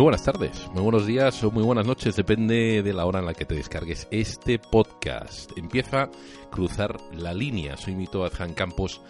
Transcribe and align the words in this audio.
Muy 0.00 0.04
buenas 0.04 0.24
tardes, 0.24 0.66
muy 0.72 0.82
buenos 0.82 1.06
días 1.06 1.44
o 1.44 1.50
muy 1.50 1.62
buenas 1.62 1.86
noches, 1.86 2.16
depende 2.16 2.82
de 2.82 2.92
la 2.94 3.04
hora 3.04 3.18
en 3.18 3.26
la 3.26 3.34
que 3.34 3.44
te 3.44 3.54
descargues 3.54 4.08
este 4.10 4.58
podcast. 4.58 5.50
Empieza 5.58 6.08
cruzar 6.50 6.96
la 7.12 7.34
línea. 7.34 7.76
Soy 7.76 7.94
Mito 7.94 8.24
Adjan 8.24 8.54
Campos 8.54 9.02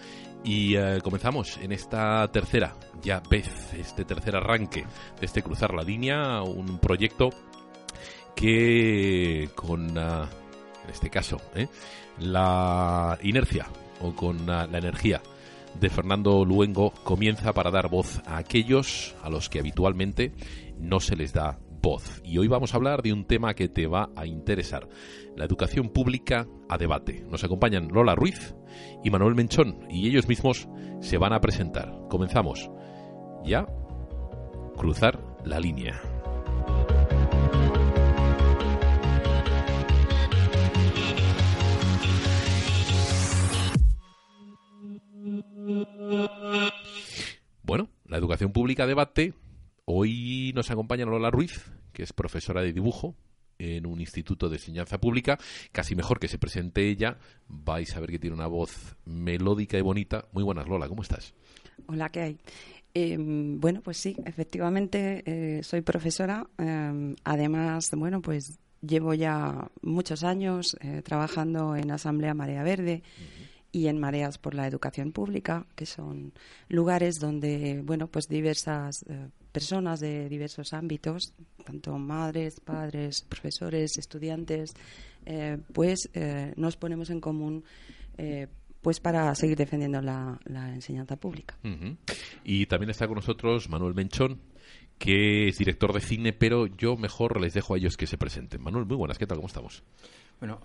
y 0.43 0.75
eh, 0.75 0.99
comenzamos 1.01 1.59
en 1.59 1.71
esta 1.71 2.27
tercera, 2.33 2.75
ya 3.05 3.23
vez, 3.31 3.73
este 3.75 4.05
tercer 4.05 4.35
arranque 4.35 4.85
de 5.21 5.27
este 5.27 5.45
cruzar 5.45 5.73
la 5.75 5.85
línea, 5.85 6.43
un 6.43 6.81
proyecto 6.81 7.31
que 8.35 9.49
con, 9.55 9.97
ah, 9.97 10.29
en 10.83 10.91
este 10.91 11.09
caso, 11.09 11.37
eh, 11.55 11.69
la 12.19 13.17
inercia 13.23 13.69
o 14.01 14.13
con 14.13 14.51
ah, 14.51 14.67
la 14.69 14.79
energía 14.79 15.23
de 15.79 15.89
Fernando 15.89 16.45
Luengo 16.45 16.93
comienza 17.05 17.53
para 17.53 17.71
dar 17.71 17.89
voz 17.89 18.21
a 18.27 18.39
aquellos 18.39 19.15
a 19.23 19.31
los 19.31 19.49
que 19.49 19.61
habitualmente 19.61 20.33
no 20.81 21.01
se 21.01 21.17
les 21.17 21.33
da 21.33 21.59
voz. 21.83 22.21
Y 22.25 22.39
hoy 22.39 22.49
vamos 22.49 22.73
a 22.73 22.77
hablar 22.77 23.03
de 23.03 23.13
un 23.13 23.25
tema 23.25 23.55
que 23.55 23.69
te 23.69 23.87
va 23.87 24.11
a 24.17 24.27
interesar, 24.27 24.89
la 25.37 25.45
educación 25.45 25.91
pública 25.91 26.47
a 26.69 26.79
debate. 26.79 27.25
Nos 27.29 27.45
acompañan 27.45 27.89
Lola 27.89 28.15
Ruiz 28.15 28.55
y 29.03 29.11
Manuel 29.11 29.35
Menchón 29.35 29.87
y 29.91 30.09
ellos 30.09 30.29
mismos 30.29 30.69
se 31.01 31.19
van 31.19 31.33
a 31.33 31.41
presentar. 31.41 31.93
Comenzamos 32.09 32.71
ya 33.45 33.67
cruzar 34.77 35.21
la 35.45 35.61
línea. 35.61 36.01
Bueno, 47.63 47.89
la 48.07 48.17
educación 48.17 48.53
pública 48.53 48.87
debate. 48.87 49.35
Hoy 49.93 50.53
nos 50.55 50.71
acompaña 50.71 51.05
Lola 51.05 51.33
Ruiz, 51.33 51.69
que 51.93 52.05
es 52.05 52.13
profesora 52.13 52.63
de 52.63 52.73
dibujo 52.73 53.17
en 53.59 53.87
un 53.87 54.01
instituto 54.01 54.49
de 54.49 54.55
enseñanza 54.55 55.01
pública. 55.01 55.37
Casi 55.73 55.97
mejor 55.97 56.21
que 56.21 56.29
se 56.29 56.39
presente 56.39 56.89
ella. 56.89 57.19
Vais 57.49 57.97
a 57.97 57.99
ver 57.99 58.11
que 58.11 58.21
tiene 58.21 58.37
una 58.37 58.47
voz 58.47 58.95
melódica 59.05 59.77
y 59.79 59.81
bonita. 59.81 60.27
Muy 60.31 60.45
buenas, 60.45 60.69
Lola, 60.69 60.87
¿cómo 60.87 61.03
estás? 61.03 61.35
Hola, 61.89 62.09
¿qué 62.09 62.21
hay? 62.21 62.39
Eh, 62.95 63.17
bueno, 63.19 63.81
pues 63.83 63.97
sí, 63.97 64.15
efectivamente 64.27 65.25
eh, 65.27 65.65
soy 65.65 65.81
profesora. 65.81 66.47
eh, 66.59 67.17
además, 67.25 67.91
bueno, 67.97 68.23
pues 68.23 68.61
llevo 68.81 69.13
ya 69.15 69.73
muchos 69.83 70.23
años 70.23 70.77
eh, 70.83 71.03
trabajando 71.03 71.75
en 71.75 71.91
Asamblea 71.91 72.33
Marea 72.33 72.63
Verde 72.63 73.03
y 73.73 73.89
en 73.89 73.99
Mareas 73.99 74.39
por 74.39 74.55
la 74.55 74.69
Educación 74.69 75.11
Pública, 75.11 75.67
que 75.75 75.85
son 75.85 76.33
lugares 76.69 77.19
donde, 77.19 77.83
bueno, 77.85 78.07
pues 78.07 78.29
diversas 78.29 79.05
eh, 79.09 79.31
personas 79.51 80.01
de 80.01 80.29
diversos 80.29 80.73
ámbitos, 80.73 81.35
tanto 81.65 81.97
madres, 81.99 82.61
padres, 82.61 83.23
profesores, 83.29 83.99
estudiantes, 83.99 84.73
eh, 85.27 85.59
pues 85.73 86.09
eh, 86.15 86.53
nos 86.57 86.77
ponemos 86.77 87.11
en 87.11 87.21
común 87.21 87.65
eh, 88.17 88.47
pues 88.81 89.01
para 89.01 89.35
seguir 89.35 89.57
defendiendo 89.57 90.01
la, 90.01 90.39
enseñanza 90.73 91.17
pública. 91.17 91.57
Y 92.45 92.67
también 92.67 92.91
está 92.91 93.07
con 93.07 93.17
nosotros 93.17 93.69
Manuel 93.69 93.95
Menchón, 93.95 94.41
que 94.99 95.49
es 95.49 95.59
director 95.59 95.93
de 95.93 96.01
cine, 96.01 96.33
pero 96.33 96.67
yo 96.67 96.97
mejor 96.97 97.41
les 97.41 97.55
dejo 97.55 97.75
a 97.75 97.79
ellos 97.79 97.97
que 97.97 98.07
se 98.07 98.17
presenten. 98.17 98.63
Manuel, 98.63 98.87
muy 98.87 98.97
buenas, 98.97 99.19
¿qué 99.19 99.27
tal? 99.27 99.39
¿Cómo 99.39 99.49
estamos? 99.49 99.83
Bueno, 100.41 100.59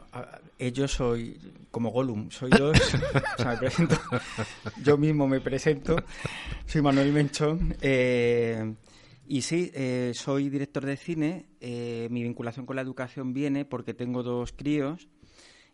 ellos 0.58 0.92
soy 0.94 1.38
como 1.70 1.92
Gollum, 1.92 2.32
soy 2.32 2.50
dos. 2.50 2.78
o 3.38 3.42
sea, 3.42 3.52
me 3.52 3.58
presento. 3.58 3.96
Yo 4.84 4.98
mismo 4.98 5.28
me 5.28 5.42
presento. 5.42 5.98
Soy 6.66 6.82
Manuel 6.82 7.12
Menchón. 7.12 7.76
eh, 7.82 8.74
y 9.28 9.42
sí, 9.42 9.72
eh, 9.74 10.12
soy 10.14 10.50
director 10.50 10.86
de 10.86 10.98
cine. 10.98 11.46
eh, 11.60 12.08
mi 12.12 12.24
vinculación 12.24 12.66
con 12.66 12.76
la 12.76 12.84
educación 12.84 13.34
viene 13.34 13.66
porque 13.66 13.94
tengo 13.94 14.24
dos 14.24 14.54
críos 14.54 15.08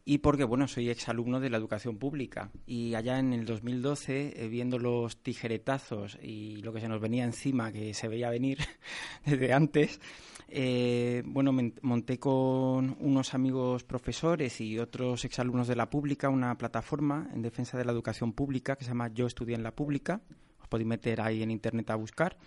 y 0.03 0.19
porque, 0.19 0.43
bueno, 0.43 0.67
soy 0.67 0.89
exalumno 0.89 1.39
de 1.39 1.49
la 1.49 1.57
educación 1.57 1.97
pública. 1.97 2.51
Y 2.65 2.95
allá 2.95 3.19
en 3.19 3.33
el 3.33 3.45
2012, 3.45 4.33
eh, 4.35 4.47
viendo 4.47 4.79
los 4.79 5.17
tijeretazos 5.17 6.17
y 6.21 6.57
lo 6.57 6.73
que 6.73 6.81
se 6.81 6.87
nos 6.87 6.99
venía 6.99 7.23
encima, 7.23 7.71
que 7.71 7.93
se 7.93 8.07
veía 8.07 8.29
venir 8.29 8.57
desde 9.25 9.53
antes, 9.53 9.99
eh, 10.47 11.23
bueno, 11.25 11.55
monté 11.81 12.19
con 12.19 12.97
unos 12.99 13.33
amigos 13.33 13.83
profesores 13.83 14.59
y 14.59 14.79
otros 14.79 15.23
exalumnos 15.23 15.67
de 15.67 15.75
la 15.75 15.89
pública 15.89 16.29
una 16.29 16.57
plataforma 16.57 17.29
en 17.33 17.41
defensa 17.41 17.77
de 17.77 17.85
la 17.85 17.93
educación 17.93 18.33
pública 18.33 18.75
que 18.75 18.83
se 18.83 18.89
llama 18.89 19.13
Yo 19.13 19.27
estudié 19.27 19.55
en 19.55 19.63
la 19.63 19.75
pública. 19.75 20.21
Os 20.61 20.67
podéis 20.67 20.87
meter 20.87 21.21
ahí 21.21 21.43
en 21.43 21.51
internet 21.51 21.89
a 21.91 21.95
buscar. 21.95 22.37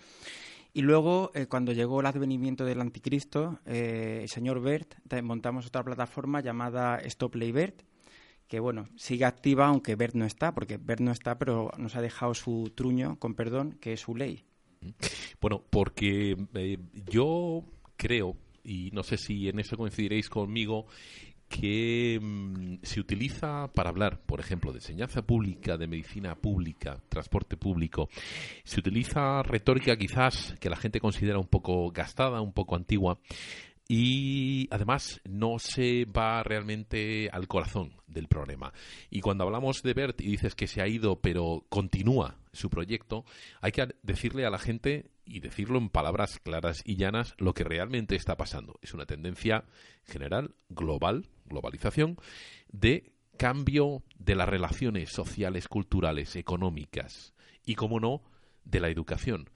Y 0.75 0.81
luego, 0.81 1.31
eh, 1.33 1.45
cuando 1.47 1.71
llegó 1.71 2.01
el 2.01 2.05
advenimiento 2.05 2.65
del 2.65 2.81
anticristo, 2.81 3.61
eh, 3.65 4.19
el 4.23 4.27
señor 4.27 4.59
Bert, 4.59 4.95
ta- 5.07 5.21
montamos 5.21 5.65
otra 5.67 5.81
plataforma 5.85 6.41
llamada 6.41 6.97
Stop 6.97 7.35
Ley 7.35 7.53
Bert, 7.53 7.83
que 8.49 8.59
bueno, 8.59 8.89
sigue 8.97 9.23
activa 9.23 9.67
aunque 9.67 9.95
Bert 9.95 10.15
no 10.15 10.25
está, 10.25 10.53
porque 10.53 10.75
Bert 10.77 10.99
no 10.99 11.11
está, 11.13 11.37
pero 11.37 11.71
nos 11.77 11.95
ha 11.95 12.01
dejado 12.01 12.33
su 12.33 12.73
truño, 12.75 13.17
con 13.19 13.35
perdón, 13.35 13.77
que 13.79 13.93
es 13.93 14.01
su 14.01 14.17
ley. 14.17 14.43
Bueno, 15.39 15.63
porque 15.69 16.35
eh, 16.55 16.77
yo 17.09 17.63
creo, 17.95 18.35
y 18.61 18.89
no 18.91 19.03
sé 19.03 19.15
si 19.15 19.47
en 19.47 19.59
eso 19.59 19.77
coincidiréis 19.77 20.27
conmigo, 20.29 20.87
que 21.47 22.19
mm, 22.21 22.77
se 22.83 22.99
utiliza 22.99 23.71
para 23.73 23.89
hablar, 23.89 24.19
por 24.25 24.39
ejemplo, 24.39 24.71
de 24.71 24.79
enseñanza 24.79 25.21
pública, 25.21 25.77
de 25.77 25.87
medicina 25.87 26.35
pública, 26.35 27.01
transporte 27.09 27.57
público, 27.57 28.09
se 28.63 28.79
utiliza 28.79 29.43
retórica 29.43 29.95
quizás 29.97 30.55
que 30.59 30.69
la 30.69 30.77
gente 30.77 30.99
considera 30.99 31.39
un 31.39 31.47
poco 31.47 31.91
gastada, 31.91 32.41
un 32.41 32.53
poco 32.53 32.75
antigua, 32.75 33.19
y 33.87 34.67
además 34.71 35.21
no 35.25 35.59
se 35.59 36.05
va 36.05 36.41
realmente 36.43 37.29
al 37.31 37.47
corazón 37.47 37.93
del 38.07 38.27
problema. 38.27 38.73
Y 39.09 39.21
cuando 39.21 39.43
hablamos 39.43 39.83
de 39.83 39.93
Bert 39.93 40.21
y 40.21 40.27
dices 40.27 40.55
que 40.55 40.67
se 40.67 40.81
ha 40.81 40.87
ido 40.87 41.21
pero 41.21 41.65
continúa 41.69 42.37
su 42.51 42.69
proyecto, 42.69 43.25
hay 43.61 43.71
que 43.71 43.87
decirle 44.01 44.45
a 44.45 44.49
la 44.49 44.57
gente 44.57 45.11
y 45.25 45.39
decirlo 45.39 45.77
en 45.77 45.89
palabras 45.89 46.39
claras 46.39 46.81
y 46.85 46.95
llanas 46.95 47.35
lo 47.37 47.53
que 47.53 47.63
realmente 47.63 48.15
está 48.15 48.37
pasando. 48.37 48.79
Es 48.81 48.93
una 48.93 49.05
tendencia 49.05 49.65
general, 50.05 50.55
global, 50.69 51.27
globalización, 51.45 52.17
de 52.71 53.13
cambio 53.37 54.03
de 54.17 54.35
las 54.35 54.49
relaciones 54.49 55.11
sociales, 55.11 55.67
culturales, 55.67 56.35
económicas 56.35 57.33
y, 57.65 57.75
como 57.75 57.99
no, 57.99 58.23
de 58.63 58.79
la 58.79 58.89
educación. 58.89 59.49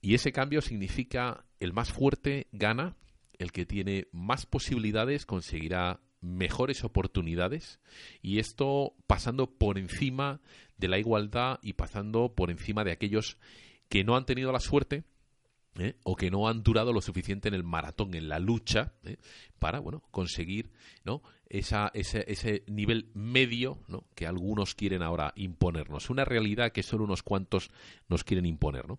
Y 0.00 0.14
ese 0.14 0.32
cambio 0.32 0.60
significa 0.60 1.44
el 1.60 1.72
más 1.72 1.92
fuerte 1.92 2.48
gana, 2.52 2.96
el 3.38 3.52
que 3.52 3.66
tiene 3.66 4.08
más 4.12 4.46
posibilidades 4.46 5.26
conseguirá 5.26 6.00
mejores 6.20 6.84
oportunidades 6.84 7.80
y 8.22 8.38
esto 8.38 8.94
pasando 9.06 9.50
por 9.50 9.76
encima 9.76 10.40
de 10.76 10.88
la 10.88 10.98
igualdad 10.98 11.58
y 11.62 11.72
pasando 11.74 12.34
por 12.34 12.50
encima 12.50 12.84
de 12.84 12.92
aquellos 12.92 13.38
que 13.88 14.04
no 14.04 14.16
han 14.16 14.24
tenido 14.24 14.52
la 14.52 14.60
suerte 14.60 15.04
¿eh? 15.78 15.96
o 16.04 16.16
que 16.16 16.30
no 16.30 16.48
han 16.48 16.62
durado 16.62 16.92
lo 16.92 17.00
suficiente 17.00 17.48
en 17.48 17.54
el 17.54 17.64
maratón, 17.64 18.14
en 18.14 18.28
la 18.28 18.38
lucha, 18.38 18.92
¿eh? 19.04 19.16
para 19.58 19.80
bueno 19.80 20.02
conseguir 20.10 20.70
¿no? 21.04 21.22
Ese, 21.48 21.90
ese 21.92 22.64
nivel 22.66 23.10
medio 23.14 23.78
¿no? 23.86 24.04
que 24.14 24.26
algunos 24.26 24.74
quieren 24.74 25.02
ahora 25.02 25.32
imponernos. 25.36 26.08
Una 26.08 26.24
realidad 26.24 26.72
que 26.72 26.82
solo 26.82 27.04
unos 27.04 27.22
cuantos 27.22 27.70
nos 28.08 28.24
quieren 28.24 28.46
imponer. 28.46 28.88
¿no? 28.88 28.98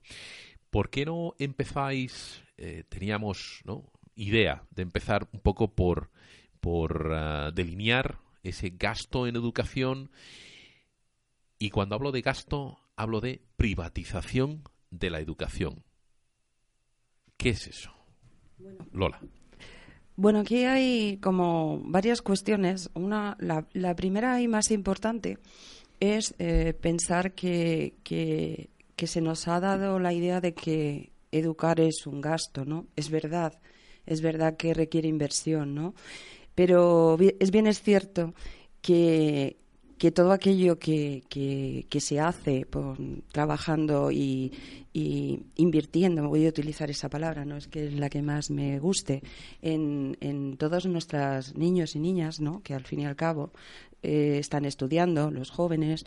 ¿Por 0.69 0.89
qué 0.89 1.05
no 1.05 1.33
empezáis? 1.39 2.43
eh, 2.57 2.83
teníamos 2.87 3.61
¿no? 3.65 3.91
idea 4.15 4.63
de 4.71 4.83
empezar 4.83 5.27
un 5.31 5.39
poco 5.39 5.73
por 5.73 6.11
por 6.59 7.11
ah, 7.13 7.51
delinear 7.53 8.19
ese 8.41 8.69
gasto 8.69 9.27
en 9.27 9.35
educación. 9.35 10.11
Y 11.59 11.71
cuando 11.71 11.95
hablo 11.95 12.13
de 12.13 12.21
gasto, 12.21 12.79
hablo 12.95 13.19
de 13.19 13.41
privatización 13.57 14.63
de 14.89 15.09
la 15.09 15.19
educación. 15.19 15.83
¿Qué 17.43 17.49
es 17.49 17.67
eso? 17.67 17.91
Lola. 18.93 19.19
Bueno, 20.15 20.39
aquí 20.39 20.63
hay 20.63 21.17
como 21.17 21.81
varias 21.83 22.21
cuestiones. 22.21 22.89
Una, 22.93 23.35
la, 23.37 23.67
la 23.73 23.97
primera 23.97 24.39
y 24.39 24.47
más 24.47 24.71
importante 24.71 25.39
es 25.99 26.35
eh, 26.39 26.73
pensar 26.73 27.33
que, 27.33 27.95
que, 28.05 28.69
que 28.95 29.07
se 29.07 29.19
nos 29.19 29.49
ha 29.49 29.59
dado 29.59 29.99
la 29.99 30.13
idea 30.13 30.39
de 30.39 30.53
que 30.53 31.11
educar 31.33 31.81
es 31.81 32.07
un 32.07 32.21
gasto, 32.21 32.63
¿no? 32.63 32.87
Es 32.95 33.09
verdad, 33.09 33.59
es 34.05 34.21
verdad 34.21 34.55
que 34.55 34.73
requiere 34.73 35.09
inversión, 35.09 35.75
¿no? 35.75 35.95
Pero 36.55 37.17
es 37.41 37.51
bien 37.51 37.67
es 37.67 37.81
cierto 37.81 38.33
que, 38.81 39.57
que 39.97 40.11
todo 40.11 40.31
aquello 40.31 40.77
que, 40.79 41.23
que, 41.29 41.99
se 41.99 42.19
hace 42.19 42.65
trabajando 43.31 44.11
y, 44.11 44.51
y 44.91 45.39
invirtiendo, 45.55 46.27
voy 46.27 46.45
a 46.45 46.49
utilizar 46.49 46.89
esa 46.89 47.09
palabra, 47.09 47.45
no 47.45 47.57
es 47.57 47.67
que 47.67 47.87
es 47.87 47.93
la 47.93 48.09
que 48.09 48.21
más 48.21 48.49
me 48.49 48.79
guste, 48.79 49.23
en, 49.61 50.17
en 50.19 50.57
todos 50.57 50.85
nuestros 50.85 51.55
niños 51.55 51.95
y 51.95 51.99
niñas, 51.99 52.39
¿no? 52.39 52.61
que 52.61 52.73
al 52.73 52.85
fin 52.85 53.01
y 53.01 53.05
al 53.05 53.15
cabo 53.15 53.51
eh, 54.01 54.37
están 54.39 54.65
estudiando, 54.65 55.31
los 55.31 55.49
jóvenes, 55.49 56.05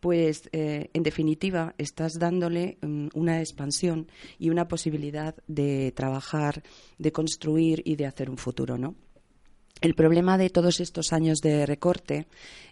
pues 0.00 0.48
eh, 0.52 0.90
en 0.92 1.02
definitiva 1.02 1.74
estás 1.78 2.18
dándole 2.18 2.78
mm, 2.80 3.08
una 3.14 3.40
expansión 3.40 4.08
y 4.38 4.50
una 4.50 4.66
posibilidad 4.66 5.36
de 5.46 5.92
trabajar, 5.92 6.62
de 6.98 7.12
construir 7.12 7.82
y 7.84 7.96
de 7.96 8.06
hacer 8.06 8.30
un 8.30 8.38
futuro, 8.38 8.78
¿no? 8.78 8.94
El 9.80 9.94
problema 9.94 10.36
de 10.36 10.50
todos 10.50 10.80
estos 10.80 11.12
años 11.12 11.38
de 11.38 11.64
recorte 11.64 12.26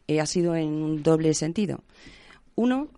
eh, 0.06 0.20
ha 0.20 0.26
sido 0.26 0.54
en 0.54 0.68
un 0.68 1.02
doble 1.02 1.32
sentido. 1.32 1.82
Uno, 2.54 2.88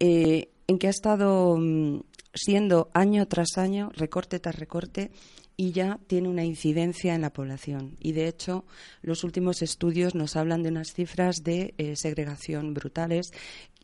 eh, 0.00 0.48
en 0.66 0.78
que 0.78 0.86
ha 0.86 0.90
estado 0.90 1.56
mm, 1.58 2.00
siendo 2.32 2.90
año 2.94 3.26
tras 3.26 3.58
año, 3.58 3.90
recorte 3.94 4.40
tras 4.40 4.58
recorte, 4.58 5.10
y 5.56 5.72
ya 5.72 6.00
tiene 6.06 6.28
una 6.28 6.44
incidencia 6.44 7.14
en 7.14 7.20
la 7.20 7.32
población. 7.32 7.96
Y 8.00 8.12
de 8.12 8.28
hecho, 8.28 8.64
los 9.02 9.24
últimos 9.24 9.62
estudios 9.62 10.14
nos 10.14 10.36
hablan 10.36 10.62
de 10.62 10.70
unas 10.70 10.94
cifras 10.94 11.44
de 11.44 11.74
eh, 11.76 11.96
segregación 11.96 12.72
brutales, 12.72 13.30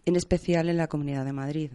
en 0.07 0.17
especial 0.17 0.71
en 0.71 0.79
la 0.79 0.89
Comunidad 0.89 1.25
de 1.27 1.33
Madrid. 1.33 1.71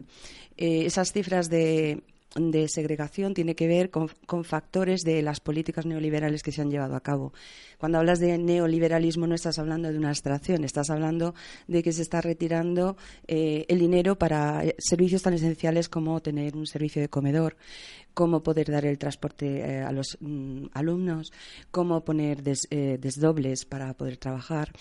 Esas 0.57 1.11
cifras 1.11 1.49
de 1.49 2.01
de 2.35 2.67
segregación 2.67 3.33
tiene 3.33 3.55
que 3.55 3.67
ver 3.67 3.89
con, 3.89 4.09
factores 4.43 5.01
de 5.01 5.21
las 5.21 5.39
políticas 5.39 5.85
neoliberales 5.85 6.43
que 6.43 6.51
se 6.51 6.61
han 6.61 6.69
llevado 6.69 6.95
a 6.95 7.01
cabo. 7.01 7.33
Cuando 7.77 7.97
hablas 7.97 8.19
de 8.19 8.37
neoliberalismo 8.37 9.25
no 9.25 9.35
estás 9.35 9.57
hablando 9.57 9.91
de 9.91 9.97
una 9.97 10.09
abstracción, 10.09 10.63
estás 10.63 10.89
hablando 10.89 11.33
de 11.67 11.81
que 11.81 11.93
se 11.93 12.01
está 12.01 12.21
retirando 12.21 12.97
eh, 13.27 13.65
el 13.69 13.79
dinero 13.79 14.17
para 14.17 14.63
servicios 14.77 15.21
tan 15.21 15.33
esenciales 15.33 15.87
como 15.87 16.21
tener 16.21 16.57
un 16.57 16.67
servicio 16.67 17.01
de 17.01 17.09
comedor, 17.09 17.55
cómo 18.13 18.43
poder 18.43 18.69
dar 18.69 18.85
el 18.85 18.97
transporte 18.97 19.59
eh, 19.59 19.81
a 19.81 19.91
los 19.91 20.17
mm, 20.19 20.67
alumnos, 20.73 21.31
cómo 21.71 22.03
poner 22.03 22.43
des, 22.43 22.67
eh, 22.69 22.97
desdobles 22.99 23.65
para 23.65 23.93
poder 23.93 24.17
trabajar 24.17 24.73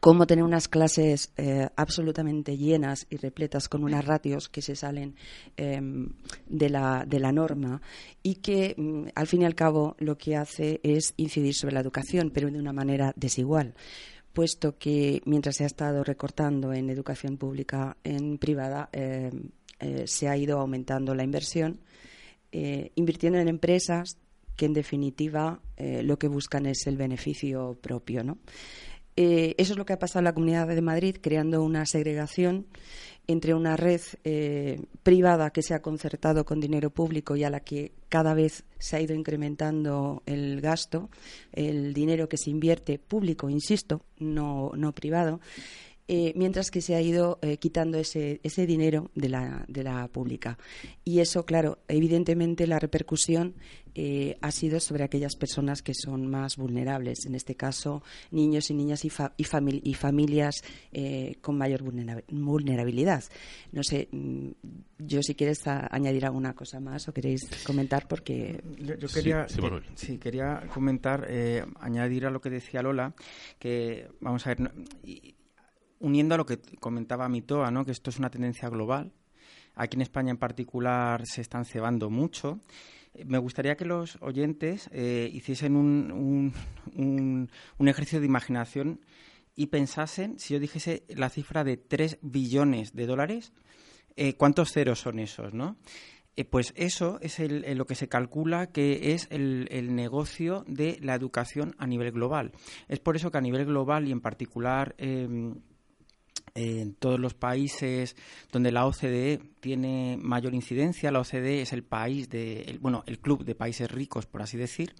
cómo 0.00 0.26
tener 0.26 0.44
unas 0.44 0.68
clases 0.68 1.32
eh, 1.36 1.68
absolutamente 1.76 2.56
llenas 2.56 3.06
y 3.10 3.16
repletas 3.16 3.68
con 3.68 3.84
unas 3.84 4.04
ratios 4.04 4.48
que 4.48 4.62
se 4.62 4.76
salen 4.76 5.16
eh, 5.56 5.80
de, 6.46 6.70
la, 6.70 7.04
de, 7.06 7.20
la, 7.20 7.32
norma 7.32 7.80
y 8.22 8.36
que 8.36 8.74
mm, 8.76 9.08
al 9.14 9.26
fin 9.26 9.42
y 9.42 9.44
al 9.44 9.54
cabo 9.54 9.96
lo 9.98 10.18
que 10.18 10.36
hace 10.36 10.80
es 10.82 11.14
incidir 11.16 11.54
sobre 11.54 11.74
la 11.74 11.80
educación, 11.80 12.30
pero 12.30 12.50
de 12.50 12.58
una 12.58 12.72
manera 12.72 13.12
desigual 13.16 13.74
puesto 14.32 14.78
que 14.78 15.20
mientras 15.26 15.56
se 15.56 15.64
ha 15.64 15.66
estado 15.66 16.02
recortando 16.04 16.72
en 16.72 16.88
educación 16.88 17.36
pública, 17.36 17.98
en 18.02 18.38
privada, 18.38 18.88
eh, 18.92 19.30
se 20.06 20.26
ha 20.26 20.36
ido 20.38 20.58
aumentando 20.58 21.14
la 21.14 21.22
inversión, 21.22 21.80
eh, 22.50 22.92
invirtiendo 22.94 23.38
en 23.38 23.48
empresas 23.48 24.16
que 24.56 24.64
en 24.64 24.72
definitiva 24.72 25.60
lo 25.76 26.18
que 26.18 26.28
buscan 26.28 26.66
es 26.66 26.86
el 26.86 26.96
beneficio 26.96 27.76
propio, 27.80 28.22
¿no? 28.22 28.38
Eh, 29.16 29.54
eso 29.58 29.72
es 29.72 29.78
lo 29.78 29.84
que 29.84 29.92
ha 29.92 29.98
pasado 29.98 30.20
en 30.20 30.24
la 30.24 30.34
Comunidad 30.34 30.66
de 30.66 30.82
Madrid, 30.82 31.16
creando 31.20 31.62
una 31.62 31.84
segregación 31.86 32.66
entre 33.26 33.54
una 33.54 33.76
red 33.76 34.00
eh, 34.24 34.82
privada 35.02 35.50
que 35.50 35.62
se 35.62 35.74
ha 35.74 35.82
concertado 35.82 36.44
con 36.44 36.60
dinero 36.60 36.90
público 36.90 37.36
y 37.36 37.44
a 37.44 37.50
la 37.50 37.60
que 37.60 37.92
cada 38.08 38.34
vez 38.34 38.64
se 38.78 38.96
ha 38.96 39.00
ido 39.00 39.14
incrementando 39.14 40.22
el 40.26 40.60
gasto, 40.60 41.08
el 41.52 41.94
dinero 41.94 42.28
que 42.28 42.36
se 42.36 42.50
invierte 42.50 42.98
público, 42.98 43.48
insisto, 43.48 44.02
no, 44.18 44.72
no 44.74 44.92
privado, 44.92 45.40
eh, 46.14 46.34
mientras 46.36 46.70
que 46.70 46.82
se 46.82 46.94
ha 46.94 47.00
ido 47.00 47.38
eh, 47.40 47.56
quitando 47.56 47.96
ese, 47.96 48.38
ese 48.42 48.66
dinero 48.66 49.10
de 49.14 49.30
la, 49.30 49.64
de 49.66 49.82
la, 49.82 50.08
pública. 50.08 50.58
Y 51.06 51.20
eso, 51.20 51.46
claro, 51.46 51.78
evidentemente 51.88 52.66
la 52.66 52.78
repercusión 52.78 53.54
eh, 53.94 54.36
ha 54.42 54.50
sido 54.50 54.78
sobre 54.78 55.04
aquellas 55.04 55.36
personas 55.36 55.80
que 55.80 55.94
son 55.94 56.26
más 56.26 56.58
vulnerables, 56.58 57.24
en 57.24 57.34
este 57.34 57.54
caso 57.54 58.02
niños 58.30 58.70
y 58.70 58.74
niñas 58.74 59.06
y, 59.06 59.08
fa 59.08 59.32
y, 59.38 59.44
famili 59.44 59.80
y 59.84 59.94
familias 59.94 60.62
eh, 60.92 61.36
con 61.40 61.56
mayor 61.56 61.82
vulnerabilidad. 61.82 63.24
No 63.72 63.82
sé, 63.82 64.08
mm, 64.12 64.48
yo 64.98 65.22
si 65.22 65.34
quieres 65.34 65.66
añadir 65.66 66.26
alguna 66.26 66.52
cosa 66.52 66.78
más 66.78 67.08
o 67.08 67.14
queréis 67.14 67.48
comentar 67.64 68.06
porque... 68.06 68.62
Yo, 68.78 68.96
yo 68.96 69.08
quería, 69.08 69.48
sí, 69.48 69.62
sí, 69.62 70.06
sí, 70.06 70.18
quería 70.18 70.62
comentar, 70.74 71.26
eh, 71.30 71.64
añadir 71.80 72.26
a 72.26 72.30
lo 72.30 72.42
que 72.42 72.50
decía 72.50 72.82
Lola, 72.82 73.14
que 73.58 74.08
vamos 74.20 74.46
a 74.46 74.50
ver... 74.50 74.60
No, 74.60 74.70
y, 75.04 75.36
uniendo 76.02 76.34
a 76.34 76.38
lo 76.38 76.44
que 76.44 76.58
comentaba 76.80 77.28
Mitoa, 77.28 77.70
¿no? 77.70 77.84
que 77.84 77.92
esto 77.92 78.10
es 78.10 78.18
una 78.18 78.30
tendencia 78.30 78.68
global. 78.68 79.12
Aquí 79.74 79.96
en 79.96 80.02
España 80.02 80.30
en 80.30 80.36
particular 80.36 81.24
se 81.26 81.40
están 81.40 81.64
cebando 81.64 82.10
mucho. 82.10 82.60
Me 83.24 83.38
gustaría 83.38 83.76
que 83.76 83.84
los 83.84 84.18
oyentes 84.20 84.90
eh, 84.92 85.30
hiciesen 85.32 85.76
un, 85.76 86.52
un, 86.94 87.50
un, 87.78 87.88
ejercicio 87.88 88.20
de 88.20 88.26
imaginación 88.26 89.00
y 89.54 89.66
pensasen, 89.66 90.38
si 90.38 90.54
yo 90.54 90.60
dijese 90.60 91.04
la 91.08 91.30
cifra 91.30 91.62
de 91.62 91.76
3 91.76 92.18
billones 92.22 92.94
de 92.94 93.06
dólares, 93.06 93.52
eh, 94.16 94.34
¿cuántos 94.34 94.72
ceros 94.72 95.00
son 95.00 95.18
esos? 95.18 95.54
¿no? 95.54 95.76
Eh, 96.34 96.44
pues 96.44 96.72
eso 96.76 97.18
es 97.20 97.38
lo 97.38 97.86
que 97.86 97.94
se 97.94 98.08
calcula 98.08 98.68
que 98.68 99.12
es 99.12 99.28
el, 99.30 99.68
el, 99.70 99.94
negocio 99.94 100.64
de 100.66 100.98
la 101.02 101.14
educación 101.14 101.74
a 101.78 101.86
nivel 101.86 102.12
global. 102.12 102.52
Es 102.88 103.00
por 103.00 103.16
eso 103.16 103.30
que 103.30 103.38
a 103.38 103.42
nivel 103.42 103.66
global 103.66 104.08
y 104.08 104.12
en 104.12 104.22
particular 104.22 104.94
eh, 104.96 105.28
en 106.54 106.94
todos 106.94 107.18
los 107.18 107.34
países 107.34 108.16
donde 108.50 108.72
la 108.72 108.86
OCDE 108.86 109.40
tiene 109.60 110.18
mayor 110.20 110.54
incidencia, 110.54 111.10
la 111.10 111.20
OCDE 111.20 111.62
es 111.62 111.72
el 111.72 111.82
país 111.82 112.28
de, 112.28 112.78
bueno, 112.80 113.04
el 113.06 113.18
club 113.18 113.44
de 113.44 113.54
países 113.54 113.90
ricos, 113.90 114.26
por 114.26 114.42
así 114.42 114.56
decir, 114.56 114.94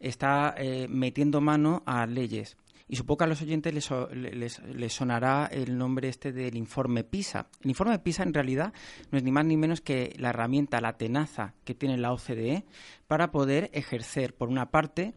está 0.00 0.54
eh, 0.56 0.86
metiendo 0.88 1.40
mano 1.40 1.82
a 1.86 2.06
leyes. 2.06 2.56
Y 2.86 2.96
supongo 2.96 3.18
que 3.18 3.24
a 3.24 3.28
los 3.28 3.40
oyentes 3.40 3.72
les, 3.72 3.90
les, 4.12 4.62
les, 4.62 4.92
sonará 4.92 5.46
el 5.50 5.78
nombre 5.78 6.08
este 6.08 6.32
del 6.32 6.54
informe 6.54 7.02
PISA. 7.02 7.48
El 7.62 7.70
informe 7.70 7.98
PISA 7.98 8.24
en 8.24 8.34
realidad 8.34 8.74
no 9.10 9.16
es 9.16 9.24
ni 9.24 9.32
más 9.32 9.46
ni 9.46 9.56
menos 9.56 9.80
que 9.80 10.14
la 10.18 10.28
herramienta, 10.28 10.82
la 10.82 10.98
tenaza 10.98 11.54
que 11.64 11.74
tiene 11.74 11.96
la 11.96 12.12
OCDE 12.12 12.66
para 13.06 13.30
poder 13.30 13.70
ejercer, 13.72 14.34
por 14.34 14.50
una 14.50 14.70
parte, 14.70 15.14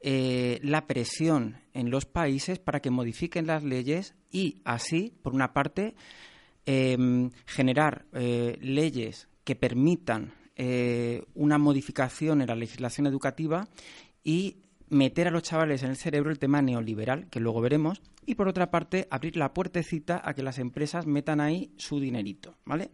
eh, 0.00 0.60
la 0.62 0.86
presión 0.86 1.56
en 1.72 1.90
los 1.90 2.04
países 2.04 2.58
para 2.58 2.80
que 2.80 2.90
modifiquen 2.90 3.46
las 3.46 3.64
leyes 3.64 4.14
y 4.36 4.60
así, 4.66 5.14
por 5.22 5.32
una 5.32 5.54
parte, 5.54 5.94
eh, 6.66 7.30
generar 7.46 8.04
eh, 8.12 8.58
leyes 8.60 9.28
que 9.44 9.56
permitan 9.56 10.34
eh, 10.56 11.24
una 11.34 11.56
modificación 11.56 12.42
en 12.42 12.48
la 12.48 12.54
legislación 12.54 13.06
educativa 13.06 13.66
y 14.22 14.58
meter 14.90 15.28
a 15.28 15.30
los 15.30 15.42
chavales 15.42 15.82
en 15.82 15.88
el 15.88 15.96
cerebro 15.96 16.30
el 16.30 16.38
tema 16.38 16.60
neoliberal, 16.60 17.30
que 17.30 17.40
luego 17.40 17.62
veremos, 17.62 18.02
y 18.26 18.34
por 18.34 18.46
otra 18.46 18.70
parte, 18.70 19.08
abrir 19.10 19.38
la 19.38 19.54
puertecita 19.54 20.20
a 20.22 20.34
que 20.34 20.42
las 20.42 20.58
empresas 20.58 21.06
metan 21.06 21.40
ahí 21.40 21.72
su 21.78 21.98
dinerito, 21.98 22.56
¿vale? 22.66 22.90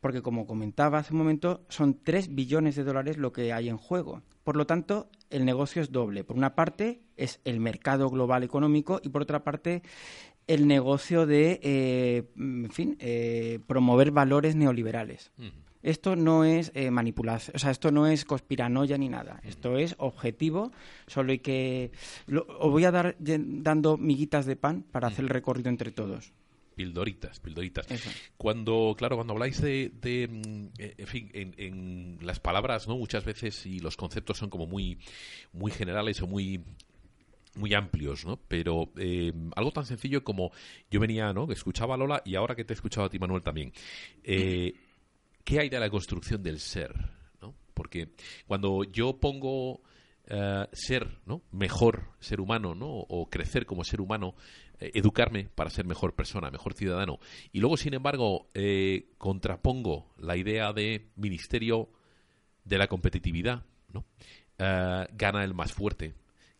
Porque 0.00 0.22
como 0.22 0.44
comentaba 0.44 0.98
hace 0.98 1.12
un 1.12 1.20
momento, 1.20 1.64
son 1.68 2.02
3 2.02 2.34
billones 2.34 2.74
de 2.74 2.82
dólares 2.82 3.16
lo 3.16 3.32
que 3.32 3.52
hay 3.52 3.68
en 3.68 3.76
juego. 3.76 4.22
Por 4.42 4.56
lo 4.56 4.66
tanto, 4.66 5.08
el 5.30 5.44
negocio 5.44 5.80
es 5.80 5.90
doble. 5.90 6.24
Por 6.24 6.36
una 6.36 6.54
parte, 6.54 7.00
es 7.16 7.40
el 7.44 7.60
mercado 7.60 8.08
global 8.10 8.42
económico 8.42 9.00
y 9.02 9.08
por 9.08 9.22
otra 9.22 9.42
parte, 9.42 9.82
el 10.46 10.66
negocio 10.66 11.26
de, 11.26 11.60
eh, 11.62 12.24
en 12.36 12.70
fin, 12.70 12.96
eh, 13.00 13.60
promover 13.66 14.10
valores 14.10 14.56
neoliberales. 14.56 15.32
Uh 15.38 15.42
-huh. 15.44 15.52
Esto 15.82 16.16
no 16.16 16.44
es 16.44 16.72
eh, 16.74 16.90
manipulación, 16.90 17.56
o 17.56 17.58
sea, 17.58 17.70
esto 17.70 17.90
no 17.90 18.06
es 18.06 18.24
conspiranoia 18.24 18.96
ni 18.96 19.08
nada. 19.08 19.34
Uh 19.34 19.44
-huh. 19.44 19.48
Esto 19.48 19.76
es 19.78 19.94
objetivo, 19.98 20.72
solo 21.06 21.32
hay 21.32 21.40
que... 21.40 21.92
Lo, 22.26 22.46
os 22.58 22.70
voy 22.70 22.84
a 22.84 22.90
dar 22.90 23.16
dando 23.18 23.98
miguitas 23.98 24.46
de 24.46 24.56
pan 24.56 24.82
para 24.82 25.06
uh 25.06 25.10
-huh. 25.10 25.12
hacer 25.12 25.24
el 25.24 25.28
recorrido 25.28 25.68
entre 25.68 25.90
todos. 25.90 26.32
Pildoritas, 26.74 27.38
pildoritas. 27.38 27.88
Eso. 27.88 28.10
Cuando, 28.36 28.96
claro, 28.98 29.16
cuando 29.16 29.34
habláis 29.34 29.60
de, 29.60 29.92
de 30.00 30.24
en 30.24 31.06
fin, 31.06 31.30
en, 31.32 31.54
en, 31.56 32.18
las 32.20 32.40
palabras, 32.40 32.88
¿no? 32.88 32.96
Muchas 32.96 33.24
veces 33.24 33.64
y 33.64 33.78
los 33.78 33.96
conceptos 33.96 34.38
son 34.38 34.50
como 34.50 34.66
muy, 34.66 34.98
muy 35.52 35.70
generales 35.70 36.20
o 36.20 36.26
muy 36.26 36.64
muy 37.56 37.74
amplios, 37.74 38.24
¿no? 38.24 38.36
Pero 38.48 38.92
eh, 38.96 39.32
algo 39.56 39.72
tan 39.72 39.86
sencillo 39.86 40.24
como 40.24 40.50
yo 40.90 41.00
venía, 41.00 41.32
¿no? 41.32 41.50
Escuchaba 41.50 41.94
a 41.94 41.98
Lola 41.98 42.22
y 42.24 42.34
ahora 42.34 42.54
que 42.54 42.64
te 42.64 42.72
he 42.72 42.76
escuchado 42.76 43.06
a 43.06 43.10
ti, 43.10 43.18
Manuel, 43.18 43.42
también. 43.42 43.72
Eh, 44.22 44.74
¿Qué 45.44 45.60
hay 45.60 45.68
de 45.68 45.78
la 45.78 45.90
construcción 45.90 46.42
del 46.42 46.58
ser? 46.58 46.94
¿no? 47.40 47.54
Porque 47.74 48.14
cuando 48.46 48.84
yo 48.84 49.18
pongo 49.18 49.82
eh, 50.26 50.66
ser, 50.72 51.18
¿no? 51.26 51.42
Mejor 51.50 52.10
ser 52.20 52.40
humano, 52.40 52.74
¿no? 52.74 52.88
O 52.88 53.28
crecer 53.28 53.66
como 53.66 53.84
ser 53.84 54.00
humano, 54.00 54.34
eh, 54.80 54.90
educarme 54.94 55.48
para 55.54 55.70
ser 55.70 55.84
mejor 55.84 56.14
persona, 56.14 56.50
mejor 56.50 56.74
ciudadano. 56.74 57.18
Y 57.52 57.60
luego, 57.60 57.76
sin 57.76 57.94
embargo, 57.94 58.48
contrapongo 59.18 60.14
la 60.18 60.36
idea 60.36 60.72
de 60.72 61.10
ministerio 61.16 61.90
de 62.64 62.78
la 62.78 62.88
competitividad, 62.88 63.64
¿no? 63.92 64.06
Gana 64.56 65.44
el 65.44 65.52
más 65.52 65.72
fuerte, 65.72 66.14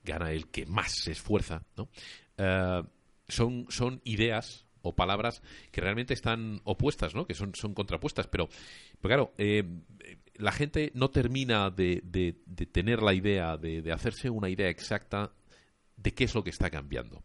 gana 0.04 0.30
el 0.32 0.49
que 0.49 0.66
más 0.66 0.92
se 0.92 1.12
esfuerza, 1.12 1.64
¿no? 1.76 1.88
Eh, 2.37 2.82
son, 3.28 3.66
son 3.70 4.00
ideas 4.04 4.66
o 4.82 4.94
palabras 4.94 5.42
que 5.73 5.80
realmente 5.80 6.12
están 6.14 6.61
opuestas, 6.64 7.14
¿no? 7.14 7.26
Que 7.26 7.34
son, 7.34 7.54
son 7.54 7.73
contrapuestas, 7.75 8.26
pero, 8.28 8.49
claro, 9.00 9.32
eh, 9.38 9.64
la 10.37 10.52
gente 10.52 10.90
no 10.94 11.08
termina 11.11 11.70
de, 11.70 12.02
de- 12.04 12.42
de 12.44 12.66
tener 12.66 13.02
la 13.02 13.14
idea, 13.14 13.56
de, 13.56 13.80
de 13.82 13.92
hacerse 13.92 14.28
una 14.28 14.50
idea 14.50 14.68
exacta 14.68 15.32
de 15.96 16.12
qué 16.12 16.25
es 16.25 16.34
lo 16.34 16.44
que 16.44 16.50
está 16.50 16.68
cambiando. 16.70 17.23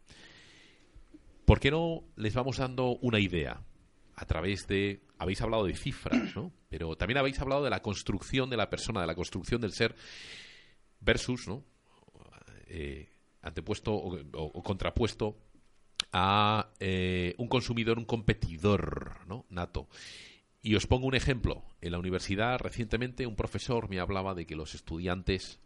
¿Por 1.45 1.59
qué 1.59 1.71
no 1.71 2.03
les 2.15 2.33
vamos 2.33 2.57
dando 2.57 2.95
una 3.01 3.19
idea 3.19 3.61
a 4.15 4.25
través 4.25 4.67
de... 4.67 5.01
Habéis 5.17 5.41
hablado 5.41 5.65
de 5.65 5.75
cifras, 5.75 6.35
¿no? 6.35 6.53
Pero 6.69 6.95
también 6.95 7.17
habéis 7.17 7.39
hablado 7.39 7.63
de 7.63 7.71
la 7.71 7.81
construcción 7.81 8.49
de 8.49 8.55
la 8.57 8.69
persona, 8.69 9.01
de 9.01 9.07
la 9.07 9.15
construcción 9.15 9.59
del 9.59 9.73
ser 9.73 9.95
versus, 11.01 11.47
¿no? 11.47 11.65
Eh, 12.69 13.09
antepuesto 13.41 13.93
o, 13.93 14.63
contrapuesto 14.63 15.37
a 16.11 16.69
eh, 16.79 17.35
un 17.37 17.47
consumidor, 17.47 17.97
un 17.97 18.05
competidor, 18.05 19.17
¿no? 19.27 19.45
Nato. 19.49 19.87
Y 20.61 20.75
os 20.75 20.87
pongo 20.87 21.07
un 21.07 21.15
ejemplo. 21.15 21.63
En 21.81 21.93
la 21.93 21.99
universidad, 21.99 22.59
recientemente, 22.59 23.25
un 23.25 23.35
profesor 23.35 23.89
me 23.89 23.99
hablaba 23.99 24.35
de 24.35 24.45
que 24.45 24.55
los 24.55 24.75
estudiantes 24.75 25.59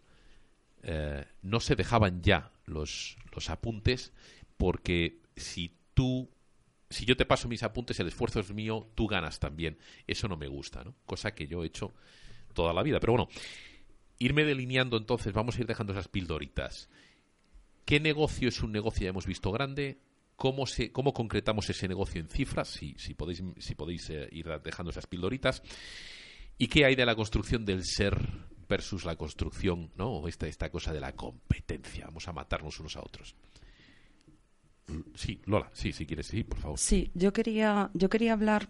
eh, 0.84 1.26
no 1.42 1.60
se 1.60 1.76
dejaban 1.76 2.22
ya 2.22 2.52
los, 2.66 3.18
los 3.34 3.50
apuntes 3.50 4.14
porque 4.58 5.22
si 5.36 5.78
tú 5.94 6.30
si 6.90 7.06
yo 7.06 7.18
te 7.18 7.26
paso 7.26 7.48
mis 7.48 7.64
apuntes 7.64 8.00
el 8.00 8.08
esfuerzo 8.08 8.40
es 8.40 8.54
mío 8.54 8.90
tú 8.94 9.08
ganas 9.08 9.40
también 9.40 9.78
eso 10.08 10.28
no 10.28 10.38
me 10.38 10.48
gusta 10.48 10.84
¿no? 10.84 10.94
cosa 11.06 11.34
que 11.34 11.48
yo 11.48 11.64
he 11.64 11.68
hecho 11.68 11.94
toda 12.54 12.74
la 12.74 12.84
vida 12.84 13.00
pero 13.00 13.14
bueno 13.14 13.30
irme 14.24 14.44
delineando 14.44 14.98
entonces 14.98 15.34
vamos 15.34 15.58
a 15.58 15.62
ir 15.62 15.68
dejando 15.68 15.94
esas 15.94 16.08
pildoritas 16.08 16.90
qué 17.86 18.00
negocio 18.00 18.50
es 18.50 18.62
un 18.62 18.72
negocio 18.72 19.04
ya 19.04 19.10
hemos 19.10 19.26
visto 19.26 19.52
grande 19.52 20.00
cómo 20.36 20.66
se 20.66 20.92
cómo 20.92 21.14
concretamos 21.14 21.70
ese 21.70 21.88
negocio 21.88 22.22
en 22.22 22.30
cifras 22.30 22.70
si, 22.70 22.96
si 22.98 23.14
podéis 23.14 23.44
si 23.60 23.76
podéis 23.76 24.10
eh, 24.10 24.30
ir 24.32 24.48
dejando 24.64 24.92
esas 24.92 25.08
pildoritas 25.08 25.62
¿Y 26.58 26.68
qué 26.68 26.86
hay 26.86 26.96
de 26.96 27.06
la 27.06 27.16
construcción 27.16 27.66
del 27.66 27.84
ser 27.84 28.18
versus 28.70 29.06
la 29.06 29.16
construcción, 29.16 29.92
¿no? 29.96 30.28
Esta, 30.28 30.48
esta 30.48 30.70
cosa 30.70 30.94
de 30.94 31.00
la 31.00 31.14
competencia. 31.14 32.06
Vamos 32.06 32.28
a 32.28 32.34
matarnos 32.34 32.80
unos 32.80 32.96
a 32.96 33.02
otros. 33.02 33.36
Sí, 35.16 35.40
Lola, 35.46 35.70
sí, 35.74 35.92
si 35.94 36.06
quieres, 36.06 36.28
sí, 36.28 36.44
por 36.44 36.60
favor. 36.60 36.78
Sí, 36.78 37.10
yo 37.14 37.32
quería, 37.32 37.90
yo 37.94 38.10
quería 38.10 38.34
hablar 38.34 38.70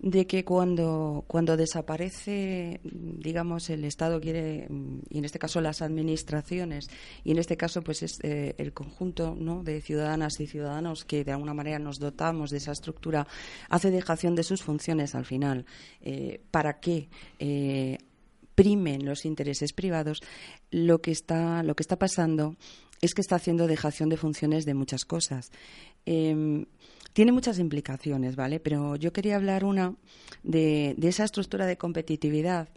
de 0.00 0.26
que 0.26 0.44
cuando, 0.44 1.24
cuando 1.28 1.56
desaparece, 1.56 2.80
digamos, 2.82 3.70
el 3.70 3.84
Estado 3.84 4.20
quiere, 4.20 4.66
y 5.08 5.18
en 5.18 5.24
este 5.24 5.38
caso 5.38 5.60
las 5.60 5.80
administraciones, 5.80 6.88
y 7.22 7.30
en 7.30 7.38
este 7.38 7.56
caso 7.56 7.82
pues 7.82 8.02
es 8.02 8.18
eh, 8.22 8.54
el 8.58 8.72
conjunto 8.72 9.36
¿no? 9.38 9.62
de 9.62 9.80
ciudadanas 9.80 10.40
y 10.40 10.46
ciudadanos 10.48 11.04
que 11.04 11.24
de 11.24 11.32
alguna 11.32 11.54
manera 11.54 11.78
nos 11.78 12.00
dotamos 12.00 12.50
de 12.50 12.56
esa 12.56 12.72
estructura, 12.72 13.28
hace 13.68 13.90
dejación 13.90 14.34
de 14.34 14.42
sus 14.42 14.62
funciones 14.62 15.14
al 15.14 15.24
final. 15.24 15.66
Eh, 16.00 16.40
¿Para 16.50 16.80
qué? 16.80 17.08
Eh, 17.38 17.98
primen 18.54 19.06
los 19.06 19.24
intereses 19.24 19.72
privados, 19.72 20.20
lo 20.70 21.00
que 21.00 21.10
está, 21.10 21.62
lo 21.62 21.74
que 21.74 21.82
está 21.82 21.98
pasando 21.98 22.56
es 23.02 23.14
que 23.14 23.20
está 23.20 23.34
haciendo 23.36 23.66
dejación 23.66 24.08
de 24.08 24.16
funciones 24.16 24.64
de 24.64 24.74
muchas 24.74 25.04
cosas. 25.04 25.50
Em, 26.06 26.66
tiene 27.12 27.32
muchas 27.32 27.58
implicaciones, 27.58 28.36
¿vale? 28.36 28.60
Pero 28.60 28.96
yo 28.96 29.12
quería 29.12 29.36
hablar 29.36 29.64
una 29.64 29.96
de, 30.44 30.96
esa 31.02 31.24
estructura 31.24 31.66
de 31.66 31.76
competitividad 31.76 32.68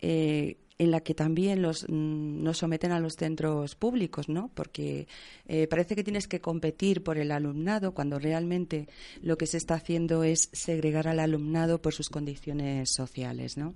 eh, 0.00 0.58
en 0.80 0.90
la 0.90 1.00
que 1.00 1.14
también 1.14 1.60
los, 1.60 1.84
mm, 1.86 2.42
nos 2.42 2.56
someten 2.56 2.90
a 2.90 3.00
los 3.00 3.16
centros 3.16 3.74
públicos, 3.74 4.30
¿no? 4.30 4.50
Porque 4.54 5.08
eh, 5.46 5.66
parece 5.66 5.94
que 5.94 6.02
tienes 6.02 6.26
que 6.26 6.40
competir 6.40 7.02
por 7.02 7.18
el 7.18 7.32
alumnado 7.32 7.92
cuando 7.92 8.18
realmente 8.18 8.88
lo 9.20 9.36
que 9.36 9.46
se 9.46 9.58
está 9.58 9.74
haciendo 9.74 10.24
es 10.24 10.48
segregar 10.54 11.06
al 11.06 11.20
alumnado 11.20 11.82
por 11.82 11.92
sus 11.92 12.08
condiciones 12.08 12.88
sociales, 12.88 13.58
¿no? 13.58 13.74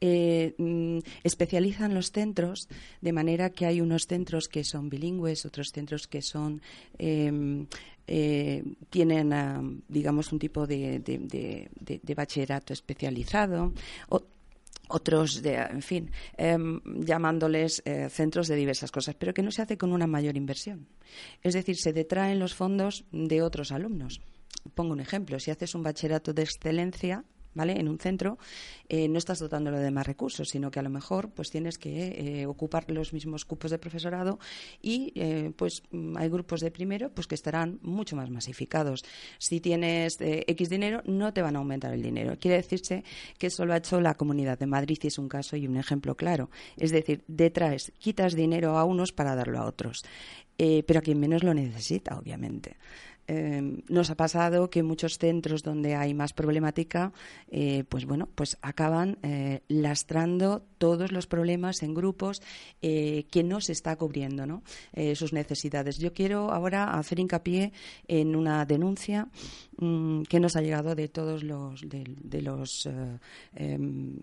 Eh, 0.00 0.54
mm, 0.56 1.00
especializan 1.22 1.92
los 1.92 2.12
centros 2.12 2.70
de 3.02 3.12
manera 3.12 3.50
que 3.50 3.66
hay 3.66 3.82
unos 3.82 4.06
centros 4.06 4.48
que 4.48 4.64
son 4.64 4.88
bilingües, 4.88 5.44
otros 5.44 5.70
centros 5.70 6.08
que 6.08 6.22
son 6.22 6.62
em, 6.98 7.66
eh, 8.06 8.64
tienen, 8.88 9.34
ah, 9.34 9.62
digamos, 9.86 10.32
un 10.32 10.38
tipo 10.38 10.66
de, 10.66 11.68
bachillerato 12.16 12.72
especializado. 12.72 13.74
Otros, 14.88 15.42
de, 15.42 15.54
en 15.54 15.82
fin, 15.82 16.10
em, 16.36 16.80
llamándoles 16.84 17.82
eh, 17.84 18.08
centros 18.10 18.48
de 18.48 18.56
diversas 18.56 18.90
cosas, 18.90 19.14
pero 19.14 19.32
que 19.32 19.42
no 19.42 19.50
se 19.50 19.62
hace 19.62 19.78
con 19.78 19.92
una 19.92 20.06
mayor 20.06 20.36
inversión. 20.36 20.88
Es 21.42 21.54
decir, 21.54 21.76
se 21.76 21.92
detraen 21.92 22.38
los 22.38 22.54
fondos 22.54 23.04
de 23.12 23.42
otros 23.42 23.72
alumnos. 23.72 24.20
Pongo 24.74 24.92
un 24.92 25.00
ejemplo. 25.00 25.38
Si 25.38 25.50
haces 25.50 25.74
un 25.74 25.82
bachillerato 25.82 26.32
de 26.32 26.42
excelencia, 26.42 27.24
¿vale? 27.58 27.78
En 27.78 27.88
un 27.88 27.98
centro, 27.98 28.38
eh, 28.88 29.08
no 29.08 29.18
estás 29.18 29.40
dotándolo 29.40 29.78
de 29.78 29.90
más 29.90 30.06
recursos, 30.06 30.48
sino 30.48 30.70
que 30.70 30.78
a 30.78 30.82
lo 30.82 30.90
mejor 30.90 31.30
pues 31.30 31.50
tienes 31.50 31.76
que 31.76 32.40
eh, 32.40 32.46
ocupar 32.46 32.88
los 32.88 33.12
mismos 33.12 33.44
cupos 33.44 33.72
de 33.72 33.78
profesorado 33.78 34.38
y 34.80 35.12
eh, 35.16 35.50
pues 35.56 35.82
mm, 35.90 36.16
hay 36.16 36.28
grupos 36.28 36.60
de 36.60 36.70
primero 36.70 37.10
pues 37.10 37.26
que 37.26 37.34
estarán 37.34 37.80
mucho 37.82 38.14
más 38.14 38.30
masificados. 38.30 39.04
Si 39.38 39.60
tienes 39.60 40.18
X 40.20 40.68
dinero, 40.68 41.02
no 41.04 41.34
te 41.34 41.42
van 41.42 41.56
a 41.56 41.58
aumentar 41.58 41.92
el 41.92 42.02
dinero. 42.02 42.38
Quiere 42.38 42.58
decirse 42.58 43.02
que 43.38 43.48
eso 43.48 43.66
lo 43.66 43.72
ha 43.72 43.78
hecho 43.78 44.00
la 44.00 44.14
Comunidad 44.14 44.56
de 44.56 44.66
Madrid 44.66 44.98
y 45.02 45.08
es 45.08 45.18
un 45.18 45.28
caso 45.28 45.56
y 45.56 45.66
un 45.66 45.76
ejemplo 45.76 46.14
claro. 46.14 46.50
Es 46.76 46.92
decir, 46.92 47.24
detrás 47.26 47.92
quitas 47.98 48.34
dinero 48.34 48.78
a 48.78 48.84
unos 48.84 49.10
para 49.10 49.34
darlo 49.34 49.58
a 49.58 49.66
otros, 49.66 50.04
pero 50.56 50.98
a 50.98 51.02
quien 51.02 51.18
menos 51.18 51.42
lo 51.42 51.54
necesita, 51.54 52.16
obviamente. 52.16 52.76
Eh, 53.28 53.82
nos 53.88 54.10
ha 54.10 54.16
pasado 54.16 54.70
que 54.70 54.82
muchos 54.82 55.18
centros 55.18 55.62
donde 55.62 55.94
hay 55.94 56.14
más 56.14 56.32
problemática, 56.32 57.12
eh, 57.50 57.84
pues 57.88 58.06
bueno, 58.06 58.28
pues 58.34 58.56
acaban 58.62 59.18
eh, 59.22 59.60
lastrando 59.68 60.64
todos 60.78 61.12
los 61.12 61.26
problemas 61.26 61.82
en 61.82 61.92
grupos 61.92 62.40
eh, 62.80 63.26
que 63.30 63.42
no 63.42 63.60
se 63.60 63.72
está 63.72 63.96
cubriendo, 63.96 64.46
¿no? 64.46 64.62
Eh, 64.94 65.14
sus 65.14 65.32
necesidades. 65.32 65.98
Yo 65.98 66.12
quiero 66.14 66.50
ahora 66.50 66.94
hacer 66.94 67.18
hincapié 67.18 67.72
en 68.06 68.34
una 68.34 68.64
denuncia 68.64 69.28
mm, 69.76 70.22
que 70.22 70.40
nos 70.40 70.56
ha 70.56 70.62
llegado 70.62 70.94
de 70.94 71.08
todos 71.08 71.42
los 71.42 71.82
de, 71.86 72.42
los 72.42 72.88
em, 73.54 74.16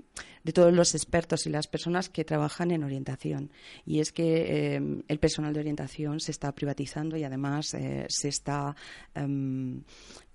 de 0.45 0.53
todos 0.53 0.71
los 0.71 0.93
expertos 0.93 1.47
y 1.47 1.49
las 1.49 1.65
personas 1.65 2.07
que 2.07 2.23
trabajan 2.23 2.69
en 2.69 2.83
orientación. 2.83 3.51
Y 3.83 3.99
es 3.99 4.11
que 4.11 4.75
em, 4.75 5.01
el 5.07 5.17
personal 5.17 5.53
de 5.53 5.59
orientación 5.59 6.19
se 6.19 6.29
está 6.31 6.53
privatizando 6.53 7.17
y 7.17 7.23
además 7.23 7.73
eh, 7.73 8.05
se 8.09 8.27
está 8.27 8.75
em, 9.15 9.81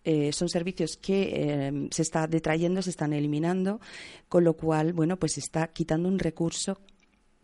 eh, 0.02 0.32
son 0.32 0.48
servicios 0.48 0.96
que 0.96 1.30
eh, 1.32 1.88
se 1.92 2.02
está 2.02 2.26
detrayendo, 2.26 2.82
se 2.82 2.90
están 2.90 3.12
eliminando, 3.12 3.80
con 4.28 4.42
lo 4.42 4.54
cual, 4.54 4.92
bueno, 4.94 5.16
pues 5.16 5.34
se 5.34 5.40
está 5.40 5.68
quitando 5.68 6.08
un 6.08 6.18
recurso 6.18 6.80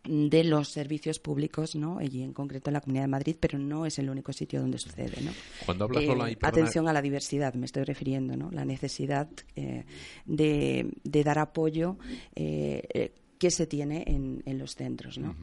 de 0.08 0.44
los 0.44 0.68
servicios 0.68 1.18
públicos, 1.18 1.74
¿no? 1.74 2.00
Y 2.00 2.22
en 2.22 2.32
concreto 2.32 2.70
en 2.70 2.74
la 2.74 2.80
Comunidad 2.80 3.04
de 3.04 3.08
Madrid, 3.08 3.36
pero 3.38 3.58
no 3.58 3.86
es 3.86 3.98
el 3.98 4.08
único 4.10 4.32
sitio 4.32 4.60
donde 4.60 4.78
sucede, 4.78 5.20
¿no? 5.22 5.32
Cuando 5.64 5.84
hablas, 5.84 6.04
Eh, 6.04 6.06
Lola, 6.06 6.30
y 6.30 6.36
perdona- 6.36 6.48
atención 6.48 6.88
a 6.88 6.92
la 6.92 7.02
diversidad, 7.02 7.54
me 7.54 7.66
estoy 7.66 7.84
refiriendo, 7.84 8.36
¿no? 8.36 8.50
La 8.50 8.64
necesidad 8.64 9.28
eh, 9.56 9.84
de, 10.24 10.90
de 11.04 11.24
dar 11.24 11.38
apoyo 11.38 11.96
eh, 12.34 12.82
eh, 12.94 13.12
que 13.38 13.50
se 13.50 13.66
tiene 13.66 14.04
en, 14.06 14.42
en 14.46 14.58
los 14.58 14.74
centros, 14.74 15.18
¿no? 15.18 15.36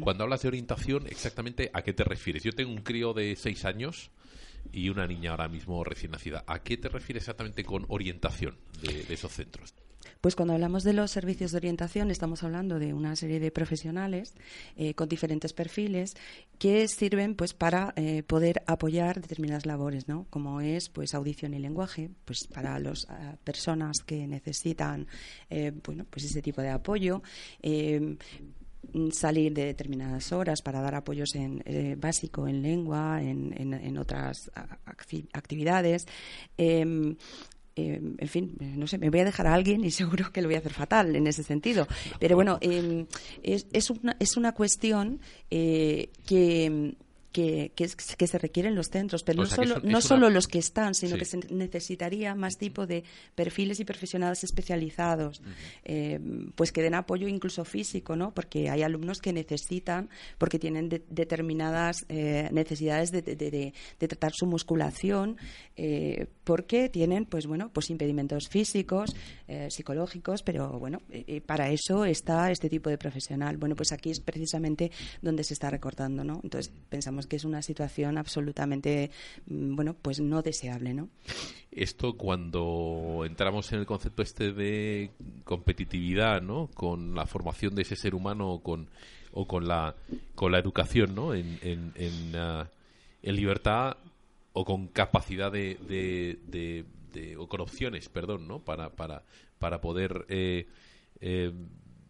Cuando 0.00 0.24
hablas 0.24 0.42
de 0.42 0.48
orientación, 0.48 1.06
exactamente 1.06 1.70
a 1.72 1.82
qué 1.82 1.92
te 1.92 2.04
refieres. 2.04 2.42
Yo 2.42 2.52
tengo 2.52 2.70
un 2.72 2.82
crío 2.82 3.14
de 3.14 3.34
seis 3.36 3.64
años 3.64 4.10
y 4.72 4.88
una 4.90 5.06
niña 5.06 5.30
ahora 5.30 5.48
mismo 5.48 5.82
recién 5.84 6.12
nacida. 6.12 6.44
¿A 6.46 6.62
qué 6.62 6.76
te 6.76 6.88
refieres 6.88 7.22
exactamente 7.22 7.64
con 7.64 7.86
orientación 7.88 8.56
de, 8.82 9.04
de 9.04 9.14
esos 9.14 9.32
centros? 9.32 9.74
Pues 10.24 10.36
cuando 10.36 10.54
hablamos 10.54 10.84
de 10.84 10.94
los 10.94 11.10
servicios 11.10 11.50
de 11.50 11.58
orientación 11.58 12.10
estamos 12.10 12.42
hablando 12.44 12.78
de 12.78 12.94
una 12.94 13.14
serie 13.14 13.40
de 13.40 13.50
profesionales 13.50 14.32
eh, 14.74 14.94
con 14.94 15.06
diferentes 15.06 15.52
perfiles 15.52 16.14
que 16.58 16.88
sirven 16.88 17.34
pues 17.34 17.52
para 17.52 17.92
eh, 17.96 18.22
poder 18.22 18.62
apoyar 18.66 19.20
determinadas 19.20 19.66
labores, 19.66 20.08
¿no? 20.08 20.26
Como 20.30 20.62
es 20.62 20.88
pues 20.88 21.12
audición 21.12 21.52
y 21.52 21.58
lenguaje, 21.58 22.08
pues 22.24 22.46
para 22.46 22.78
las 22.78 23.06
personas 23.44 23.98
que 24.06 24.26
necesitan 24.26 25.06
eh, 25.50 25.72
bueno 25.84 26.06
pues 26.08 26.24
ese 26.24 26.40
tipo 26.40 26.62
de 26.62 26.70
apoyo. 26.70 27.22
mm, 27.62 28.14
salir 29.12 29.52
de 29.52 29.64
determinadas 29.66 30.32
horas 30.32 30.62
para 30.62 30.80
dar 30.80 30.94
apoyos 30.94 31.34
en 31.34 31.62
eh, 31.66 31.96
básico 31.98 32.46
en 32.48 32.62
lengua, 32.62 33.20
en, 33.22 33.52
en- 33.58 33.98
otras 33.98 34.50
actividades. 35.32 36.06
Em, 36.56 37.16
em, 37.76 38.14
en 38.18 38.28
fin, 38.28 38.56
eh, 38.60 38.74
no 38.76 38.86
sé, 38.86 38.98
me 38.98 39.10
voy 39.10 39.20
a 39.20 39.24
dejar 39.24 39.46
a 39.46 39.54
alguien 39.54 39.84
y 39.84 39.90
seguro 39.90 40.32
que 40.32 40.42
lo 40.42 40.48
voy 40.48 40.56
a 40.56 40.58
hacer 40.58 40.72
fatal 40.72 41.16
en 41.16 41.26
ese 41.26 41.42
sentido. 41.42 41.86
Pero 42.18 42.36
bueno, 42.36 42.58
em, 42.60 43.06
es, 43.42 43.66
es, 43.72 43.90
una, 43.90 44.16
es 44.20 44.36
una 44.36 44.52
cuestión 44.52 45.20
eh, 45.50 46.10
que, 46.26 46.94
que, 47.34 47.72
que, 47.74 47.88
que 48.16 48.26
se 48.28 48.38
requiere 48.38 48.68
en 48.68 48.76
los 48.76 48.86
centros, 48.90 49.24
pero 49.24 49.40
O 49.42 49.44
no 49.44 49.50
solo, 49.50 49.76
es 49.78 49.82
no 49.82 49.98
es 49.98 50.04
una- 50.04 50.08
solo 50.16 50.30
los 50.30 50.46
que 50.46 50.60
están, 50.60 50.94
sino 50.94 51.14
Sí. 51.14 51.18
que 51.18 51.24
se 51.24 51.38
necesitaría 51.52 52.34
más 52.36 52.54
tipo 52.56 52.86
de 52.86 53.02
perfiles 53.34 53.80
y 53.80 53.84
profesionales 53.84 54.44
especializados, 54.44 55.42
eh, 55.84 56.20
pues 56.54 56.70
que 56.70 56.80
den 56.80 56.94
apoyo 56.94 57.26
incluso 57.26 57.64
físico, 57.64 58.14
¿no? 58.14 58.32
Porque 58.32 58.70
hay 58.70 58.82
alumnos 58.82 59.18
que 59.18 59.32
necesitan, 59.32 60.08
porque 60.38 60.60
tienen 60.60 60.88
de- 60.88 61.02
determinadas 61.10 62.06
eh, 62.08 62.48
necesidades 62.52 63.10
de, 63.10 63.22
de- 63.22 63.34
de- 63.36 63.74
de 63.98 64.08
tratar 64.08 64.32
su 64.32 64.46
musculación, 64.46 65.36
eh, 65.76 66.26
porque 66.44 66.88
tienen, 66.88 67.24
pues 67.26 67.46
bueno, 67.48 67.70
pues 67.72 67.90
impedimentos 67.90 68.48
físicos, 68.48 69.16
eh, 69.48 69.68
psicológicos, 69.70 70.44
pero 70.44 70.78
bueno, 70.78 71.00
eh, 71.10 71.24
eh, 71.26 71.40
para 71.40 71.70
eso 71.70 72.04
está 72.04 72.52
este 72.52 72.70
tipo 72.70 72.90
de 72.90 72.98
profesional. 72.98 73.56
Bueno, 73.56 73.74
pues 73.74 73.90
aquí 73.90 74.10
es 74.10 74.20
precisamente 74.20 74.92
donde 75.20 75.42
se 75.42 75.54
está 75.54 75.68
recortando, 75.68 76.22
¿no? 76.22 76.40
Entonces 76.44 76.72
pensamos 76.88 77.23
que 77.26 77.36
es 77.36 77.44
una 77.44 77.62
situación 77.62 78.18
absolutamente, 78.18 79.10
mm, 79.46 79.74
bueno, 79.76 79.94
pues 80.00 80.20
no 80.20 80.42
deseable, 80.42 80.94
¿no? 80.94 81.08
Esto 81.70 82.16
cuando 82.16 83.24
entramos 83.26 83.72
en 83.72 83.80
el 83.80 83.86
concepto 83.86 84.22
este 84.22 84.52
de 84.52 85.10
competitividad, 85.44 86.40
¿no? 86.42 86.68
Con 86.74 87.14
la 87.14 87.26
formación 87.26 87.74
de 87.74 87.82
ese 87.82 87.96
ser 87.96 88.14
humano 88.14 88.60
con, 88.62 88.88
o 89.32 89.46
con, 89.46 89.66
la, 89.66 89.94
con 90.34 90.52
la 90.52 90.58
educación, 90.58 91.14
¿no? 91.14 91.34
En, 91.34 91.58
en, 91.62 91.92
en, 91.96 92.36
ah, 92.36 92.68
libertad 93.22 93.96
o 94.52 94.64
con 94.64 94.86
capacidad 94.88 95.50
de, 95.50 95.76
de, 95.88 96.38
de- 96.46 96.84
de- 97.12 97.36
o 97.36 97.48
con 97.48 97.60
opciones, 97.60 98.08
perdón, 98.08 98.46
¿no? 98.48 98.58
Para, 98.60 98.90
para, 98.90 99.22
para 99.58 99.80
poder 99.80 100.26
eh, 100.28 100.66
eh, 101.20 101.52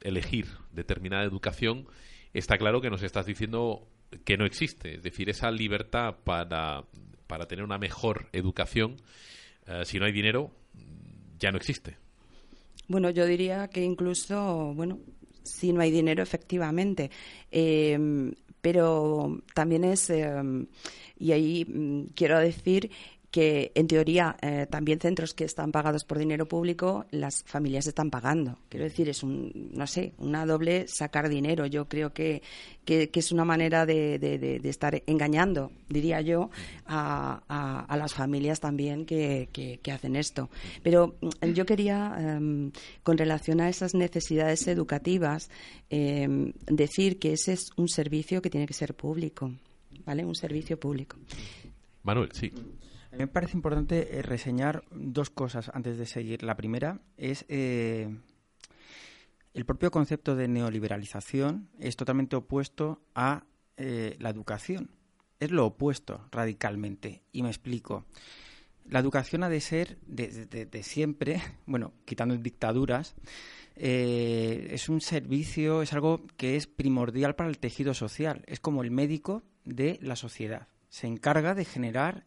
elegir 0.03 0.47
determinada 0.73 1.25
educación, 1.25 1.87
está 2.33 2.59
claro 2.59 2.81
que 2.81 2.91
nos 2.91 3.03
estás 3.03 3.27
diciendo 3.27 3.87
que 4.25 4.37
no 4.37 4.45
existe. 4.45 4.97
Es 4.97 5.03
decir, 5.03 5.29
esa 5.31 5.51
libertad 5.51 6.17
para, 6.25 6.85
para 7.27 7.47
tener 7.47 7.65
una 7.65 7.79
mejor 7.79 8.29
educación, 8.33 8.97
eh, 9.67 9.83
si 9.85 9.99
no 9.99 10.07
hay 10.07 10.13
dinero, 10.13 10.51
ya 11.39 11.51
no 11.51 11.57
existe. 11.57 11.97
Bueno, 12.89 13.11
yo 13.11 13.27
diría 13.27 13.69
que 13.69 13.83
incluso, 13.83 14.73
bueno, 14.75 14.99
si 15.43 15.73
no 15.73 15.81
hay 15.81 15.91
dinero, 15.91 16.23
efectivamente. 16.23 17.11
Eh, 17.51 18.33
pero 18.65 19.43
también 19.53 19.85
es, 19.85 20.09
eh, 20.09 20.33
y 21.19 21.33
ahí 21.33 21.67
mm, 21.67 22.15
quiero 22.15 22.39
decir 22.39 22.91
que 23.35 23.73
en 23.75 23.89
teoría 23.89 24.37
eh, 24.43 24.69
también 24.71 25.01
centros 25.01 25.35
que 25.35 25.43
están 25.43 25.73
pagados 25.73 26.05
por 26.05 26.19
dinero 26.21 26.47
público, 26.47 27.05
las 27.11 27.43
familias 27.43 27.89
están 27.89 28.09
pagando. 28.09 28.61
Quiero 28.69 28.85
decir, 28.85 29.09
es 29.09 29.25
un, 29.25 29.71
no 29.75 29.89
sé, 29.89 30.13
una 30.19 30.47
doble 30.47 30.87
sacar 30.87 31.29
dinero. 31.29 31.67
Yo 31.67 31.89
creo 31.89 32.13
que, 32.13 32.43
que, 32.85 33.11
es 33.13 33.33
una 33.33 33.45
manera 33.45 33.87
de, 33.87 34.21
de- 34.21 34.39
estar 34.69 35.03
engañando, 35.09 35.73
diría 35.89 36.21
yo, 36.21 36.51
a, 36.87 37.43
a- 37.49 37.97
las 37.97 38.15
familias 38.15 38.61
también 38.61 39.05
que, 39.05 39.49
que- 39.53 39.81
hacen 39.91 40.15
esto. 40.15 40.49
Pero 40.85 41.17
mm, 41.21 41.47
yo 41.55 41.67
quería, 41.67 42.15
em, 42.17 42.71
con 43.03 43.19
relación 43.19 43.61
a 43.61 43.69
esas 43.69 43.95
necesidades 43.95 44.65
educativas, 44.69 45.51
em, 45.91 46.53
decir 46.67 47.19
que 47.19 47.33
ese 47.33 47.55
es 47.55 47.71
un 47.77 47.89
servicio 47.89 48.41
que 48.41 48.49
tiene 48.51 48.69
que 48.69 48.75
ser 48.75 48.95
público, 48.95 49.51
¿vale? 50.07 50.25
Un 50.25 50.37
servicio 50.37 50.79
público. 50.79 51.17
Manuel, 52.05 52.29
sí. 52.33 52.53
Mí 53.15 53.19
me 53.21 53.27
parece 53.29 53.57
importante 53.57 54.19
eh, 54.19 54.23
reseñar 54.23 54.83
dos 54.91 55.31
cosas 55.31 55.71
antes 55.73 55.99
de 55.99 56.07
seguir. 56.07 56.43
La 56.43 56.57
primera 56.57 57.01
es 57.17 57.45
eh, 57.49 58.09
el 59.53 59.65
propio 59.65 59.91
concepto 59.93 60.35
de 60.35 60.49
neoliberalización 60.49 61.69
es 61.79 61.95
totalmente 61.97 62.35
opuesto 62.35 63.03
a 63.15 63.45
eh, 63.77 64.17
la 64.19 64.31
educación. 64.31 64.91
Es 65.39 65.53
lo 65.53 65.67
opuesto 65.67 66.27
radicalmente. 66.33 67.23
Y 67.31 67.43
me 67.45 67.51
explico. 67.51 68.05
La 68.89 68.99
educación 68.99 69.45
ha 69.45 69.49
de 69.49 69.61
ser 69.61 69.97
de, 70.07 70.47
de- 70.47 70.67
de 70.67 70.83
siempre, 70.83 71.41
bueno, 71.67 71.93
quitando 72.05 72.37
dictaduras, 72.37 73.15
es 73.77 74.89
un 74.89 75.01
servicio, 75.01 75.83
es 75.83 75.93
algo 75.93 76.27
que 76.37 76.55
es 76.57 76.67
primordial 76.69 77.35
para 77.35 77.49
el 77.51 77.59
tejido 77.59 77.95
social. 77.95 78.43
Es 78.47 78.59
como 78.61 78.83
el 78.83 78.91
médico 78.91 79.43
de 79.65 79.99
la 80.03 80.17
sociedad. 80.17 80.69
Se 80.89 81.07
encarga 81.09 81.55
de 81.55 81.65
generar 81.65 82.25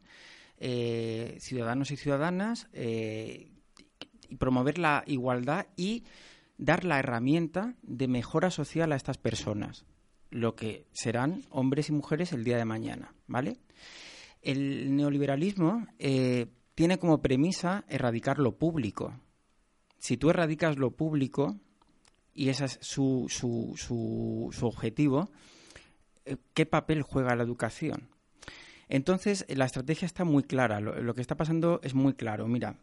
eh, 0.60 1.38
ciudadanos 1.40 1.92
y 1.92 1.98
ciudadanas 1.98 2.68
eh, 2.74 3.52
y 4.28 4.36
promover 4.36 4.80
la 4.80 5.04
igualdad 5.06 5.68
y 5.76 6.04
dar 6.58 6.84
la 6.84 6.98
herramienta 7.00 7.76
de 7.84 8.08
mejora 8.08 8.50
social 8.50 8.92
a 8.92 8.96
estas 8.96 9.18
personas, 9.18 9.86
lo 10.32 10.56
que 10.56 10.88
serán 10.94 11.44
hombres 11.52 11.90
y 11.90 11.92
mujeres 11.92 12.34
el 12.34 12.44
día 12.44 12.58
de 12.58 12.66
mañana, 12.66 13.14
¿vale? 13.28 13.58
El 14.42 14.96
neoliberalismo 14.96 15.88
eh, 16.00 16.48
tiene 16.74 16.98
como 16.98 17.22
premisa 17.22 17.86
erradicar 17.88 18.40
lo 18.40 18.58
público. 18.58 19.14
Si 20.00 20.18
tú 20.18 20.32
erradicas 20.32 20.78
lo 20.78 20.92
público, 20.92 21.56
y 22.34 22.50
ese 22.50 22.66
es 22.66 22.80
su, 22.82 23.28
su, 23.30 23.74
su, 23.78 24.50
su 24.52 24.68
objetivo, 24.68 25.30
¿qué 26.54 26.66
papel 26.66 27.04
juega 27.04 27.36
la 27.36 27.44
educación? 27.44 28.10
Entonces, 28.90 29.46
la 29.50 29.66
estrategia 29.66 30.06
está 30.06 30.24
muy 30.24 30.44
clara. 30.44 30.80
Lo, 30.80 31.14
que 31.14 31.22
está 31.22 31.36
pasando 31.36 31.80
es 31.84 31.94
muy 31.94 32.14
claro. 32.14 32.48
Mira, 32.48 32.78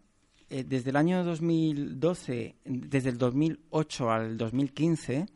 eh, 0.50 0.64
desde 0.64 0.90
el 0.90 0.96
año 0.96 1.24
2012, 1.24 2.56
desde 2.64 3.08
el 3.08 3.18
2008 3.18 4.10
al 4.10 4.36
2015, 4.36 5.26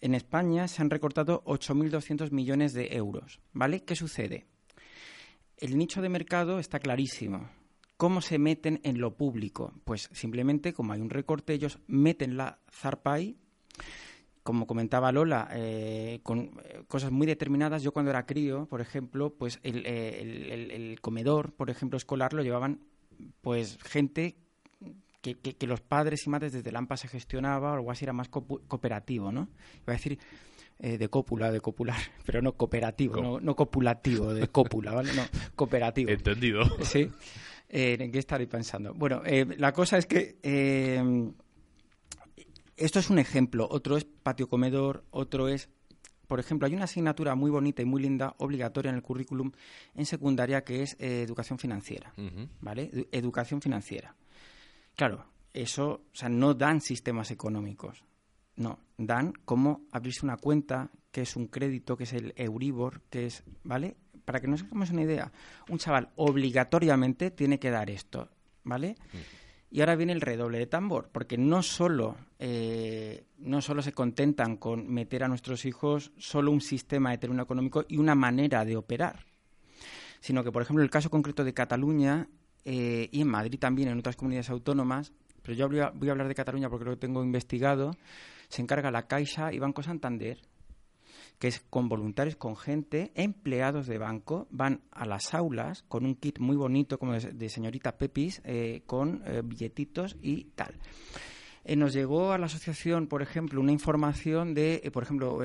en 0.00 0.14
España 0.14 0.66
se 0.68 0.82
han 0.82 0.90
recortado 0.90 1.42
8.200 1.44 2.30
millones 2.30 2.72
de 2.72 2.96
euros. 2.96 3.40
¿Vale? 3.52 3.84
¿Qué 3.84 3.94
sucede? 3.96 4.46
El 5.58 5.76
nicho 5.78 6.02
de 6.02 6.08
mercado 6.08 6.58
está 6.58 6.80
clarísimo. 6.80 7.48
¿Cómo 7.96 8.20
se 8.20 8.38
meten 8.38 8.80
en 8.82 9.00
lo 9.00 9.16
público? 9.16 9.74
Pues 9.84 10.08
simplemente, 10.12 10.72
como 10.72 10.92
hay 10.92 11.00
un 11.00 11.10
recorte, 11.10 11.52
ellos 11.52 11.78
meten 11.86 12.36
la 12.36 12.58
zarpa 12.68 13.20
como 14.42 14.66
comentaba 14.66 15.12
Lola, 15.12 15.48
eh, 15.52 16.20
con 16.22 16.60
eh, 16.64 16.82
cosas 16.88 17.10
muy 17.12 17.26
determinadas. 17.26 17.82
Yo 17.82 17.92
cuando 17.92 18.10
era 18.10 18.26
crío, 18.26 18.66
por 18.66 18.80
ejemplo, 18.80 19.30
pues 19.30 19.60
el, 19.62 19.86
eh, 19.86 20.20
el- 20.20 20.50
el- 20.50 20.70
el 20.70 21.00
comedor, 21.00 21.52
por 21.52 21.70
ejemplo, 21.70 21.96
escolar 21.96 22.32
lo 22.32 22.42
llevaban 22.42 22.80
pues 23.40 23.78
gente 23.84 24.34
que, 25.20 25.36
que- 25.38 25.54
que 25.54 25.66
los 25.68 25.80
padres 25.80 26.26
y 26.26 26.30
madres 26.30 26.52
desde 26.52 26.72
Lampa 26.72 26.96
se 26.96 27.06
gestionaba 27.06 27.70
o 27.70 27.74
algo 27.74 27.90
así, 27.92 28.04
era 28.04 28.12
más 28.12 28.28
cooperativo, 28.28 29.30
¿no? 29.30 29.48
Iba 29.84 29.92
a 29.92 29.96
decir 29.96 30.18
eh, 30.80 30.98
de 30.98 31.08
cópula, 31.08 31.52
de 31.52 31.60
copular, 31.60 31.96
pero 32.26 32.42
no 32.42 32.52
cooperativo, 32.56 33.14
Co- 33.14 33.22
no, 33.22 33.40
no 33.40 33.54
copulativo, 33.54 34.34
de 34.34 34.48
cópula, 34.48 34.90
¿vale? 34.92 35.12
No, 35.14 35.22
cooperativo. 35.54 36.10
Entendido. 36.10 36.64
Sí. 36.82 37.08
Eh, 37.68 37.96
¿En 38.00 38.10
qué 38.10 38.18
estaré 38.18 38.46
pensando? 38.48 38.92
Bueno, 38.92 39.22
la 39.56 39.72
cosa 39.72 39.96
es 39.96 40.06
que 40.06 40.36
eh, 40.42 41.30
esto 42.84 42.98
es 42.98 43.10
un 43.10 43.18
ejemplo. 43.18 43.68
Otro 43.70 43.96
es 43.96 44.04
patio 44.04 44.48
comedor, 44.48 45.04
otro 45.10 45.48
es, 45.48 45.68
por 46.26 46.40
ejemplo, 46.40 46.66
hay 46.66 46.74
una 46.74 46.84
asignatura 46.84 47.34
muy 47.34 47.50
bonita 47.50 47.82
y 47.82 47.84
muy 47.84 48.02
linda, 48.02 48.34
obligatoria 48.38 48.90
en 48.90 48.96
el 48.96 49.02
currículum 49.02 49.52
en 49.94 50.06
secundaria, 50.06 50.64
que 50.64 50.82
es 50.82 50.96
eh, 50.98 51.22
educación 51.22 51.58
financiera. 51.58 52.12
¿Vale? 52.60 52.90
Edu- 52.92 53.08
Educación 53.12 53.60
financiera. 53.60 54.14
Claro, 54.96 55.26
eso, 55.52 55.90
o 56.12 56.14
sea, 56.14 56.28
no 56.28 56.54
dan 56.54 56.80
sistemas 56.80 57.30
económicos. 57.30 58.04
No, 58.56 58.78
dan 58.98 59.32
cómo 59.44 59.86
abrirse 59.92 60.24
una 60.26 60.36
cuenta, 60.36 60.90
que 61.10 61.22
es 61.22 61.36
un 61.36 61.46
crédito, 61.46 61.96
que 61.96 62.04
es 62.04 62.12
el 62.12 62.34
Euribor, 62.36 63.00
que 63.10 63.26
es, 63.26 63.42
¿vale? 63.64 63.96
Para 64.26 64.40
que 64.40 64.46
nos 64.46 64.62
hagamos 64.62 64.90
una 64.90 65.02
idea, 65.02 65.32
un 65.70 65.78
chaval 65.78 66.10
obligatoriamente 66.16 67.30
tiene 67.30 67.58
que 67.58 67.70
dar 67.70 67.90
esto, 67.90 68.28
¿vale? 68.64 68.96
Y 69.74 69.80
ahora 69.80 69.96
viene 69.96 70.12
el 70.12 70.20
redoble 70.20 70.58
de 70.58 70.66
tambor, 70.66 71.08
porque 71.10 71.38
no 71.38 71.62
solo, 71.62 72.16
eh, 72.38 73.24
no 73.38 73.62
solo 73.62 73.80
se 73.80 73.94
contentan 73.94 74.58
con 74.58 74.86
meter 74.92 75.24
a 75.24 75.28
nuestros 75.28 75.64
hijos 75.64 76.12
solo 76.18 76.50
un 76.50 76.60
sistema 76.60 77.10
de 77.10 77.16
término 77.16 77.42
económico 77.42 77.86
y 77.88 77.96
una 77.96 78.14
manera 78.14 78.66
de 78.66 78.76
operar, 78.76 79.24
sino 80.20 80.44
que, 80.44 80.52
por 80.52 80.60
ejemplo, 80.60 80.84
el 80.84 80.90
caso 80.90 81.08
concreto 81.08 81.42
de 81.42 81.54
Cataluña 81.54 82.28
eh, 82.66 83.08
y 83.10 83.22
en 83.22 83.28
Madrid 83.28 83.58
también, 83.58 83.88
en 83.88 83.98
otras 83.98 84.14
comunidades 84.14 84.50
autónomas, 84.50 85.14
pero 85.40 85.56
yo 85.56 85.70
voy 85.70 85.80
a, 85.80 85.88
voy 85.88 86.10
a 86.10 86.12
hablar 86.12 86.28
de 86.28 86.34
Cataluña 86.34 86.68
porque 86.68 86.84
lo 86.84 86.98
tengo 86.98 87.24
investigado, 87.24 87.96
se 88.50 88.60
encarga 88.60 88.90
la 88.90 89.06
Caixa 89.06 89.54
y 89.54 89.58
Banco 89.58 89.82
Santander, 89.82 90.38
que 91.42 91.48
es 91.48 91.58
con 91.58 91.88
voluntarios, 91.88 92.36
con 92.36 92.54
gente, 92.56 93.10
empleados 93.16 93.88
de 93.88 93.98
banco, 93.98 94.46
van 94.52 94.82
a 94.92 95.04
las 95.06 95.34
aulas 95.34 95.82
con 95.88 96.06
un 96.06 96.14
kit 96.14 96.38
muy 96.38 96.54
bonito 96.54 97.00
como 97.00 97.14
de, 97.14 97.48
señorita 97.48 97.98
Pepis, 97.98 98.40
eh, 98.44 98.84
con 98.86 99.24
eh, 99.26 99.42
billetitos 99.44 100.16
y 100.22 100.44
tal. 100.54 100.78
eh, 101.64 101.74
nos 101.74 101.94
llegó 101.94 102.30
a 102.30 102.38
la 102.38 102.46
asociación, 102.46 103.08
por 103.08 103.22
ejemplo, 103.22 103.60
una 103.60 103.72
información 103.72 104.54
de, 104.54 104.88
por 104.92 105.02
ejemplo, 105.02 105.40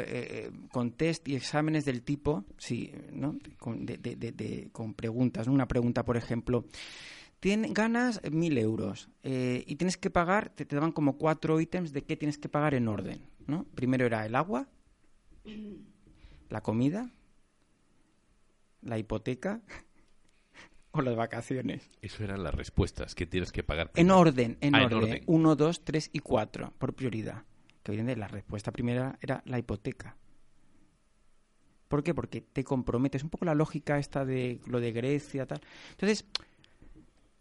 con 0.71 0.91
test 0.91 1.27
y 1.27 1.36
exámenes 1.36 1.83
del 1.83 2.03
tipo, 2.03 2.45
sí, 2.60 2.91
¿no? 3.12 3.36
con, 3.57 3.83
de- 3.88 3.97
de- 3.97 4.69
con 4.71 4.93
preguntas. 4.93 5.47
Una 5.47 5.67
pregunta, 5.67 6.05
por 6.05 6.15
ejemplo, 6.15 6.65
tien- 7.41 7.73
ganas 7.73 8.21
mil 8.31 8.55
euros 8.60 9.10
y 9.23 9.75
tienes 9.77 9.97
que 9.97 10.12
pagar, 10.12 10.49
te, 10.49 10.63
te 10.63 10.75
daban 10.75 10.91
como 10.91 11.17
cuatro 11.17 11.60
ítems 11.60 11.91
de 11.91 12.03
qué 12.03 12.15
tienes 12.17 12.38
que 12.38 12.49
pagar 12.49 12.75
en 12.75 12.88
orden. 12.88 13.19
¿no? 13.47 13.63
Primero 13.73 14.05
era 14.05 14.23
el 14.27 14.36
agua, 14.36 14.67
la 16.49 16.62
comida, 16.62 17.12
la 18.81 18.97
hipoteca 18.97 19.62
o 20.91 21.01
las 21.01 21.15
vacaciones. 21.15 21.89
Eso 22.01 22.23
eran 22.23 22.43
las 22.43 22.53
respuestas 22.53 23.15
que 23.15 23.25
tienes 23.25 23.51
que 23.51 23.63
pagar. 23.63 23.91
En 23.95 24.12
orden, 24.12 24.57
en 24.62 24.75
Ah, 24.75 24.83
en 24.83 24.93
orden. 24.93 25.23
Uno, 25.27 25.55
dos, 25.55 25.83
tres 25.83 26.10
y 26.13 26.19
cuatro, 26.19 26.73
por 26.77 26.93
prioridad. 26.93 27.43
Que 27.83 27.91
evidentemente 27.91 28.19
la 28.19 28.27
respuesta 28.27 28.71
primera 28.71 29.17
era 29.21 29.41
la 29.45 29.60
hipoteca. 29.60 30.17
¿Por 31.88 32.03
qué? 32.03 32.13
Porque 32.13 32.41
te 32.41 32.63
comprometes. 32.63 33.23
Un 33.23 33.29
poco 33.29 33.45
la 33.45 33.55
lógica 33.55 33.97
esta 33.97 34.25
de 34.25 34.60
lo 34.65 34.79
de 34.81 34.91
Grecia, 34.91 35.45
tal. 35.45 35.62
Entonces, 35.91 36.25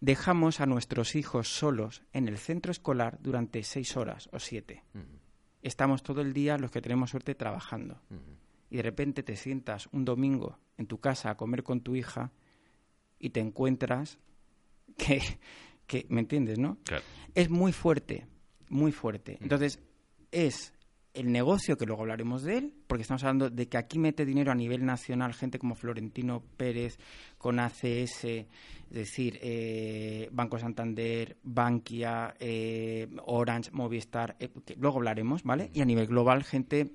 dejamos 0.00 0.60
a 0.60 0.66
nuestros 0.66 1.16
hijos 1.16 1.48
solos 1.48 2.02
en 2.12 2.28
el 2.28 2.38
centro 2.38 2.70
escolar 2.70 3.18
durante 3.20 3.62
seis 3.64 3.96
horas 3.96 4.28
o 4.32 4.38
siete. 4.38 4.84
Estamos 5.62 6.02
todo 6.02 6.20
el 6.20 6.32
día, 6.32 6.58
los 6.58 6.70
que 6.70 6.80
tenemos 6.80 7.10
suerte, 7.10 7.34
trabajando. 7.34 8.00
Y 8.70 8.76
de 8.76 8.82
repente 8.82 9.22
te 9.22 9.36
sientas 9.36 9.88
un 9.92 10.04
domingo 10.04 10.58
en 10.76 10.86
tu 10.86 10.98
casa 10.98 11.30
a 11.30 11.36
comer 11.36 11.62
con 11.62 11.80
tu 11.80 11.96
hija 11.96 12.32
y 13.18 13.30
te 13.30 13.40
encuentras 13.40 14.18
que, 14.96 15.20
que 15.86 16.06
¿me 16.08 16.20
entiendes, 16.20 16.58
no? 16.58 16.78
Claro. 16.84 17.04
es 17.34 17.50
muy 17.50 17.72
fuerte, 17.72 18.26
muy 18.68 18.92
fuerte. 18.92 19.38
Entonces, 19.40 19.80
es 20.30 20.72
el 21.16 21.33
negocio, 21.33 21.76
que 21.76 21.87
luego 21.87 22.02
hablaremos 22.02 22.42
de 22.42 22.59
él, 22.59 22.74
porque 22.87 23.02
estamos 23.02 23.24
hablando 23.24 23.50
de 23.50 23.68
que 23.68 23.79
aquí 23.79 23.98
mete 23.98 24.24
dinero 24.24 24.52
a 24.52 24.55
nivel 24.55 24.85
nacional 24.85 25.35
gente 25.35 25.59
como 25.59 25.74
Florentino 25.74 26.42
Pérez, 26.57 26.98
con 27.38 27.59
ACS, 27.59 28.24
es 28.24 28.46
decir, 28.90 29.38
eh, 29.42 30.29
Banco 30.33 30.59
Santander, 30.59 31.37
Bankia, 31.42 32.35
eh, 32.38 33.09
Orange, 33.24 33.70
Movistar, 33.72 34.37
eh, 34.38 34.50
que 34.64 34.76
luego 34.76 34.98
hablaremos, 34.98 35.42
¿vale? 35.42 35.70
Y 35.72 35.81
a 35.81 35.85
nivel 35.85 36.07
global, 36.07 36.44
gente 36.44 36.90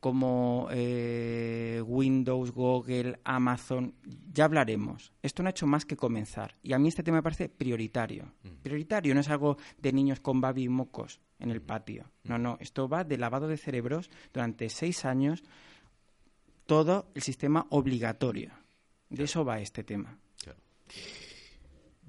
como 0.00 0.68
eh, 0.70 1.82
Windows, 1.86 2.50
Google, 2.52 3.20
Amazon, 3.24 3.94
ya 4.30 4.44
hablaremos. 4.44 5.14
Esto 5.22 5.42
no 5.42 5.48
ha 5.48 5.50
hecho 5.50 5.66
más 5.66 5.86
que 5.86 5.96
comenzar. 5.96 6.56
Y 6.62 6.74
a 6.74 6.78
mí 6.78 6.88
este 6.88 7.02
tema 7.02 7.18
me 7.18 7.22
parece 7.22 7.48
prioritario. 7.48 8.34
Prioritario, 8.62 9.14
no 9.14 9.20
es 9.20 9.30
algo 9.30 9.56
de 9.78 9.94
niños 9.94 10.20
con 10.20 10.42
babi 10.42 10.64
y 10.64 10.68
mocos 10.68 11.22
en 11.38 11.50
el 11.50 11.62
patio. 11.62 12.10
No, 12.24 12.38
no, 12.38 12.56
esto 12.60 12.88
va 12.88 13.04
de 13.04 13.18
lavado 13.18 13.48
de 13.48 13.56
cerebros 13.56 14.10
durante 14.32 14.68
seis 14.68 15.04
años, 15.04 15.42
todo 16.66 17.10
el 17.14 17.22
sistema 17.22 17.66
obligatorio. 17.70 18.52
De 19.08 19.24
eso 19.24 19.44
va 19.44 19.60
este 19.60 19.84
tema. 19.84 20.18
Claro. 20.42 20.58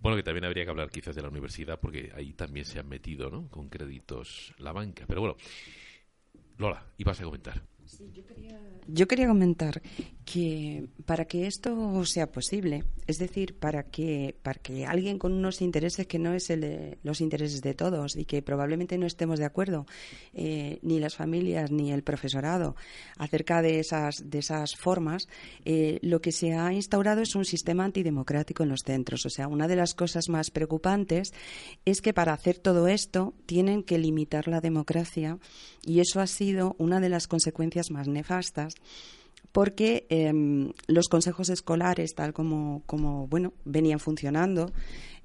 Bueno, 0.02 0.18
que 0.18 0.24
también 0.24 0.46
habría 0.46 0.64
que 0.64 0.70
hablar 0.70 0.90
quizás 0.90 1.16
de 1.16 1.22
la 1.22 1.30
universidad, 1.30 1.80
porque 1.80 2.12
ahí 2.16 2.34
también 2.34 2.66
se 2.66 2.80
han 2.80 2.88
metido, 2.88 3.30
¿no? 3.30 3.48
Con 3.50 3.70
créditos 3.70 4.54
la 4.60 4.72
banca. 4.72 5.06
Pero 5.08 5.22
bueno, 5.22 5.36
Lola, 6.58 6.86
ibas 6.98 7.20
a 7.20 7.24
comentar. 7.24 7.62
Yo 8.88 9.08
quería 9.08 9.28
comentar 9.28 9.82
que 10.26 10.88
para 11.06 11.26
que 11.26 11.48
esto 11.48 12.06
sea 12.06 12.32
posible, 12.32 12.84
es 13.08 13.18
decir, 13.18 13.56
para 13.56 13.84
que, 13.84 14.36
para 14.44 14.60
que 14.60 14.86
alguien 14.86 15.18
con 15.18 15.34
unos 15.34 15.62
intereses 15.62 16.06
que 16.08 16.20
no 16.20 16.34
es 16.34 16.50
el 16.50 16.98
los 17.04 17.22
intereses 17.22 17.62
de 17.62 17.74
todos 17.74 18.16
y 18.16 18.26
que 18.26 18.42
probablemente 18.42 18.98
no 18.98 19.06
estemos 19.06 19.40
de 19.40 19.46
acuerdo, 19.46 19.86
eh, 20.34 20.80
ni 20.82 21.00
las 21.00 21.16
familias 21.16 21.72
ni 21.72 21.92
el 21.92 22.04
profesorado, 22.04 22.76
acerca 23.18 23.62
de 23.62 23.80
esas, 23.80 24.30
de 24.30 24.40
esas 24.40 24.76
formas, 24.76 25.28
eh, 25.64 26.00
lo 26.02 26.22
que 26.22 26.32
se 26.32 26.54
ha 26.54 26.74
instaurado 26.74 27.22
es 27.22 27.36
un 27.36 27.46
sistema 27.46 27.86
antidemocrático 27.86 28.64
en 28.64 28.70
los 28.70 28.82
centros. 28.82 29.26
O 29.26 29.30
sea, 29.30 29.48
una 29.48 29.68
de 29.68 29.76
las 29.76 29.94
cosas 29.94 30.30
más 30.30 30.52
preocupantes 30.52 31.34
es 31.86 32.02
que 32.02 32.14
para 32.14 32.34
hacer 32.34 32.58
todo 32.60 32.88
esto 32.88 33.34
tienen 33.46 33.84
que 33.84 33.98
limitar 33.98 34.48
la 34.48 34.62
democracia 34.62 35.38
y 35.84 36.00
eso 36.00 36.20
ha 36.20 36.28
sido 36.28 36.76
una 36.80 37.00
de 37.00 37.10
las 37.10 37.28
consecuencias 37.28 37.75
más 37.92 38.08
nefastas 38.08 38.76
porque 39.52 40.06
em, 40.10 40.72
los 40.88 41.08
consejos 41.08 41.50
escolares, 41.50 42.14
tal 42.14 42.34
como, 42.34 42.84
como 42.86 43.28
bueno, 43.28 43.54
venían 43.64 44.00
funcionando, 44.00 44.72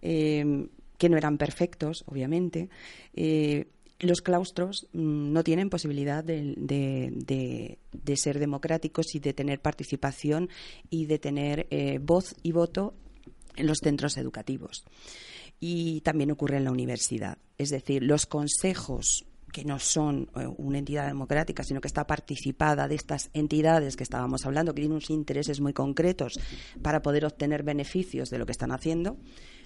em, 0.02 0.68
que 0.98 1.08
no 1.08 1.16
eran 1.16 1.36
perfectos, 1.38 2.04
obviamente, 2.06 2.68
eh, 3.14 3.66
los 3.98 4.20
claustros 4.20 4.86
mm, 4.92 5.32
no 5.32 5.42
tienen 5.42 5.68
posibilidad 5.68 6.22
de, 6.22 6.54
de- 6.56 7.78
de- 7.92 8.16
ser 8.16 8.38
democráticos 8.38 9.14
y 9.14 9.18
de 9.18 9.32
tener 9.34 9.60
participación 9.60 10.48
y 10.90 11.06
de 11.06 11.18
tener 11.18 11.66
eh, 11.70 11.98
voz 12.00 12.34
y 12.42 12.52
voto 12.52 12.94
en 13.56 13.66
los 13.66 13.78
centros 13.82 14.16
educativos. 14.16 14.84
Y 15.58 16.00
también 16.02 16.30
ocurre 16.30 16.56
en 16.58 16.64
la 16.64 16.70
universidad. 16.72 17.36
Es 17.58 17.68
decir, 17.70 18.02
los 18.02 18.26
consejos 18.26 19.24
que 19.52 19.64
no 19.64 19.78
son 19.78 20.30
eh, 20.36 20.46
una 20.58 20.78
entidad 20.78 21.06
democrática, 21.06 21.62
sino 21.62 21.80
que 21.80 21.88
está 21.88 22.06
participada 22.06 22.88
de 22.88 22.94
estas 22.94 23.30
entidades 23.32 23.96
que 23.96 24.02
estábamos 24.02 24.46
hablando, 24.46 24.72
que 24.72 24.82
tienen 24.82 24.92
unos 24.92 25.10
intereses 25.10 25.60
muy 25.60 25.72
concretos 25.72 26.38
para 26.82 27.02
poder 27.02 27.24
obtener 27.24 27.62
beneficios 27.62 28.30
de 28.30 28.38
lo 28.38 28.46
que 28.46 28.52
están 28.52 28.72
haciendo, 28.72 29.18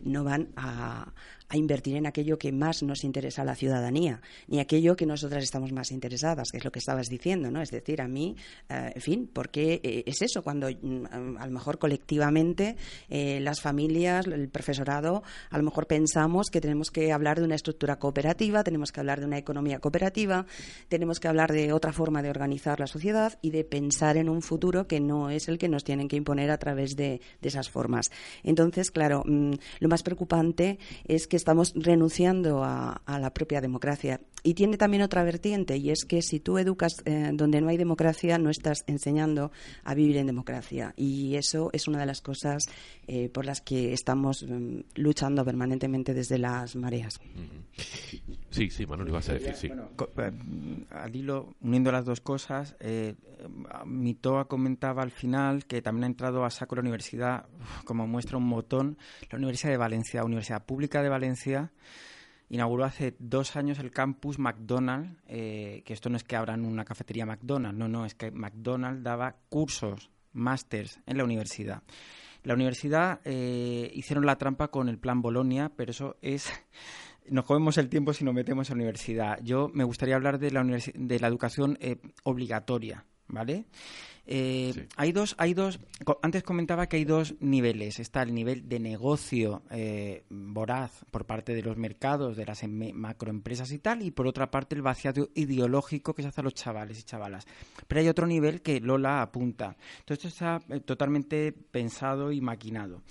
no 0.03 0.25
van 0.25 0.49
a, 0.57 1.13
a 1.49 1.57
invertir 1.57 1.97
en 1.97 2.07
aquello 2.07 2.39
que 2.39 2.53
más 2.53 2.83
nos 2.83 3.05
interesa 3.05 3.43
a 3.43 3.45
la 3.45 3.55
ciudadanía, 3.55 4.21
ni 4.49 4.61
aquello 4.61 4.97
que 4.97 5.07
nosotras 5.07 5.45
estamos 5.45 5.73
más 5.73 5.91
interesadas, 5.93 6.51
que 6.51 6.59
es 6.59 6.65
lo 6.65 6.73
que 6.73 6.79
estabas 6.79 7.09
diciendo, 7.09 7.51
¿no? 7.51 7.61
Es 7.61 7.71
decir, 7.71 8.01
a 8.01 8.09
mí, 8.09 8.37
eh, 8.69 8.93
en 8.95 9.03
fin, 9.03 9.31
porque 9.33 9.81
eh, 9.83 10.05
es 10.07 10.23
eso, 10.23 10.43
cuando 10.43 10.69
mm, 10.71 11.37
a 11.39 11.47
lo 11.47 11.53
mejor 11.53 11.79
colectivamente 11.79 12.77
eh, 13.09 13.41
las 13.41 13.61
familias, 13.61 14.27
el 14.27 14.49
profesorado, 14.49 15.23
a 15.51 15.59
lo 15.59 15.65
mejor 15.65 15.87
pensamos 15.87 16.49
que 16.51 16.61
tenemos 16.61 16.91
que 16.91 17.13
hablar 17.13 17.39
de 17.39 17.45
una 17.45 17.55
estructura 17.55 17.99
cooperativa, 17.99 18.65
tenemos 18.65 18.91
que 18.91 19.01
hablar 19.01 19.21
de 19.21 19.27
una 19.27 19.39
economía 19.39 19.79
cooperativa, 19.79 20.47
tenemos 20.89 21.21
que 21.21 21.29
hablar 21.29 21.53
de 21.53 21.73
otra 21.73 21.93
forma 21.93 22.23
de 22.23 22.31
organizar 22.31 22.81
la 22.81 22.87
sociedad 22.87 23.39
y 23.43 23.51
de 23.51 23.65
pensar 23.65 24.17
en 24.17 24.29
un 24.29 24.43
futuro 24.43 24.87
que 24.87 25.01
no 25.01 25.31
es 25.31 25.49
el 25.49 25.59
que 25.59 25.69
nos 25.69 25.85
tienen 25.85 26.09
que 26.09 26.17
imponer 26.17 26.51
a 26.51 26.59
través 26.59 26.97
de, 26.97 27.21
de 27.41 27.49
esas 27.49 27.69
formas. 27.69 28.11
Entonces, 28.43 28.91
claro, 28.91 29.23
mm, 29.25 29.53
lo 29.81 29.89
más 29.89 30.03
preocupante 30.03 30.79
es 31.05 31.27
que 31.27 31.34
estamos 31.37 31.73
renunciando 31.77 32.65
a, 32.65 33.03
a 33.05 33.19
la 33.19 33.33
propia 33.33 33.61
democracia. 33.61 34.21
Y 34.43 34.53
tiene 34.53 34.77
también 34.77 35.03
otra 35.03 35.25
vertiente, 35.25 35.79
y 35.79 35.91
es 35.91 36.05
que 36.05 36.21
si 36.21 36.39
tú 36.39 36.59
educas 36.59 37.03
eh, 37.07 37.31
donde 37.33 37.63
no 37.63 37.69
hay 37.69 37.79
democracia, 37.79 38.37
no 38.37 38.51
estás 38.51 38.85
enseñando 38.87 39.53
a 39.85 39.95
vivir 39.95 40.19
en 40.19 40.27
democracia. 40.27 40.93
Y 40.97 41.37
eso 41.37 41.71
es 41.73 41.89
una 41.89 42.01
de 42.01 42.07
las 42.07 42.21
cosas 42.21 42.65
eh, 43.07 43.31
por 43.31 43.47
las 43.47 43.63
que 43.63 43.95
estamos 43.95 44.43
mm, 44.43 44.81
luchando 44.97 45.45
permanentemente 45.45 46.13
desde 46.13 46.37
las 46.37 46.77
mareas. 46.77 47.21
Sí, 48.51 48.71
sí, 48.71 48.87
Manuel, 48.87 49.09
ibas 49.09 49.29
a 49.31 49.33
decir, 49.33 49.55
sí. 49.55 49.69
Bueno, 49.69 49.89
eh, 50.19 50.85
al 50.91 51.17
hilo, 51.17 51.55
uniendo 51.61 51.91
las 51.91 52.05
dos 52.05 52.21
cosas, 52.21 52.77
eh, 52.79 53.15
eh, 53.39 53.49
Mitoa 53.85 54.47
comentaba 54.47 55.03
al 55.03 55.11
final 55.11 55.65
que 55.67 55.83
también 55.83 56.05
ha 56.05 56.07
entrado 56.07 56.45
a 56.45 56.51
saco 56.51 56.77
la 56.77 56.83
universidad, 56.83 57.47
como 57.85 58.07
muestra 58.07 58.39
un 58.39 58.49
botón, 58.49 58.97
la 59.31 59.39
Universidad 59.39 59.73
de 59.73 59.77
Valencia, 59.77 60.25
Universidad 60.25 60.65
Pública 60.65 61.03
de 61.03 61.09
Valencia, 61.09 61.24
inauguró 62.49 62.85
hace 62.85 63.17
dos 63.19 63.57
años 63.57 63.79
el 63.79 63.91
campus 63.91 64.39
McDonald's, 64.39 65.17
eh, 65.27 65.83
que 65.85 65.93
esto 65.93 66.11
no 66.11 66.17
es 66.17 66.25
que 66.25 66.37
abran 66.37 66.65
una 66.65 66.85
cafetería 66.85 67.27
McDonald's, 67.27 67.79
no, 67.79 67.89
no, 67.89 68.05
es 68.07 68.15
que 68.15 68.31
McDonald's 68.31 69.03
daba 69.03 69.37
cursos, 69.49 70.11
másters 70.33 71.01
en 71.07 71.19
la 71.19 71.25
universidad. 71.25 71.83
La 72.43 72.55
universidad 72.55 73.21
eh, 73.25 73.91
hicieron 73.95 74.27
la 74.27 74.37
trampa 74.37 74.69
con 74.69 74.89
el 74.89 74.99
plan 74.99 75.23
Bolonia, 75.23 75.73
pero 75.75 75.93
eso 75.93 76.17
es 76.21 76.53
nos 77.31 77.45
comemos 77.45 77.79
el 77.79 77.89
tiempo 77.89 78.13
si 78.13 78.25
nos 78.25 78.35
metemos 78.35 78.69
en 78.69 78.77
la 78.77 78.83
universidad. 78.83 79.39
Yo 79.43 79.71
me 79.73 79.85
gustaría 79.85 80.15
hablar 80.15 80.39
de 80.39 80.51
la, 80.51 80.63
de 80.63 81.21
la 81.21 81.27
educación 81.27 81.79
eh, 81.81 81.97
obligatoria, 82.25 83.07
¿vale? 83.29 83.65
Eh, 84.27 84.73
Sí. 84.75 84.83
Hay 84.97 85.13
dos, 85.13 85.35
hay 85.39 85.53
dos. 85.55 85.79
Antes 86.23 86.43
comentaba 86.43 86.87
que 86.89 86.97
hay 86.97 87.05
dos 87.05 87.35
niveles. 87.41 87.99
Está 88.01 88.23
el 88.23 88.35
nivel 88.35 88.69
de 88.69 88.81
negocio 88.81 89.63
eh, 89.71 90.25
voraz 90.31 91.05
por 91.11 91.27
parte 91.27 91.55
de 91.55 91.63
los 91.63 91.77
mercados, 91.77 92.37
de 92.37 92.47
las 92.47 92.63
em- 92.63 92.93
macroempresas 92.95 93.71
y 93.73 93.79
tal, 93.79 94.03
y 94.03 94.11
por 94.11 94.27
otra 94.27 94.51
parte 94.51 94.75
el 94.75 94.83
vaciado 94.83 95.29
ideológico 95.35 96.15
que 96.15 96.23
se 96.23 96.29
hace 96.29 96.41
a 96.41 96.45
los 96.45 96.55
chavales 96.55 96.99
y 96.99 97.03
chavalas. 97.03 97.47
Pero 97.87 98.01
hay 98.01 98.09
otro 98.09 98.27
nivel 98.27 98.63
que 98.63 98.81
Lola 98.81 99.23
apunta. 99.23 99.77
Todo 100.05 100.15
esto 100.15 100.29
está 100.29 100.61
eh, 100.71 100.81
totalmente 100.81 101.53
pensado 101.53 102.33
y 102.33 102.41
maquinado. 102.41 103.03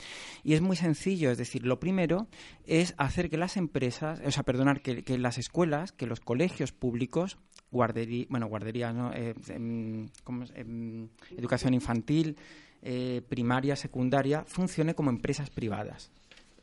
Y 0.43 0.53
es 0.53 0.61
muy 0.61 0.75
sencillo, 0.75 1.29
es 1.31 1.37
decir, 1.37 1.65
lo 1.65 1.79
primero 1.79 2.27
es 2.65 2.93
hacer 2.97 3.29
que 3.29 3.37
las 3.37 3.57
empresas, 3.57 4.21
o 4.25 4.31
sea, 4.31 4.43
perdonar, 4.43 4.81
que, 4.81 5.17
las 5.17 5.37
escuelas, 5.37 5.91
que 5.91 6.07
los 6.07 6.19
colegios 6.19 6.71
públicos, 6.71 7.37
guardería, 7.71 8.25
bueno, 8.29 8.47
guarderías. 8.47 8.95
Eh, 9.15 9.33
em. 9.49 10.09
Em, 10.55 11.09
educación 11.37 11.73
infantil, 11.73 12.37
eh, 12.81 13.21
primaria, 13.27 13.75
secundaria, 13.75 14.43
funcione 14.45 14.93
como 14.95 15.09
empresas 15.09 15.49
privadas. 15.49 16.11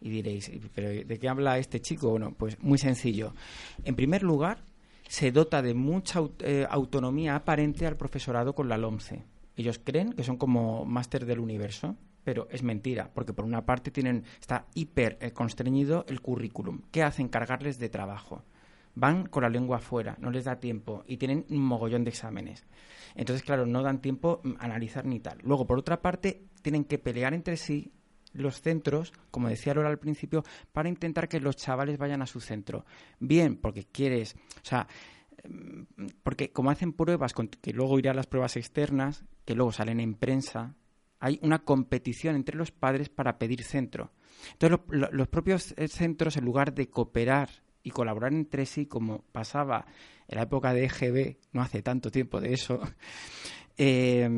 Y 0.00 0.10
diréis, 0.10 0.50
¿pero 0.74 0.88
de 0.88 1.18
qué 1.18 1.28
habla 1.28 1.58
este 1.58 1.80
chico? 1.80 2.10
Bueno, 2.10 2.34
pues 2.36 2.58
muy 2.62 2.78
sencillo. 2.78 3.34
En 3.84 3.94
primer 3.96 4.22
lugar, 4.22 4.64
se 5.08 5.32
dota 5.32 5.60
de 5.60 5.74
mucha 5.74 6.20
eh, 6.38 6.66
autonomía 6.70 7.36
aparente 7.36 7.86
al 7.86 7.96
profesorado 7.96 8.54
con 8.54 8.68
la 8.68 8.78
LOMCE. 8.78 9.24
Ellos 9.56 9.80
creen 9.82 10.12
que 10.12 10.22
son 10.22 10.36
como 10.36 10.86
máster 10.86 11.26
del 11.26 11.40
universo, 11.40 11.96
pero 12.24 12.48
es 12.50 12.62
mentira, 12.62 13.10
porque 13.14 13.32
por 13.32 13.44
una 13.44 13.64
parte 13.64 13.90
tienen 13.90 14.24
está 14.40 14.66
hiper 14.74 15.18
eh, 15.20 15.32
constreñido 15.32 16.04
el 16.08 16.20
currículum. 16.20 16.82
¿Qué 16.90 17.02
hacen? 17.02 17.28
Cargarles 17.28 17.78
de 17.78 17.88
trabajo. 17.88 18.44
Van 18.94 19.26
con 19.26 19.42
la 19.42 19.48
lengua 19.48 19.78
afuera, 19.78 20.16
no 20.20 20.30
les 20.30 20.44
da 20.44 20.58
tiempo 20.58 21.04
y 21.06 21.16
tienen 21.16 21.46
un 21.48 21.60
mogollón 21.60 22.04
de 22.04 22.10
exámenes. 22.10 22.66
Entonces, 23.14 23.44
claro, 23.44 23.66
no 23.66 23.82
dan 23.82 24.00
tiempo 24.00 24.40
a 24.58 24.64
analizar 24.64 25.06
ni 25.06 25.20
tal. 25.20 25.38
Luego, 25.42 25.66
por 25.66 25.78
otra 25.78 26.02
parte, 26.02 26.44
tienen 26.62 26.84
que 26.84 26.98
pelear 26.98 27.34
entre 27.34 27.56
sí 27.56 27.92
los 28.32 28.60
centros, 28.60 29.12
como 29.30 29.48
decía 29.48 29.74
Lola 29.74 29.88
al 29.88 29.98
principio, 29.98 30.44
para 30.72 30.88
intentar 30.88 31.28
que 31.28 31.40
los 31.40 31.56
chavales 31.56 31.98
vayan 31.98 32.22
a 32.22 32.26
su 32.26 32.40
centro. 32.40 32.84
Bien, 33.18 33.56
porque 33.56 33.84
quieres, 33.84 34.34
o 34.34 34.64
sea, 34.64 34.86
mm, 35.48 36.06
porque 36.22 36.52
como 36.52 36.70
hacen 36.70 36.92
pruebas, 36.92 37.34
que 37.60 37.72
luego 37.72 37.98
irán 37.98 38.16
las 38.16 38.26
pruebas 38.26 38.56
externas, 38.56 39.24
que 39.44 39.54
luego 39.54 39.72
salen 39.72 40.00
en 40.00 40.14
prensa, 40.14 40.76
hay 41.20 41.38
una 41.42 41.60
competición 41.60 42.34
entre 42.34 42.56
los 42.56 42.72
padres 42.72 43.08
para 43.08 43.38
pedir 43.38 43.62
centro. 43.62 44.10
Entonces, 44.52 44.80
los 44.88 45.28
propios 45.28 45.74
eh, 45.76 45.86
centros, 45.88 46.36
en 46.36 46.44
lugar 46.44 46.74
de 46.74 46.88
cooperar 46.88 47.50
y 47.82 47.90
colaborar 47.90 48.32
entre 48.32 48.66
sí, 48.66 48.86
como 48.86 49.22
pasaba 49.32 49.86
en 50.26 50.36
la 50.36 50.44
época 50.44 50.72
de 50.72 50.84
EGB, 50.84 51.36
no 51.52 51.62
hace 51.62 51.82
tanto 51.82 52.10
tiempo 52.10 52.40
de 52.40 52.54
eso, 52.54 52.80
eh, 53.76 54.28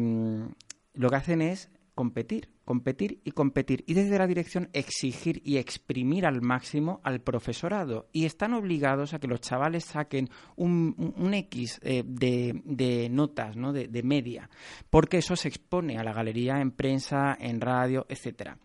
lo 0.94 1.08
que 1.08 1.16
hacen 1.16 1.40
es 1.40 1.70
competir, 1.94 2.48
competir 2.64 3.20
y 3.24 3.32
competir. 3.32 3.84
Y 3.86 3.94
desde 3.94 4.18
la 4.18 4.26
dirección 4.26 4.68
exigir 4.72 5.40
y 5.44 5.58
exprimir 5.58 6.26
al 6.26 6.42
máximo 6.42 7.00
al 7.04 7.20
profesorado. 7.20 8.08
Y 8.12 8.24
están 8.24 8.54
obligados 8.54 9.14
a 9.14 9.18
que 9.18 9.28
los 9.28 9.40
chavales 9.40 9.84
saquen 9.84 10.28
un, 10.56 11.34
X 11.34 11.80
eh, 11.82 12.02
de, 12.04 13.08
notas, 13.10 13.56
¿no? 13.56 13.72
De, 13.72 13.88
de, 13.88 14.02
media, 14.02 14.48
porque 14.90 15.18
eso 15.18 15.36
se 15.36 15.48
expone 15.48 15.96
a 15.96 16.04
la 16.04 16.12
galería 16.12 16.60
en 16.60 16.72
prensa, 16.72 17.36
en 17.38 17.60
radio, 17.60 18.06
etcétera. 18.08 18.58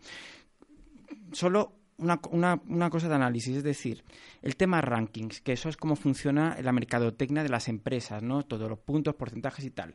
Solo 1.32 1.77
una, 1.98 2.20
una, 2.30 2.60
una, 2.68 2.90
cosa 2.90 3.08
de 3.08 3.14
análisis, 3.14 3.56
es 3.56 3.62
decir, 3.62 4.04
el 4.42 4.56
tema 4.56 4.80
rankings, 4.80 5.40
que 5.40 5.52
eso 5.52 5.68
es 5.68 5.76
cómo 5.76 5.96
funciona 5.96 6.56
la 6.62 6.72
mercadotecnia 6.72 7.42
de 7.42 7.48
las 7.48 7.68
empresas, 7.68 8.22
¿no? 8.22 8.44
Todos 8.44 8.68
los 8.68 8.78
puntos, 8.78 9.14
porcentajes 9.14 9.64
y 9.64 9.70
tal. 9.70 9.94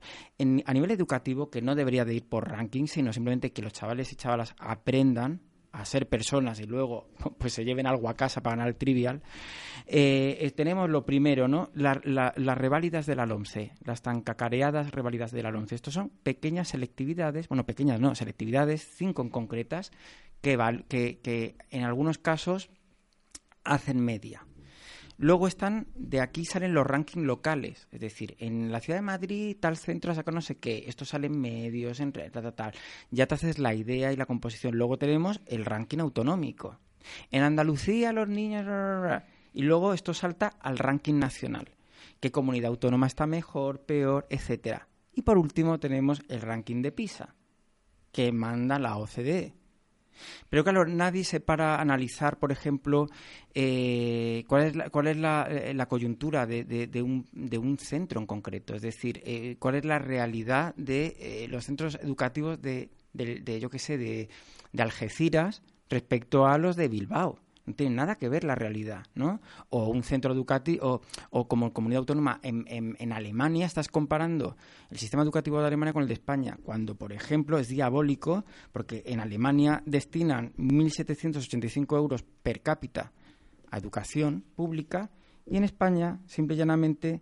a 0.66 0.74
nivel 0.74 0.92
educativo, 0.92 1.50
que 1.50 1.62
no 1.62 1.76
debería 1.76 2.06
de 2.06 2.16
ir 2.16 2.28
por 2.28 2.50
rankings, 2.50 2.92
sino 2.92 3.13
simplemente 3.13 3.52
que 3.52 3.62
los 3.62 3.74
chavales 3.74 4.12
y 4.12 4.16
chavalas 4.16 4.56
aprendan 4.60 5.42
a 5.74 5.86
ser 5.86 6.08
personas 6.08 6.60
y 6.60 6.66
luego 6.66 7.10
pues 7.38 7.54
se 7.54 7.66
lleven 7.66 7.88
algo 7.88 8.08
a 8.08 8.13
casa 8.13 8.42
para 8.42 8.56
ganar 8.56 8.70
el 8.70 8.76
trivial, 8.76 9.22
eh, 9.88 10.38
eh, 10.39 10.52
tenemos 10.52 10.89
lo 10.89 11.04
primero, 11.06 11.48
¿no? 11.48 11.70
las 11.74 12.58
reválidas 12.58 13.06
de 13.06 13.16
la 13.16 13.26
LOMCE, 13.26 13.74
las 13.84 14.02
tan 14.02 14.22
cacareadas 14.22 14.92
reválidas 14.92 15.32
de 15.32 15.44
la 15.44 15.52
LOMCE. 15.52 15.76
Estos 15.76 15.96
son 15.96 16.10
pequeñas 16.10 16.70
selectividades, 16.70 17.50
bueno, 17.50 17.66
pequeñas 17.66 18.00
no, 18.00 18.13
selectividades, 18.16 18.88
cinco 18.96 19.24
en 19.24 19.30
concretas, 19.30 19.92
que, 20.43 21.19
que, 21.23 21.56
en 21.71 21.84
algunos 21.84 22.17
casos 22.17 22.69
hacen 23.63 24.03
media. 24.03 24.45
Luego 25.17 25.47
están, 25.47 25.88
de 25.95 26.19
aquí 26.19 26.43
salen 26.43 26.73
los 26.73 26.86
rankings 26.86 27.25
locales, 27.25 27.88
es 27.91 28.01
decir, 28.01 28.36
en 28.39 28.71
la 28.71 28.82
ciudad 28.82 28.97
de 28.97 29.03
Madrid 29.03 29.56
tal 29.58 29.77
centro 29.77 30.13
saca 30.13 30.32
no 30.32 30.41
sé 30.41 30.58
qué, 30.58 30.84
esto 30.88 31.06
sale 31.06 31.27
en 31.27 31.39
medios, 31.39 32.01
en 32.01 32.13
red, 32.13 32.32
tal, 32.32 32.53
tal, 32.53 32.73
Ya 33.10 33.25
te 33.25 33.36
haces 33.36 33.58
la 33.58 33.73
idea 33.73 34.12
y 34.12 34.17
la 34.17 34.25
composición. 34.25 34.75
Luego 34.75 34.97
tenemos 34.97 35.39
el 35.45 35.63
ranking 35.63 35.99
autonómico. 35.99 36.79
En 37.32 37.43
Andalucía 37.43 38.12
los 38.12 38.27
niños... 38.27 38.65
Y 39.53 39.62
luego 39.62 39.93
esto 39.93 40.13
salta 40.13 40.47
al 40.60 40.79
ranking 40.79 41.19
nacional. 41.19 41.69
¿Qué 42.19 42.32
comunidad 42.32 42.69
autónoma 42.69 43.08
está 43.08 43.27
mejor, 43.27 43.82
peor, 43.86 44.25
etcétera? 44.29 44.89
Y 45.13 45.21
por 45.21 45.38
último 45.38 45.79
tenemos 45.79 46.23
el 46.27 46.41
ranking 46.41 46.82
de 46.82 46.91
PISA, 46.91 47.36
que 48.12 48.32
manda 48.32 48.79
la 48.79 48.97
OCDE. 48.97 49.53
Pero 50.49 50.63
claro, 50.63 50.86
nadie 50.86 51.23
se 51.23 51.39
para 51.39 51.76
a 51.76 51.82
analizar, 51.82 52.38
por 52.39 52.52
ejemplo, 52.52 53.08
eh, 53.54 54.43
cuál 54.47 54.63
es 54.63 54.76
la, 54.76 54.89
cuál 54.89 55.08
es 55.08 55.17
la, 55.17 55.47
eh, 55.49 55.76
coyuntura 55.88 56.45
de, 56.45 56.63
de, 56.63 57.02
un, 57.02 57.28
de, 57.32 57.58
un, 57.58 57.78
centro 57.78 58.19
en 58.19 58.28
concreto. 58.28 58.76
Es 58.76 58.82
decir, 58.82 59.21
eh, 59.26 59.58
cuál 59.60 59.76
es 59.76 59.86
la 59.86 59.99
realidad 59.99 60.73
de 60.76 61.47
los 61.49 61.65
centros 61.65 61.97
educativos 62.02 62.62
de, 62.62 62.89
de 63.13 63.60
yo 63.60 63.69
qué 63.69 63.80
sé, 63.80 63.97
de 63.97 64.30
Algeciras 64.78 65.62
respecto 65.89 66.47
a 66.47 66.58
los 66.58 66.76
de 66.76 66.88
Bilbao 66.88 67.42
no 67.65 67.73
tiene 67.73 67.95
nada 67.95 68.15
que 68.15 68.30
ver 68.30 68.43
la 68.43 68.56
realidad, 68.56 69.06
¿no? 69.15 69.41
O 69.69 69.88
un 69.88 70.04
centro 70.04 70.34
educativo, 70.34 71.02
o, 71.30 71.47
como 71.47 71.73
comunidad 71.73 71.99
autónoma 71.99 72.39
en, 72.43 72.65
en, 72.67 73.13
Alemania 73.13 73.65
estás 73.65 73.88
comparando 73.88 74.58
el 74.89 74.97
sistema 74.97 75.23
educativo 75.23 75.60
de 75.60 75.67
Alemania 75.67 75.93
con 75.93 76.02
el 76.02 76.08
de 76.08 76.15
España, 76.15 76.58
cuando, 76.63 76.95
por 76.95 77.13
ejemplo, 77.13 77.58
es 77.58 77.69
diabólico, 77.69 78.43
porque 78.71 79.04
en 79.06 79.19
Alemania 79.19 79.82
destinan 79.86 80.54
1.785 80.58 81.97
euros 81.97 82.23
per 82.43 82.62
cápita 82.62 83.12
a 83.71 83.78
educación 83.78 84.43
pública 84.56 85.10
y 85.45 85.58
en 85.58 85.63
España, 85.63 86.19
simple 86.26 86.56
y 86.56 86.58
llanamente, 86.60 87.21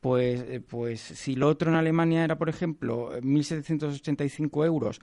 pues, 0.00 0.40
eh, 0.42 0.60
pues 0.60 1.00
si 1.00 1.36
lo 1.36 1.48
otro 1.48 1.70
en 1.70 1.76
Alemania 1.76 2.24
era, 2.24 2.36
por 2.36 2.48
ejemplo, 2.48 3.12
1.785 3.20 4.66
euros 4.66 5.00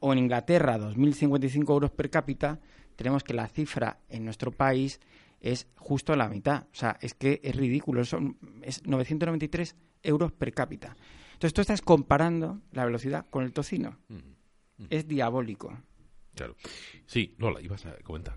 o 0.00 0.12
en 0.12 0.18
Inglaterra 0.18 0.78
2.055 0.78 1.70
euros 1.70 1.90
per 1.92 2.10
cápita, 2.10 2.58
tenemos 2.96 3.24
que 3.24 3.34
la 3.34 3.48
cifra 3.48 3.98
en 4.08 4.24
nuestro 4.24 4.52
país 4.52 5.00
es 5.40 5.66
justo 5.76 6.14
la 6.16 6.28
mitad. 6.28 6.64
O 6.72 6.74
sea, 6.74 6.98
es 7.00 7.14
que 7.14 7.40
es 7.42 7.54
ridículo. 7.54 8.04
Son, 8.04 8.38
es 8.62 8.86
993 8.86 9.76
euros 10.02 10.32
per 10.32 10.52
cápita. 10.52 10.96
Entonces 11.32 11.54
tú 11.54 11.60
estás 11.60 11.82
comparando 11.82 12.60
la 12.70 12.84
velocidad 12.84 13.26
con 13.28 13.44
el 13.44 13.52
tocino. 13.52 13.98
Es 14.90 15.06
diabólico. 15.08 15.76
Claro. 16.34 16.56
Sí, 17.06 17.34
Lola, 17.38 17.60
ibas 17.60 17.84
a 17.86 17.94
comentar. 17.98 18.36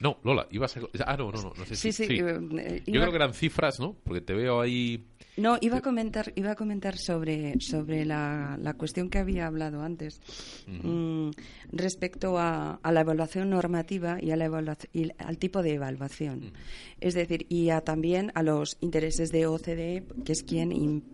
No, 0.00 0.18
Lola, 0.24 0.46
ibas 0.50 0.76
a... 0.76 0.80
Ah, 1.06 1.16
no, 1.16 1.30
no, 1.30 1.42
no. 1.42 1.52
no 1.56 1.64
sé 1.66 1.76
sí, 1.76 1.92
sí. 1.92 2.06
Eh, 2.10 2.82
Yo 2.86 3.00
creo 3.00 3.10
que 3.10 3.16
eran 3.16 3.34
cifras, 3.34 3.78
¿no? 3.78 3.94
Porque 4.02 4.22
te 4.22 4.34
veo 4.34 4.60
ahí 4.60 5.06
no, 5.36 5.56
iba 5.60 5.78
a 5.78 5.80
comentar, 5.80 6.32
iba 6.34 6.50
a 6.50 6.54
comentar 6.54 6.98
sobre, 6.98 7.58
sobre 7.60 8.04
la, 8.04 8.58
la 8.60 8.74
cuestión 8.74 9.08
que 9.08 9.18
había 9.18 9.46
hablado 9.46 9.82
antes 9.82 10.20
mm, 10.66 11.30
respecto 11.72 12.38
a, 12.38 12.74
a, 12.82 12.92
la 12.92 13.00
evaluación 13.00 13.48
normativa 13.48 14.18
y, 14.20 14.32
a 14.32 14.36
la 14.36 14.76
y 14.92 15.10
al 15.18 15.38
tipo 15.38 15.62
de 15.62 15.74
evaluación. 15.74 16.52
Es 17.00 17.14
decir, 17.14 17.46
y 17.48 17.70
a, 17.70 17.80
también 17.80 18.32
a 18.34 18.42
los 18.42 18.76
intereses 18.80 19.32
de 19.32 19.46
OCDE, 19.46 20.04
que 20.24 20.32
es 20.32 20.42
quien 20.42 21.04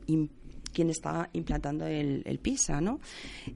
quien 0.77 0.91
está 0.91 1.31
implantando 1.33 1.87
el, 1.87 2.39
PISA. 2.43 2.83
¿no? 2.83 3.01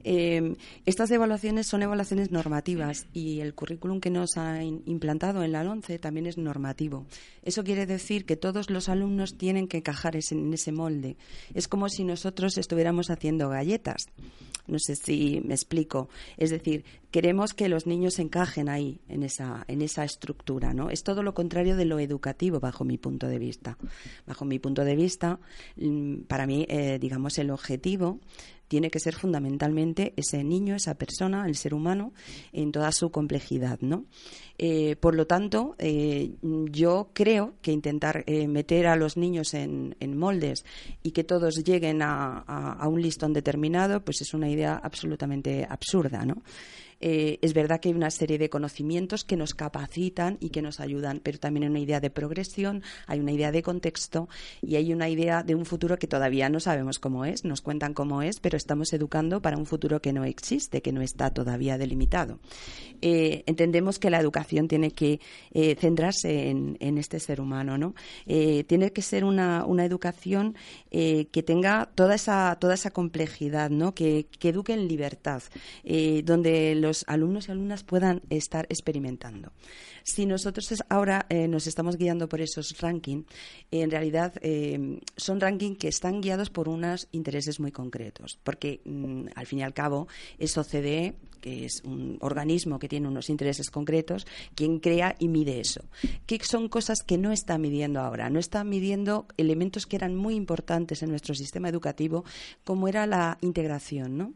Em, 0.03 0.55
estas 0.87 1.11
evaluaciones 1.11 1.67
son 1.67 1.83
evaluaciones 1.83 2.31
normativas 2.31 3.05
y 3.13 3.41
el 3.41 3.53
currículum 3.53 3.99
que 3.99 4.09
nos 4.09 4.37
ha 4.37 4.63
implantado 4.63 5.43
en 5.43 5.51
la 5.51 5.63
LONCE 5.63 5.99
también 5.99 6.25
es 6.25 6.39
normativo. 6.39 7.05
Eso 7.43 7.63
quiere 7.63 7.85
decir 7.85 8.25
que 8.25 8.37
todos 8.37 8.71
los 8.71 8.89
alumnos 8.89 9.37
tienen 9.37 9.67
que 9.67 9.77
encajar 9.77 10.15
en 10.15 10.53
ese 10.53 10.71
molde. 10.71 11.15
Es 11.53 11.67
como 11.67 11.89
si 11.89 12.03
nosotros 12.03 12.57
estuviéramos 12.57 13.11
haciendo 13.11 13.49
galletas. 13.49 14.07
No 14.67 14.79
sé 14.79 14.95
si 14.95 15.41
me 15.43 15.53
explico. 15.53 16.09
Es 16.37 16.49
decir, 16.49 16.85
queremos 17.11 17.53
que 17.53 17.67
los 17.67 17.87
niños 17.87 18.19
encajen 18.19 18.69
ahí, 18.69 18.99
en 19.09 19.23
esa, 19.23 19.65
en 19.67 19.81
esa 19.81 20.03
estructura, 20.03 20.73
¿no? 20.73 20.89
Es 20.89 21.03
todo 21.03 21.23
lo 21.23 21.33
contrario 21.33 21.75
de 21.75 21.85
lo 21.85 21.99
educativo, 21.99 22.59
bajo 22.59 22.85
mi 22.85 22.97
punto 22.97 23.27
de 23.27 23.39
vista. 23.39 23.77
Bajo 24.25 24.45
mi 24.45 24.59
punto 24.59 24.85
de 24.85 24.95
vista, 24.95 25.39
mm, 25.75 26.21
para 26.21 26.47
mí, 26.47 26.65
eh, 26.69 26.99
el 27.37 27.51
objetivo 27.51 28.19
tiene 28.71 28.89
que 28.89 29.01
ser 29.01 29.15
fundamentalmente 29.15 30.13
ese 30.15 30.45
niño, 30.45 30.75
esa 30.75 30.95
persona, 30.95 31.45
el 31.45 31.57
ser 31.57 31.73
humano, 31.73 32.13
en 32.53 32.71
toda 32.71 32.93
su 32.93 33.11
complejidad, 33.11 33.79
¿no? 33.81 34.05
Eh, 34.57 34.95
por 34.95 35.13
lo 35.13 35.27
tanto, 35.27 35.75
eh, 35.77 36.35
yo 36.41 37.09
creo 37.11 37.55
que 37.61 37.73
intentar 37.73 38.23
eh, 38.27 38.47
meter 38.47 38.87
a 38.87 38.95
los 38.95 39.17
niños 39.17 39.53
en, 39.55 39.93
moldes 40.15 40.63
y 41.03 41.11
que 41.11 41.25
todos 41.25 41.65
lleguen 41.65 42.01
a, 42.01 42.37
a, 42.39 42.87
un 42.87 43.01
listón 43.01 43.33
determinado, 43.33 44.05
pues 44.05 44.21
es 44.21 44.33
una 44.33 44.49
idea 44.49 44.79
absolutamente 44.81 45.67
absurda, 45.69 46.25
¿no? 46.25 46.41
Eh, 47.01 47.39
es 47.41 47.53
verdad 47.53 47.79
que 47.79 47.89
hay 47.89 47.95
una 47.95 48.11
serie 48.11 48.37
de 48.37 48.49
conocimientos 48.49 49.23
que 49.23 49.35
nos 49.35 49.55
capacitan 49.55 50.37
y 50.39 50.49
que 50.49 50.61
nos 50.61 50.79
ayudan, 50.79 51.19
pero 51.21 51.39
también 51.39 51.63
hay 51.63 51.69
una 51.69 51.79
idea 51.79 51.99
de 51.99 52.11
progresión, 52.11 52.83
hay 53.07 53.19
una 53.19 53.31
idea 53.31 53.51
de 53.51 53.63
contexto 53.63 54.29
y 54.61 54.75
hay 54.75 54.93
una 54.93 55.09
idea 55.09 55.43
de 55.43 55.55
un 55.55 55.65
futuro 55.65 55.97
que 55.97 56.07
todavía 56.07 56.49
no 56.49 56.59
sabemos 56.59 56.99
cómo 56.99 57.25
es, 57.25 57.43
nos 57.43 57.61
cuentan 57.61 57.93
cómo 57.93 58.21
es, 58.21 58.39
pero 58.39 58.55
estamos 58.55 58.93
educando 58.93 59.41
para 59.41 59.57
un 59.57 59.65
futuro 59.65 60.01
que 60.01 60.13
no 60.13 60.23
existe, 60.25 60.81
que 60.81 60.91
no 60.91 61.01
está 61.01 61.31
todavía 61.31 61.77
delimitado. 61.77 62.39
Eh, 63.01 63.43
entendemos 63.47 63.97
que 63.97 64.11
la 64.11 64.19
educación 64.19 64.67
tiene 64.67 64.91
que 64.91 65.19
eh, 65.53 65.75
centrarse 65.75 66.49
en, 66.49 66.77
este 66.97 67.19
ser 67.19 67.41
humano, 67.41 67.77
¿no? 67.77 67.95
tiene 68.25 68.91
que 68.91 69.01
ser 69.01 69.23
una, 69.23 69.65
educación 69.83 70.55
que 70.91 71.43
tenga 71.45 71.89
toda 71.95 72.15
esa, 72.15 72.57
toda 72.59 72.75
esa 72.75 72.91
complejidad, 72.91 73.69
¿no? 73.69 73.95
Que, 73.95 74.27
que 74.39 74.49
eduque 74.49 74.73
en 74.73 74.87
libertad, 74.87 75.41
donde 76.23 76.75
los 76.75 76.90
los 76.91 77.05
alumnos 77.07 77.47
y 77.47 77.51
alumnas 77.51 77.83
puedan 77.83 78.21
estar 78.29 78.65
experimentando. 78.69 79.53
Si 80.03 80.25
nosotros 80.25 80.83
ahora 80.89 81.25
eh, 81.29 81.47
nos 81.47 81.67
estamos 81.67 81.97
guiando 81.97 82.27
por 82.27 82.41
esos 82.41 82.79
rankings, 82.79 83.25
en 83.71 83.91
realidad 83.91 84.33
eh, 84.41 84.99
son 85.17 85.39
rankings 85.39 85.77
que 85.77 85.87
están 85.87 86.21
guiados 86.21 86.49
por 86.49 86.69
unos 86.69 87.07
intereses 87.11 87.59
muy 87.59 87.71
concretos, 87.71 88.39
porque 88.43 88.81
mm, 88.85 89.27
al 89.35 89.45
fin 89.45 89.59
y 89.59 89.63
al 89.63 89.73
cabo 89.73 90.07
es 90.37 90.57
OCDE 90.57 91.15
que 91.41 91.65
es 91.65 91.81
un 91.83 92.17
organismo 92.21 92.79
que 92.79 92.87
tiene 92.87 93.07
unos 93.07 93.29
intereses 93.29 93.69
concretos, 93.69 94.25
quien 94.55 94.79
crea 94.79 95.15
y 95.19 95.27
mide 95.27 95.59
eso. 95.59 95.81
Que 96.25 96.39
son 96.43 96.69
cosas 96.69 97.01
que 97.01 97.17
no 97.17 97.31
está 97.31 97.57
midiendo 97.57 97.99
ahora. 97.99 98.29
No 98.29 98.39
está 98.39 98.63
midiendo 98.63 99.25
elementos 99.37 99.87
que 99.87 99.97
eran 99.97 100.15
muy 100.15 100.35
importantes 100.35 101.01
en 101.03 101.09
nuestro 101.09 101.33
sistema 101.33 101.67
educativo, 101.67 102.23
como 102.63 102.87
era 102.87 103.07
la 103.07 103.37
integración, 103.41 104.17
¿no? 104.17 104.33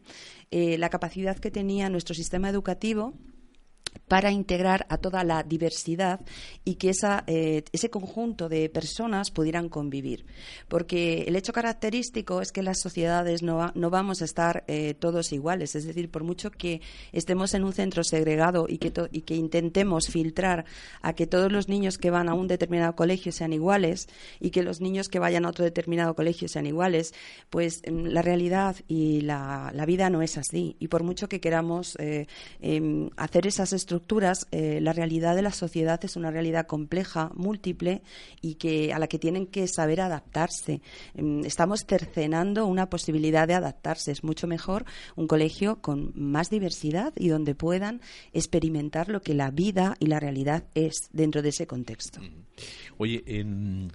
Eh, 0.51 0.77
la 0.77 0.89
capacidad 0.89 1.37
que 1.37 1.51
tenía 1.51 1.89
nuestro 1.89 2.15
sistema 2.15 2.49
educativo 2.49 3.13
para 4.07 4.31
integrar 4.31 4.85
a 4.89 4.97
toda 4.97 5.23
la 5.23 5.43
diversidad 5.43 6.21
y 6.63 6.75
que 6.75 6.91
eh, 7.27 7.63
ese 7.71 7.89
conjunto 7.89 8.49
de 8.49 8.69
personas 8.69 9.31
pudieran 9.31 9.69
convivir. 9.69 10.25
Porque 10.67 11.23
el 11.27 11.35
hecho 11.35 11.53
característico 11.53 12.41
es 12.41 12.51
que 12.51 12.63
las 12.63 12.79
sociedades 12.79 13.41
no, 13.41 13.71
no 13.75 13.89
vamos 13.89 14.21
a 14.21 14.25
estar 14.25 14.63
eh, 14.67 14.93
todos 14.93 15.31
iguales. 15.31 15.75
Es 15.75 15.85
decir, 15.85 16.09
por 16.09 16.23
mucho 16.23 16.51
que 16.51 16.81
estemos 17.11 17.53
en 17.53 17.63
un 17.63 17.73
centro 17.73 18.03
segregado 18.03 18.65
y 18.69 18.77
que, 18.77 18.93
y 19.11 19.21
que 19.21 19.35
intentemos 19.35 20.07
filtrar 20.07 20.65
a 21.01 21.13
que 21.13 21.27
todos 21.27 21.51
los 21.51 21.67
niños 21.67 21.97
que 21.97 22.11
van 22.11 22.29
a 22.29 22.33
un 22.33 22.47
determinado 22.47 22.95
colegio 22.95 23.31
sean 23.31 23.53
iguales 23.53 24.07
y 24.39 24.51
que 24.51 24.63
los 24.63 24.81
niños 24.81 25.09
que 25.09 25.19
vayan 25.19 25.45
a 25.45 25.49
otro 25.49 25.65
determinado 25.65 26.15
colegio 26.15 26.47
sean 26.47 26.65
iguales, 26.65 27.13
pues 27.49 27.81
mm, 27.89 28.05
la 28.07 28.21
realidad 28.21 28.75
y 28.87 29.21
la, 29.21 29.71
vida 29.85 30.09
no 30.09 30.23
es 30.23 30.37
así. 30.37 30.75
Y 30.79 30.87
por 30.87 31.03
mucho 31.03 31.29
que 31.29 31.39
queramos 31.39 31.95
eh, 31.99 32.27
em, 32.59 33.09
hacer 33.17 33.45
esas 33.45 33.71
estructuras, 33.85 34.47
eh, 34.51 34.79
la 34.81 34.93
realidad 34.93 35.35
de 35.35 35.43
la 35.43 35.51
sociedad 35.51 36.03
es 36.03 36.15
una 36.15 36.31
realidad 36.31 36.65
compleja, 36.65 37.31
múltiple 37.35 38.01
y 38.41 38.55
que 38.55 38.91
a 38.91 38.99
la 38.99 39.07
que 39.07 39.19
tienen 39.19 39.45
que 39.45 39.67
saber 39.67 40.01
adaptarse. 40.01 40.81
Mm, 41.13 41.45
estamos 41.45 41.85
cercenando 41.85 42.65
una 42.65 42.89
posibilidad 42.89 43.47
de 43.47 43.53
adaptarse. 43.53 44.11
Es 44.11 44.23
mucho 44.23 44.47
mejor 44.47 44.85
un 45.15 45.27
colegio 45.27 45.81
con 45.81 46.11
más 46.15 46.49
diversidad 46.49 47.13
y 47.15 47.27
donde 47.27 47.53
puedan 47.53 48.01
experimentar 48.33 49.09
lo 49.09 49.21
que 49.21 49.35
la 49.35 49.51
vida 49.51 49.95
y 49.99 50.07
la 50.07 50.19
realidad 50.19 50.63
es 50.73 51.09
dentro 51.13 51.43
de 51.43 51.49
ese 51.49 51.67
contexto. 51.67 52.19
Oye, 52.97 53.23
en 53.27 53.91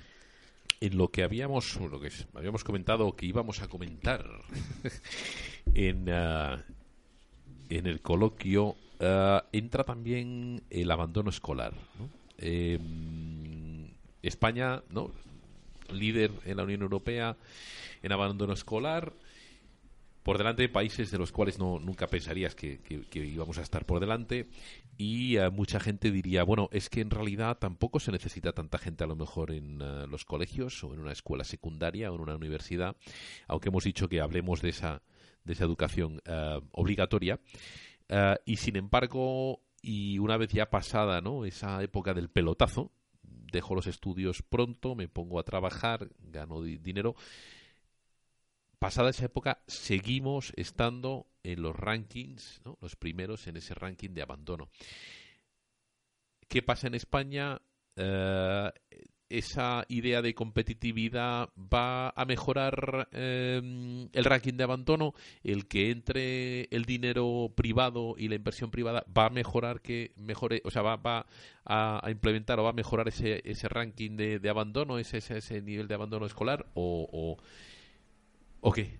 en 0.80 0.96
lo 0.96 1.08
que 1.08 1.22
habíamos 1.22 1.78
lo 1.78 2.00
que 2.00 2.10
habíamos 2.32 2.64
comentado 2.64 3.14
que 3.14 3.26
íbamos 3.26 3.60
a 3.60 3.68
comentar 3.68 4.24
en, 5.74 6.08
ah, 6.08 6.64
en 7.68 7.86
el 7.86 8.00
coloquio 8.00 8.76
eh, 9.00 9.40
entra 9.52 9.84
también 9.84 10.62
el 10.70 10.90
abandono 10.90 11.30
escolar. 11.30 11.74
Em, 12.38 13.88
España, 14.22 14.82
¿no? 14.90 15.10
líder 15.90 16.30
en 16.44 16.56
la 16.58 16.62
Unión 16.62 16.82
Europea 16.82 17.36
en 18.02 18.12
abandono 18.12 18.52
escolar, 18.52 19.12
por 20.22 20.38
delante 20.38 20.62
de 20.62 20.68
países 20.68 21.10
de 21.10 21.18
los 21.18 21.32
cuales 21.32 21.58
no, 21.58 21.78
nunca 21.78 22.06
pensarías 22.06 22.54
que, 22.54 22.78
íbamos 23.12 23.58
a 23.58 23.62
estar 23.62 23.86
por 23.86 24.00
delante 24.00 24.46
y 24.98 25.36
eh, 25.36 25.48
mucha 25.50 25.80
gente 25.80 26.10
diría, 26.10 26.44
bueno, 26.44 26.68
es 26.72 26.90
que 26.90 27.00
en 27.00 27.10
realidad 27.10 27.58
tampoco 27.58 28.00
se 28.00 28.12
necesita 28.12 28.52
tanta 28.52 28.78
gente 28.78 29.02
a 29.04 29.06
lo 29.06 29.16
mejor 29.16 29.50
en 29.50 29.80
eh, 29.80 30.06
los 30.08 30.24
colegios 30.26 30.84
o 30.84 30.92
en 30.92 31.00
una 31.00 31.12
escuela 31.12 31.44
secundaria 31.44 32.12
o 32.12 32.16
en 32.16 32.20
una 32.20 32.36
universidad, 32.36 32.96
aunque 33.48 33.70
hemos 33.70 33.84
dicho 33.84 34.08
que 34.08 34.20
hablemos 34.20 34.60
de 34.60 34.68
esa, 34.68 35.02
de 35.44 35.54
esa 35.54 35.64
educación 35.64 36.20
obligatoria. 36.72 37.40
Eh, 38.12 38.36
y 38.44 38.56
sin 38.56 38.76
embargo, 38.76 39.62
y 39.80 40.18
una 40.18 40.36
vez 40.36 40.50
ya 40.50 40.68
pasada 40.68 41.20
¿no? 41.20 41.44
esa 41.44 41.80
época 41.82 42.12
del 42.12 42.28
pelotazo, 42.28 42.90
dejo 43.22 43.76
los 43.76 43.86
estudios 43.86 44.42
pronto, 44.42 44.96
me 44.96 45.08
pongo 45.08 45.38
a 45.38 45.44
trabajar, 45.44 46.10
gano 46.18 46.60
dinero. 46.62 47.14
Pasada 48.80 49.10
esa 49.10 49.26
época, 49.26 49.62
seguimos 49.68 50.52
estando 50.56 51.28
en 51.44 51.62
los 51.62 51.76
rankings, 51.76 52.60
los 52.80 52.96
primeros 52.96 53.46
en 53.46 53.56
ese 53.56 53.74
ranking 53.74 54.10
de 54.10 54.22
abandono. 54.22 54.68
¿Qué 56.48 56.62
pasa 56.62 56.88
en 56.88 56.94
España? 56.94 57.62
Eh, 57.94 58.72
esa 59.30 59.84
idea 59.88 60.20
de 60.22 60.34
competitividad 60.34 61.48
va 61.56 62.10
a 62.10 62.24
mejorar 62.24 63.08
em, 63.12 64.08
el 64.12 64.24
ranking 64.24 64.54
de 64.54 64.64
abandono, 64.64 65.14
el 65.44 65.66
que 65.66 65.90
entre 65.90 66.64
el 66.64 66.84
dinero 66.84 67.52
privado 67.54 68.16
y 68.18 68.28
la 68.28 68.34
inversión 68.34 68.70
privada 68.70 69.04
va 69.16 69.26
a 69.26 69.30
mejorar 69.30 69.80
que 69.80 70.12
mejore, 70.16 70.60
o 70.64 70.70
sea, 70.70 70.82
va, 70.82 71.26
a, 71.64 72.10
implementar 72.10 72.58
o 72.58 72.64
va 72.64 72.70
a 72.70 72.74
mejorar 72.74 73.08
ese, 73.08 73.40
ese 73.44 73.68
ranking 73.68 74.16
de, 74.16 74.40
de 74.40 74.50
abandono, 74.50 74.98
ese, 74.98 75.18
ese, 75.18 75.62
nivel 75.62 75.86
de 75.86 75.94
abandono 75.94 76.26
escolar 76.26 76.66
o, 76.74 77.38
o, 78.60 78.72
qué? 78.72 78.98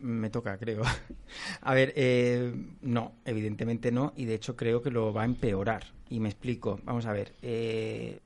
Me 0.00 0.30
toca, 0.30 0.58
creo. 0.58 0.82
A 1.60 1.74
ver, 1.74 1.92
eh, 1.96 2.54
no, 2.82 3.14
evidentemente 3.24 3.90
no, 3.90 4.12
y 4.16 4.26
de 4.26 4.34
hecho 4.34 4.56
creo 4.56 4.82
que 4.82 4.90
lo 4.90 5.12
va 5.12 5.22
a 5.22 5.26
empeorar. 5.26 5.84
Y 6.08 6.20
me 6.20 6.28
explico. 6.28 6.78
Vamos 6.84 7.06
a 7.06 7.12
ver. 7.12 7.32
Eh, 7.40 8.20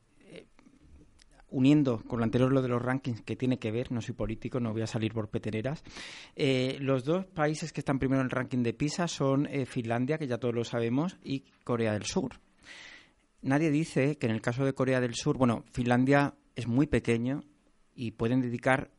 uniendo 1.51 2.03
con 2.07 2.19
lo 2.19 2.25
anterior 2.25 2.53
lo 2.53 2.63
de 2.63 2.69
los 2.69 2.83
rankings 2.83 3.23
que 3.23 3.37
tiene 3.37 3.59
que 3.59 3.71
ver, 3.71 3.93
no 3.93 4.01
soy 4.01 4.15
político, 4.15 4.61
no 4.61 4.73
voy 4.73 4.83
a 4.83 4.87
salir 4.87 5.13
por 5.13 5.29
peteneras, 5.29 5.83
eh, 6.35 6.77
los 6.81 7.05
dos 7.05 7.27
países 7.27 7.73
que 7.73 7.81
están 7.81 7.99
primero 7.99 8.21
en 8.21 8.27
el 8.27 8.31
ranking 8.31 8.63
de 8.63 8.73
PISA 8.73 9.09
son 9.09 9.47
eh, 9.47 9.67
Finlandia, 9.67 10.19
que 10.19 10.27
ya 10.27 10.39
todos 10.39 10.55
lo 10.55 10.65
sabemos, 10.65 11.19
y 11.23 11.45
Corea 11.65 11.93
del 11.93 12.05
Sur. 12.05 12.41
Nadie 13.43 13.71
dice 13.71 14.19
que 14.19 14.27
en 14.27 14.33
el 14.33 14.41
caso 14.41 14.65
de 14.65 14.73
Corea 14.73 15.01
del 15.01 15.15
Sur, 15.15 15.39
bueno, 15.39 15.65
Finlandia 15.73 16.35
es 16.57 16.67
muy 16.67 16.87
pequeño 16.87 17.45
y 17.95 18.11
pueden 18.13 18.41
dedicar, 18.41 18.91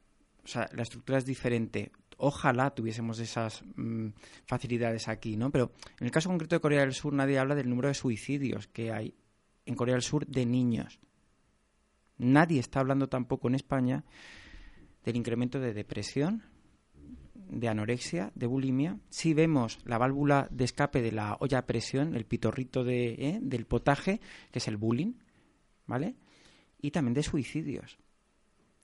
o 0.43 0.47
sea, 0.47 0.69
la 0.73 0.83
estructura 0.83 1.17
es 1.17 1.25
diferente. 1.25 1.91
Ojalá 2.17 2.71
tuviésemos 2.71 3.19
esas 3.19 3.63
mm, 3.75 4.07
facilidades 4.45 5.07
aquí, 5.07 5.35
¿no? 5.35 5.51
Pero 5.51 5.71
en 5.99 6.05
el 6.05 6.11
caso 6.11 6.29
concreto 6.29 6.55
de 6.55 6.61
Corea 6.61 6.81
del 6.81 6.93
Sur 6.93 7.13
nadie 7.13 7.37
habla 7.37 7.55
del 7.55 7.69
número 7.69 7.89
de 7.89 7.93
suicidios 7.93 8.67
que 8.67 8.91
hay 8.91 9.13
en 9.65 9.75
Corea 9.75 9.95
del 9.95 10.01
Sur 10.01 10.25
de 10.25 10.45
niños. 10.45 10.99
Nadie 12.17 12.59
está 12.59 12.79
hablando 12.79 13.07
tampoco 13.07 13.47
en 13.47 13.55
España 13.55 14.03
del 15.05 15.15
incremento 15.15 15.59
de 15.59 15.73
depresión, 15.73 16.43
de 17.33 17.69
anorexia, 17.69 18.31
de 18.35 18.47
bulimia. 18.47 18.99
Si 19.09 19.33
vemos 19.33 19.79
la 19.85 19.97
válvula 19.97 20.47
de 20.51 20.65
escape 20.65 21.01
de 21.01 21.11
la 21.11 21.37
olla 21.39 21.59
a 21.59 21.65
presión, 21.65 22.15
el 22.15 22.25
pitorrito 22.25 22.83
de, 22.83 23.13
¿eh? 23.13 23.39
del 23.41 23.65
potaje, 23.65 24.19
que 24.51 24.59
es 24.59 24.67
el 24.67 24.77
bullying, 24.77 25.13
¿vale? 25.85 26.15
Y 26.81 26.91
también 26.91 27.13
de 27.13 27.23
suicidios. 27.23 27.97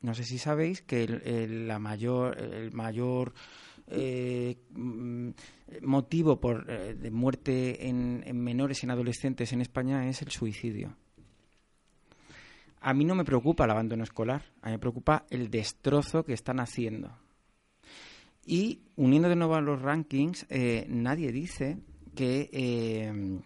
No 0.02 0.14
sé 0.14 0.24
si 0.24 0.38
sabéis 0.38 0.82
que 0.82 1.04
el, 1.04 1.68
la 1.68 1.80
mayor, 1.80 2.38
el 2.40 2.72
mayor 2.72 3.34
eh, 3.88 4.58
mm, 4.72 5.30
motivo 5.82 6.40
por, 6.40 6.70
eh, 6.70 6.94
de 6.94 7.12
muerte 7.12 7.88
en, 7.88 8.24
en 8.26 8.42
menores 8.42 8.84
y 8.84 8.86
en 8.86 8.92
adolescentes 8.92 9.54
en 9.54 9.62
España 9.62 10.08
es 10.08 10.22
el 10.22 10.30
suicidio 10.32 10.96
a 12.84 12.94
mí 12.94 13.06
no 13.06 13.16
me 13.16 13.24
preocupa 13.24 13.64
el 13.64 13.72
abandono 13.72 14.04
escolar, 14.04 14.44
a 14.62 14.68
mí 14.68 14.74
me 14.74 14.80
preocupa 14.80 15.26
el 15.30 15.50
destrozo 15.50 16.26
que 16.26 16.34
están 16.34 16.60
haciendo. 16.60 17.18
Y 18.46 18.82
uniendo 18.98 19.30
de 19.30 19.38
nuevo 19.38 19.56
a 19.56 19.62
los 19.62 19.82
rankings, 19.82 20.46
eh, 20.50 20.86
nadie 20.90 21.32
dice 21.32 21.78
que, 22.14 22.50
eh, 22.52 23.40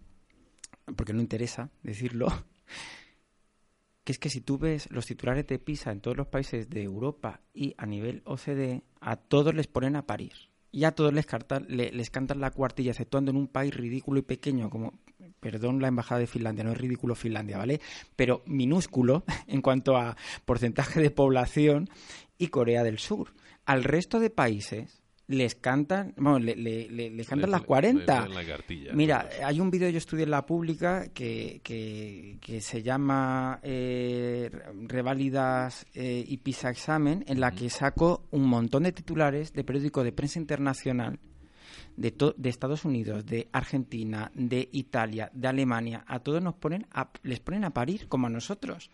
porque 0.95 1.13
no 1.13 1.21
interesa 1.21 1.69
decirlo, 1.83 2.27
que 4.03 4.11
es 4.11 4.17
que 4.17 4.31
si 4.31 4.41
tú 4.41 4.57
ves 4.57 4.89
los 4.89 5.05
titulares 5.05 5.45
de 5.45 5.59
PISA 5.59 5.91
en 5.91 6.01
todos 6.01 6.17
los 6.17 6.27
países 6.27 6.67
de 6.67 6.81
Europa 6.81 7.41
y 7.53 7.75
a 7.77 7.85
nivel 7.85 8.23
OCDE, 8.25 8.81
a 9.01 9.17
todos 9.17 9.53
les 9.53 9.67
ponen 9.67 9.95
a 9.95 10.07
parir. 10.07 10.33
Y 10.71 10.83
a 10.83 10.93
todos 10.93 11.13
les, 11.13 11.27
les 11.67 12.09
cantan 12.09 12.41
la 12.41 12.51
cuartilla, 12.51 12.91
exceptuando 12.91 13.29
en 13.29 13.37
un 13.37 13.47
país 13.47 13.73
ridículo 13.73 14.19
y 14.19 14.23
pequeño 14.23 14.69
como 14.71 14.99
perdón 15.39 15.81
la 15.81 15.87
embajada 15.87 16.19
de 16.19 16.27
Finlandia, 16.27 16.63
no 16.63 16.71
es 16.71 16.77
ridículo 16.77 17.15
Finlandia, 17.15 17.57
¿vale? 17.57 17.81
Pero 18.15 18.43
minúsculo 18.45 19.23
en 19.47 19.61
cuanto 19.61 19.97
a 19.97 20.15
porcentaje 20.45 21.01
de 21.01 21.11
población 21.11 21.89
y 22.37 22.47
Corea 22.47 22.83
del 22.83 22.99
Sur. 22.99 23.33
Al 23.65 23.83
resto 23.83 24.19
de 24.19 24.29
países 24.29 25.01
les 25.27 25.55
cantan, 25.55 26.13
bueno, 26.17 26.39
le, 26.39 26.55
les 26.55 27.27
cantan 27.27 27.51
las 27.51 27.61
40. 27.61 28.27
Mira, 28.93 29.27
hay 29.43 29.59
un 29.59 29.69
vídeo 29.69 29.89
yo 29.89 29.97
estudié 29.97 30.23
en 30.23 30.31
la 30.31 30.45
pública 30.45 31.09
que, 31.13 31.59
que, 31.63 32.61
se 32.61 32.81
llama 32.81 33.59
eh, 33.61 34.49
Reválidas 34.87 35.85
eh, 35.93 36.23
y 36.25 36.37
PISA 36.37 36.69
Examen, 36.69 37.25
en 37.27 37.41
la 37.41 37.51
que 37.51 37.69
saco 37.69 38.25
un 38.31 38.47
montón 38.47 38.83
de 38.83 38.93
titulares 38.93 39.51
de 39.51 39.65
periódico 39.65 40.03
de 40.03 40.13
prensa 40.13 40.39
internacional 40.39 41.19
de, 41.97 42.33
de 42.37 42.49
Estados 42.49 42.85
Unidos, 42.85 43.25
de 43.25 43.49
Argentina, 43.51 44.31
de 44.33 44.69
Italia, 44.71 45.29
de 45.33 45.47
Alemania, 45.47 46.05
a 46.07 46.19
todos 46.19 46.41
nos 46.41 46.55
ponen 46.55 46.87
les 47.23 47.39
ponen 47.39 47.65
a 47.65 47.71
parir 47.71 48.07
como 48.07 48.27
a 48.27 48.29
nosotros. 48.29 48.89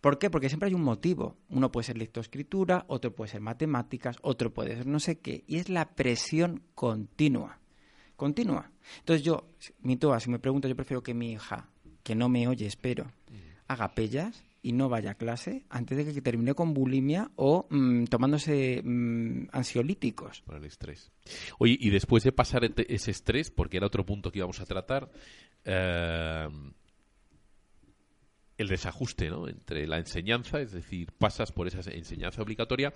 ¿Por 0.00 0.18
qué? 0.18 0.28
Porque 0.28 0.50
siempre 0.50 0.68
hay 0.68 0.74
un 0.74 0.82
motivo. 0.82 1.38
Uno 1.48 1.72
puede 1.72 1.86
ser 1.86 1.96
lectoescritura, 1.96 2.84
otro 2.88 3.14
puede 3.14 3.30
ser 3.30 3.40
matemáticas, 3.40 4.18
otro 4.20 4.52
puede 4.52 4.76
ser 4.76 4.86
no 4.86 5.00
sé 5.00 5.18
qué. 5.18 5.44
Y 5.46 5.56
es 5.56 5.70
la 5.70 5.94
presión 5.94 6.62
continua. 6.74 7.58
Continua. 8.14 8.70
Entonces 8.98 9.24
yo, 9.24 9.48
mi 9.80 9.96
toa, 9.96 10.20
si 10.20 10.28
me 10.28 10.38
pregunta, 10.38 10.68
yo 10.68 10.76
prefiero 10.76 11.02
que 11.02 11.14
mi 11.14 11.32
hija, 11.32 11.70
que 12.02 12.14
no 12.14 12.28
me 12.28 12.46
oye, 12.46 12.66
espero, 12.66 13.10
haga 13.66 13.94
pellas 13.94 14.44
y 14.64 14.72
no 14.72 14.88
vaya 14.88 15.10
a 15.10 15.14
clase 15.14 15.66
antes 15.68 15.98
de 15.98 16.10
que 16.10 16.22
termine 16.22 16.54
con 16.54 16.72
bulimia 16.72 17.30
o 17.36 17.66
mm, 17.68 18.04
tomándose 18.04 18.80
mm, 18.82 19.48
ansiolíticos. 19.52 20.40
Por 20.40 20.56
el 20.56 20.64
estrés. 20.64 21.12
Oye, 21.58 21.76
y 21.78 21.90
después 21.90 22.24
de 22.24 22.32
pasar 22.32 22.64
ese 22.88 23.10
estrés, 23.10 23.50
porque 23.50 23.76
era 23.76 23.86
otro 23.86 24.06
punto 24.06 24.32
que 24.32 24.38
íbamos 24.38 24.60
a 24.60 24.64
tratar, 24.64 25.10
eh, 25.66 26.48
el 28.56 28.68
desajuste 28.68 29.30
¿no? 29.30 29.48
entre 29.48 29.86
la 29.86 29.98
enseñanza, 29.98 30.60
es 30.60 30.72
decir, 30.72 31.12
pasas 31.18 31.52
por 31.52 31.66
esa 31.66 31.90
enseñanza 31.90 32.42
obligatoria 32.42 32.92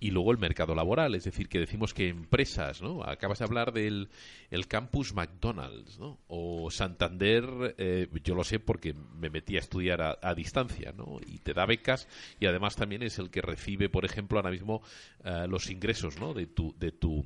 y 0.00 0.10
luego 0.10 0.32
el 0.32 0.38
mercado 0.38 0.74
laboral, 0.74 1.14
es 1.14 1.24
decir, 1.24 1.48
que 1.48 1.58
decimos 1.58 1.94
que 1.94 2.08
empresas, 2.08 2.82
¿no? 2.82 3.04
Acabas 3.04 3.38
de 3.38 3.44
hablar 3.44 3.72
del 3.72 4.08
el 4.50 4.66
campus 4.66 5.14
McDonald's, 5.14 5.98
¿no? 5.98 6.18
O 6.28 6.70
Santander, 6.70 7.74
eh, 7.78 8.08
yo 8.24 8.34
lo 8.34 8.44
sé 8.44 8.58
porque 8.58 8.94
me 8.94 9.30
metí 9.30 9.56
a 9.56 9.60
estudiar 9.60 10.18
a, 10.20 10.34
distancia, 10.34 10.92
¿no? 10.96 11.20
Y 11.26 11.38
te 11.38 11.52
da 11.52 11.66
becas 11.66 12.08
y 12.40 12.46
además 12.46 12.76
también 12.76 13.02
es 13.02 13.18
el 13.18 13.30
que 13.30 13.42
recibe, 13.42 13.88
por 13.88 14.04
ejemplo, 14.04 14.38
ahora 14.38 14.50
mismo 14.50 14.82
eh, 15.24 15.46
los 15.48 15.70
ingresos, 15.70 16.18
¿no? 16.18 16.32
De 16.32 16.46
tu, 16.46 16.74
de 16.78 16.92
tu 16.92 17.24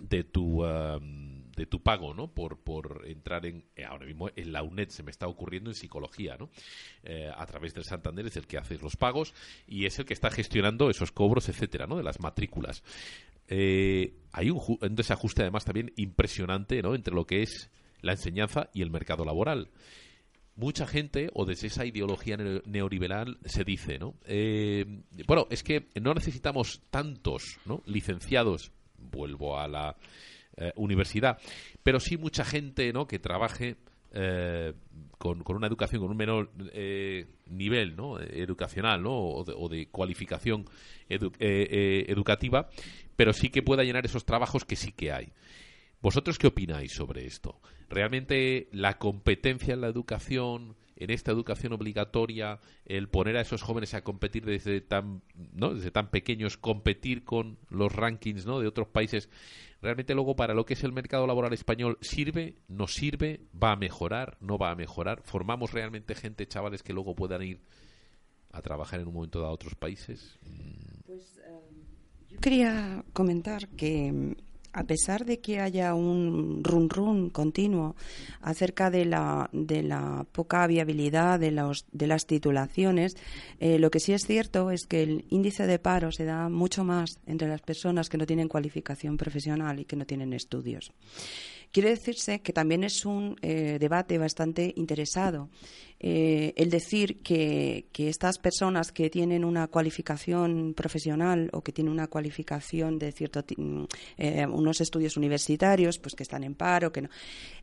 de 0.00 0.22
tu 0.22 0.64
um, 0.64 1.37
de 1.58 1.66
tu 1.66 1.82
pago 1.82 2.14
no 2.14 2.28
por 2.32 2.60
por 2.60 3.02
entrar 3.06 3.44
en 3.44 3.64
eh, 3.76 3.84
ahora 3.84 4.06
mismo 4.06 4.30
en 4.34 4.52
la 4.52 4.62
UNED 4.62 4.88
se 4.88 5.02
me 5.02 5.10
está 5.10 5.26
ocurriendo 5.28 5.70
en 5.70 5.74
psicología 5.74 6.36
no 6.38 6.48
Eh, 7.02 7.30
a 7.34 7.44
través 7.46 7.74
del 7.74 7.84
Santander 7.84 8.26
es 8.26 8.36
el 8.36 8.46
que 8.46 8.56
hace 8.58 8.78
los 8.78 8.96
pagos 8.96 9.34
y 9.66 9.84
es 9.86 9.98
el 9.98 10.04
que 10.06 10.14
está 10.14 10.30
gestionando 10.30 10.88
esos 10.88 11.12
cobros 11.12 11.48
etcétera 11.48 11.86
no 11.86 11.96
de 11.96 12.02
las 12.04 12.20
matrículas. 12.20 12.82
Eh, 13.48 14.14
hay 14.32 14.50
un, 14.50 14.58
ju- 14.58 14.78
un 14.80 14.94
desajuste 14.94 15.42
además 15.42 15.64
también 15.64 15.92
impresionante 15.96 16.80
no 16.82 16.94
entre 16.94 17.14
lo 17.14 17.24
que 17.26 17.42
es 17.42 17.70
la 18.00 18.12
enseñanza 18.12 18.70
y 18.74 18.82
el 18.82 18.90
mercado 18.90 19.24
laboral. 19.24 19.68
Mucha 20.54 20.86
gente, 20.88 21.30
o 21.34 21.44
desde 21.44 21.68
esa 21.68 21.86
ideología 21.86 22.36
neo- 22.36 22.62
neoliberal, 22.66 23.38
se 23.44 23.62
dice, 23.64 23.98
¿no? 23.98 24.14
Bueno, 25.26 25.46
es 25.50 25.62
que 25.62 25.88
no 26.00 26.14
necesitamos 26.14 26.82
tantos 26.90 27.58
¿no? 27.64 27.82
licenciados, 27.86 28.72
vuelvo 28.98 29.58
a 29.58 29.68
la 29.68 29.96
eh, 30.58 30.72
universidad, 30.76 31.38
pero 31.82 32.00
sí 32.00 32.16
mucha 32.16 32.44
gente 32.44 32.92
¿no? 32.92 33.06
que 33.06 33.18
trabaje 33.18 33.76
eh, 34.12 34.72
con, 35.18 35.42
con 35.42 35.56
una 35.56 35.66
educación, 35.66 36.00
con 36.02 36.10
un 36.10 36.16
menor 36.16 36.50
eh, 36.72 37.26
nivel 37.46 37.96
¿no? 37.96 38.18
educacional 38.20 39.02
¿no? 39.02 39.12
o, 39.12 39.68
de, 39.68 39.88
cualificación 39.88 40.64
edu- 41.08 41.34
educativa, 41.40 42.68
pero 43.16 43.32
sí 43.32 43.50
que 43.50 43.62
pueda 43.62 43.84
llenar 43.84 44.04
esos 44.06 44.24
trabajos 44.24 44.64
que 44.64 44.76
sí 44.76 44.92
que 44.92 45.12
hay. 45.12 45.32
¿Vosotros 46.00 46.38
qué 46.38 46.46
opináis 46.46 46.92
sobre 46.92 47.26
esto? 47.26 47.60
¿Realmente 47.88 48.68
la 48.72 48.98
competencia 48.98 49.74
en 49.74 49.80
la 49.80 49.88
educación, 49.88 50.76
en 50.98 51.10
esta 51.10 51.30
educación 51.30 51.72
obligatoria, 51.72 52.58
el 52.84 53.08
poner 53.08 53.36
a 53.36 53.40
esos 53.40 53.62
jóvenes 53.62 53.94
a 53.94 54.02
competir 54.02 54.44
desde 54.44 54.80
tan, 54.80 55.22
¿no? 55.52 55.74
desde 55.74 55.92
tan 55.92 56.10
pequeños, 56.10 56.56
competir 56.56 57.24
con 57.24 57.56
los 57.70 57.92
rankings 57.92 58.46
¿no? 58.46 58.58
de 58.58 58.66
otros 58.66 58.88
países, 58.88 59.30
realmente 59.80 60.14
luego 60.14 60.34
para 60.34 60.54
lo 60.54 60.66
que 60.66 60.74
es 60.74 60.82
el 60.82 60.92
mercado 60.92 61.26
laboral 61.26 61.52
español, 61.52 61.98
¿sirve? 62.00 62.56
¿No 62.66 62.88
sirve? 62.88 63.40
¿Va 63.54 63.72
a 63.72 63.76
mejorar? 63.76 64.36
¿No 64.40 64.58
va 64.58 64.72
a 64.72 64.74
mejorar? 64.74 65.22
¿Formamos 65.22 65.72
realmente 65.72 66.16
gente, 66.16 66.48
chavales, 66.48 66.82
que 66.82 66.92
luego 66.92 67.14
puedan 67.14 67.42
ir 67.42 67.60
a 68.50 68.60
trabajar 68.60 68.98
en 68.98 69.06
un 69.06 69.14
momento 69.14 69.38
dado 69.38 69.52
a 69.52 69.54
otros 69.54 69.76
países? 69.76 70.36
Yo 72.28 72.40
quería 72.40 73.04
comentar 73.12 73.68
que 73.68 74.36
a 74.78 74.84
pesar 74.84 75.24
de 75.24 75.40
que 75.40 75.60
haya 75.60 75.94
un 75.94 76.62
run 76.62 76.88
run 76.88 77.30
continuo 77.30 77.96
acerca 78.40 78.90
de 78.90 79.04
la, 79.04 79.50
de 79.52 79.82
la 79.82 80.24
poca 80.30 80.66
viabilidad 80.68 81.40
de, 81.40 81.50
los, 81.50 81.84
de 81.90 82.06
las 82.06 82.26
titulaciones, 82.26 83.16
eh, 83.58 83.80
lo 83.80 83.90
que 83.90 83.98
sí 83.98 84.12
es 84.12 84.24
cierto 84.24 84.70
es 84.70 84.86
que 84.86 85.02
el 85.02 85.24
índice 85.30 85.66
de 85.66 85.80
paro 85.80 86.12
se 86.12 86.24
da 86.24 86.48
mucho 86.48 86.84
más 86.84 87.18
entre 87.26 87.48
las 87.48 87.60
personas 87.60 88.08
que 88.08 88.18
no 88.18 88.26
tienen 88.26 88.48
cualificación 88.48 89.16
profesional 89.16 89.80
y 89.80 89.84
que 89.84 89.96
no 89.96 90.06
tienen 90.06 90.32
estudios. 90.32 90.92
Quiere 91.72 91.90
decirse 91.90 92.40
que 92.40 92.52
también 92.52 92.82
es 92.82 93.04
un 93.04 93.36
eh, 93.42 93.78
debate 93.78 94.16
bastante 94.16 94.72
interesado 94.76 95.50
eh, 96.00 96.52
el 96.56 96.70
decir 96.70 97.22
que, 97.22 97.88
que 97.92 98.08
estas 98.08 98.38
personas 98.38 98.92
que 98.92 99.10
tienen 99.10 99.44
una 99.44 99.66
cualificación 99.66 100.74
profesional 100.76 101.50
o 101.52 101.62
que 101.62 101.72
tienen 101.72 101.92
una 101.92 102.06
cualificación 102.06 102.98
de 103.00 103.10
cierto 103.10 103.44
mm, 103.56 103.84
eh, 104.18 104.46
unos 104.46 104.80
estudios 104.80 105.16
universitarios, 105.16 105.98
pues 105.98 106.14
que 106.14 106.22
están 106.22 106.44
en 106.44 106.54
paro, 106.54 106.92
que 106.92 107.02
no. 107.02 107.08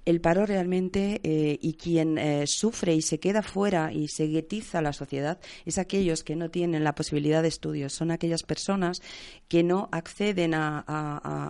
El 0.04 0.20
paro 0.22 0.46
realmente 0.46 1.22
eh, 1.24 1.58
y 1.62 1.74
quien 1.74 2.18
eh, 2.18 2.44
sufre 2.46 2.94
y 2.94 3.02
se 3.02 3.20
queda 3.20 3.42
fuera 3.42 3.92
y 3.94 4.08
se 4.10 4.28
guetiza 4.28 4.82
la 4.82 4.94
sociedad 4.94 5.40
es 5.66 5.78
aquellos 5.80 6.24
que 6.24 6.36
no 6.36 6.52
tienen 6.52 6.84
la 6.84 6.94
posibilidad 6.94 7.42
de 7.42 7.48
estudios, 7.48 7.94
son 7.94 8.12
aquellas 8.12 8.44
personas 8.44 9.02
que 9.48 9.64
no 9.64 9.88
acceden 9.92 10.54
a- 10.54 10.80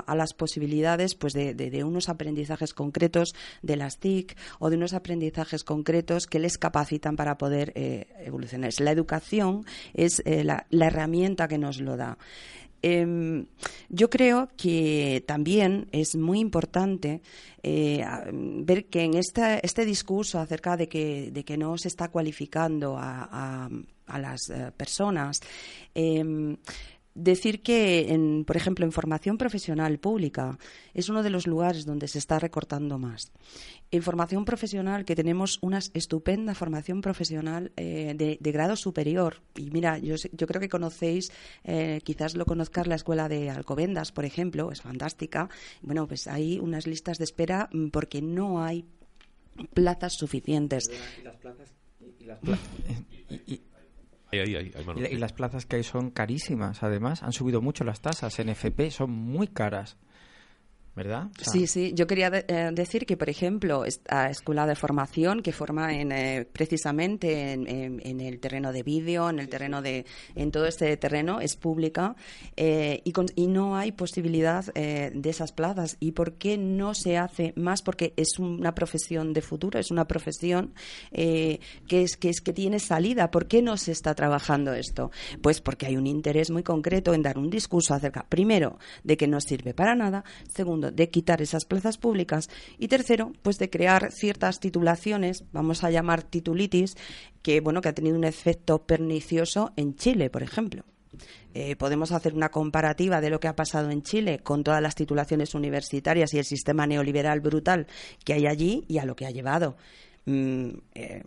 a 0.07 0.15
las 0.15 0.33
posibilidades 0.33 1.15
pues 1.15 1.33
de, 1.33 1.53
de- 1.55 1.69
de 1.71 1.83
unos 1.83 2.09
aprendizajes 2.09 2.73
concretos 2.73 3.33
de 3.63 3.75
las 3.75 3.97
TIC 3.99 4.37
o 4.59 4.69
de 4.69 4.77
unos 4.77 4.93
aprendizajes 4.93 5.63
concretos 5.63 6.27
que 6.27 6.39
les 6.39 6.57
capacitan 6.57 6.74
para 7.15 7.37
poder 7.37 7.71
eh, 7.75 8.07
evolucionar. 8.19 8.71
La 8.79 8.91
educación 8.91 9.65
es 9.93 10.21
eh, 10.25 10.43
la, 10.43 10.65
herramienta 10.87 11.47
que 11.47 11.57
nos 11.57 11.79
lo 11.79 11.95
da. 11.95 12.17
Em, 12.81 13.47
yo 13.89 14.09
creo 14.11 14.49
que 14.57 15.23
también 15.25 15.87
es 15.91 16.15
muy 16.15 16.39
importante 16.39 17.21
eh, 17.63 18.05
ver 18.31 18.85
que 18.85 19.01
en 19.03 19.15
esta- 19.15 19.57
este 19.57 19.85
discurso 19.85 20.39
acerca 20.39 20.77
de 20.77 20.87
que, 20.87 21.31
de 21.31 21.43
que 21.43 21.57
no 21.57 21.77
se 21.79 21.87
está 21.87 22.09
cualificando 22.09 22.97
a, 22.97 23.27
a- 23.31 23.69
a 24.07 24.19
las 24.19 24.49
eh, 24.51 24.71
personas, 24.77 25.39
em, 25.95 26.57
decir 27.15 27.63
que, 27.63 28.11
en, 28.13 28.43
por 28.45 28.57
ejemplo, 28.57 28.85
en 28.85 28.91
formación 28.91 29.37
profesional 29.37 29.97
pública 29.99 30.59
es 30.93 31.07
uno 31.09 31.23
de 31.23 31.29
los 31.29 31.47
lugares 31.47 31.85
donde 31.85 32.07
se 32.09 32.19
está 32.19 32.37
recortando 32.39 32.99
más. 32.99 33.31
En 33.89 34.03
formación 34.03 34.43
profesional, 34.43 35.05
que 35.05 35.15
tenemos 35.15 35.57
una 35.61 35.79
estupenda 35.93 36.53
formación 36.53 37.01
profesional 37.01 37.71
eh, 37.77 38.13
de, 38.17 38.37
de 38.39 38.51
grado 38.51 38.75
superior. 38.75 39.41
Y 39.55 39.71
mira, 39.71 39.97
yo, 39.97 40.15
yo 40.33 40.45
creo 40.47 40.59
que 40.59 40.67
conocéis, 40.69 41.31
eh, 41.63 42.01
quizás 42.03 42.35
lo 42.35 42.45
conozcas, 42.45 42.85
la 42.87 42.95
escuela 42.95 43.29
de 43.29 43.49
Alcobendas, 43.49 44.11
por 44.11 44.25
ejemplo, 44.25 44.71
es 44.71 44.81
fantástica. 44.81 45.49
Bueno, 45.81 46.07
pues 46.07 46.27
hay 46.27 46.59
unas 46.59 46.85
listas 46.85 47.17
de 47.17 47.23
espera 47.23 47.69
mm, 47.71 47.87
porque 47.89 48.21
no 48.21 48.61
hay 48.61 48.85
plazas 49.73 50.13
suficientes. 50.13 50.89
Y, 53.29 53.53
y- 53.53 53.61
Ahí, 53.63 53.74
y 54.31 54.39
y 54.39 55.17
las 55.17 55.33
plazas 55.33 55.65
que 55.65 55.77
hay 55.77 55.83
son 55.83 56.09
carísimas, 56.09 56.83
además. 56.83 57.23
Han 57.23 57.33
subido 57.33 57.61
mucho 57.61 57.83
las 57.83 58.01
tasas. 58.01 58.39
En 58.39 58.49
FP 58.49 58.91
son 58.91 59.11
muy 59.11 59.47
caras. 59.47 59.97
¿Verdad? 60.95 61.27
O 61.39 61.43
sea, 61.43 61.51
Sí, 61.53 61.67
sí. 61.67 61.91
Yo 61.93 62.07
quería 62.07 62.29
de- 62.29 62.45
eh, 62.47 62.69
decir 62.73 63.05
que, 63.05 63.17
por 63.17 63.29
ejemplo, 63.29 63.83
esta 63.83 64.29
escuela 64.29 64.65
de 64.65 64.75
formación 64.75 65.41
que 65.41 65.51
forma 65.51 65.93
en, 65.93 66.11
eh, 66.13 66.47
precisamente 66.51 67.51
en, 67.51 67.67
en- 67.67 68.01
en 68.05 68.21
el 68.21 68.39
terreno 68.39 68.71
de 68.71 68.81
vídeo, 68.83 69.29
en 69.29 69.39
el 69.39 69.49
terreno 69.49 69.81
de, 69.81 70.05
en 70.35 70.51
todo 70.51 70.65
este 70.65 70.95
terreno 70.95 71.41
es 71.41 71.57
pública 71.57 72.15
eh, 72.55 73.01
y, 73.03 73.11
con- 73.11 73.25
y 73.35 73.47
no 73.47 73.75
hay 73.75 73.91
posibilidad 73.91 74.63
eh, 74.75 75.11
de 75.13 75.29
esas 75.29 75.51
plazas. 75.51 75.97
¿Y 75.99 76.13
por 76.13 76.33
qué 76.35 76.57
no 76.57 76.93
se 76.93 77.17
hace 77.17 77.51
más? 77.57 77.81
Porque 77.81 78.13
es 78.15 78.39
una 78.39 78.73
profesión 78.73 79.33
de 79.33 79.41
futuro, 79.41 79.79
es 79.79 79.91
una 79.91 80.05
profesión 80.07 80.73
eh, 81.11 81.59
que 81.87 82.03
es 82.03 82.15
que 82.15 82.29
es 82.29 82.39
que 82.39 82.53
tiene 82.53 82.79
salida. 82.79 83.31
¿Por 83.31 83.47
qué 83.47 83.61
no 83.61 83.75
se 83.75 83.91
está 83.91 84.15
trabajando 84.15 84.73
esto? 84.73 85.11
Pues 85.41 85.59
porque 85.59 85.87
hay 85.87 85.97
un 85.97 86.07
interés 86.07 86.51
muy 86.51 86.63
concreto 86.63 87.13
en 87.13 87.21
dar 87.21 87.37
un 87.37 87.49
discurso 87.49 87.93
acerca, 87.93 88.25
primero, 88.29 88.79
de 89.03 89.17
que 89.17 89.27
no 89.27 89.41
sirve 89.41 89.73
para 89.73 89.93
nada, 89.95 90.23
segundo, 90.53 90.84
de 90.91 91.09
quitar 91.09 91.41
esas 91.41 91.65
plazas 91.65 91.97
públicas 91.97 92.49
y 92.77 92.87
tercero, 92.87 93.33
pues 93.41 93.57
de 93.57 93.69
crear 93.69 94.11
ciertas 94.11 94.59
titulaciones, 94.59 95.43
vamos 95.51 95.83
a 95.83 95.91
llamar 95.91 96.23
titulitis, 96.23 96.95
que 97.41 97.61
bueno, 97.61 97.81
que 97.81 97.89
ha 97.89 97.93
tenido 97.93 98.15
un 98.15 98.23
efecto 98.23 98.85
pernicioso 98.85 99.71
en 99.75 99.95
Chile, 99.95 100.29
por 100.29 100.43
ejemplo. 100.43 100.83
Eh, 101.53 101.75
podemos 101.77 102.11
hacer 102.11 102.33
una 102.33 102.49
comparativa 102.49 103.21
de 103.21 103.29
lo 103.29 103.39
que 103.39 103.47
ha 103.47 103.55
pasado 103.55 103.89
en 103.89 104.01
Chile 104.01 104.39
con 104.43 104.63
todas 104.63 104.81
las 104.81 104.95
titulaciones 104.95 105.55
universitarias 105.55 106.33
y 106.33 106.37
el 106.37 106.45
sistema 106.45 106.85
neoliberal 106.85 107.39
brutal 107.39 107.87
que 108.25 108.33
hay 108.33 108.47
allí 108.47 108.83
y 108.89 108.97
a 108.97 109.05
lo 109.05 109.15
que 109.15 109.25
ha 109.25 109.31
llevado. 109.31 109.77
Mm, 110.25 110.69
eh, 110.95 111.23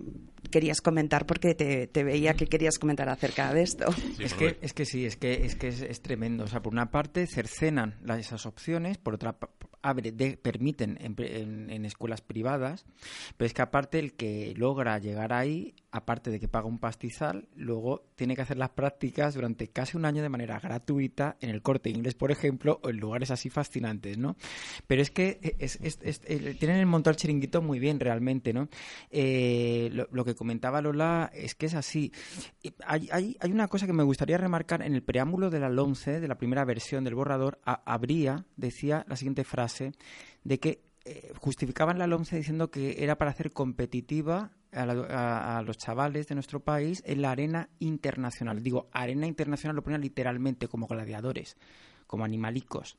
querías 0.49 0.81
comentar 0.81 1.27
porque 1.27 1.55
te, 1.55 1.87
te 1.87 2.05
veía 2.05 2.35
que 2.35 2.47
querías 2.47 2.79
comentar 2.79 3.09
acerca 3.09 3.53
de 3.53 3.63
esto. 3.63 3.91
Sí, 3.93 4.25
es, 4.25 4.35
que, 4.35 4.59
es 4.61 4.73
que 4.73 4.85
sí, 4.85 5.05
es 5.07 5.17
que 5.17 5.45
es, 5.47 5.55
que 5.57 5.69
es, 5.69 5.81
es 5.83 6.01
tremendo. 6.03 6.45
O 6.45 6.47
sea, 6.49 6.61
por 6.63 6.73
una 6.73 6.91
parte 6.91 7.27
cercenan 7.27 7.97
la- 8.03 8.19
esas 8.19 8.47
opciones, 8.47 8.99
por 8.99 9.15
otra 9.15 9.37
abre, 9.81 10.11
de- 10.13 10.37
permiten 10.37 10.99
en, 11.01 11.15
pre- 11.15 11.41
en- 11.41 11.71
en 11.71 11.85
escuelas 11.85 12.21
privadas, 12.21 12.85
pero 13.37 13.47
es 13.47 13.55
que 13.55 13.63
aparte 13.63 13.99
el 14.01 14.15
que 14.15 14.53
logra 14.57 14.99
llegar 14.99 15.33
ahí, 15.33 15.75
aparte 15.93 16.31
de 16.31 16.41
que 16.41 16.49
paga 16.49 16.67
un 16.67 16.79
pastizal, 16.79 17.49
luego 17.55 18.05
tiene 18.17 18.35
que 18.35 18.43
hacer 18.43 18.59
las 18.59 18.71
prácticas 18.71 19.35
durante 19.35 19.69
casi 19.69 19.97
un 19.97 20.05
año 20.05 20.21
de 20.23 20.29
manera 20.29 20.59
gratuita 20.59 21.37
en 21.41 21.51
el 21.51 21.63
corte 21.63 21.91
inglés, 21.91 22.15
por 22.15 22.31
ejemplo, 22.33 22.81
o 22.83 22.91
en 22.91 22.97
lugares 22.99 23.31
así 23.31 23.49
fascinantes, 23.51 24.19
¿no? 24.19 24.37
Pero 24.89 25.01
es 25.01 25.11
que 25.11 25.57
es, 25.61 25.79
es- 25.81 26.21
tienen 26.59 26.79
el 26.79 26.87
montón 26.87 27.13
el 27.13 27.17
chiringuito 27.17 27.63
muy 27.63 27.79
bien 27.79 28.01
realmente, 28.01 28.53
¿no? 28.53 28.69
Eh, 29.11 29.89
lo, 29.93 30.09
lo 30.13 30.25
que 30.25 30.35
comentaba 30.39 30.81
Lola 30.81 31.31
es 31.35 31.55
que 31.55 31.67
es 31.67 31.75
así. 31.75 32.13
Hay, 32.87 33.09
hay, 33.13 33.37
hay 33.41 33.53
una 33.53 33.69
cosa 33.69 33.87
que 33.87 33.93
me 33.93 34.03
gustaría 34.05 34.39
remarcar 34.39 34.81
en 34.83 34.95
el 34.95 35.03
preámbulo 35.03 35.51
de 35.51 35.61
la 35.61 35.69
LOMCE, 35.69 36.21
de 36.21 36.29
la 36.29 36.39
primera 36.39 36.65
versión 36.65 37.05
del 37.05 37.15
borrador, 37.15 37.61
ha- 37.67 37.83
habría, 37.85 38.47
decía 38.57 39.05
la 39.09 39.17
siguiente 39.17 39.45
frase, 39.45 39.93
de 40.45 40.59
que 40.59 40.83
eh, 41.05 41.33
justificaban 41.37 41.99
la 41.99 42.07
LOMCE 42.07 42.37
diciendo 42.37 42.71
que 42.71 43.03
era 43.03 43.19
para 43.19 43.31
hacer 43.33 43.53
competitiva 43.53 44.53
a, 44.73 44.87
la- 44.87 45.07
a- 45.07 45.59
a 45.59 45.63
los 45.63 45.77
chavales 45.79 46.29
de 46.29 46.35
nuestro 46.35 46.61
país 46.61 47.03
en 47.07 47.23
la 47.23 47.31
arena 47.33 47.69
internacional. 47.79 48.63
Digo, 48.63 48.89
arena 48.93 49.27
internacional 49.27 49.75
lo 49.77 49.83
ponían 49.83 50.01
literalmente 50.03 50.69
como 50.69 50.87
gladiadores, 50.87 51.57
como 52.07 52.25
animalicos. 52.25 52.99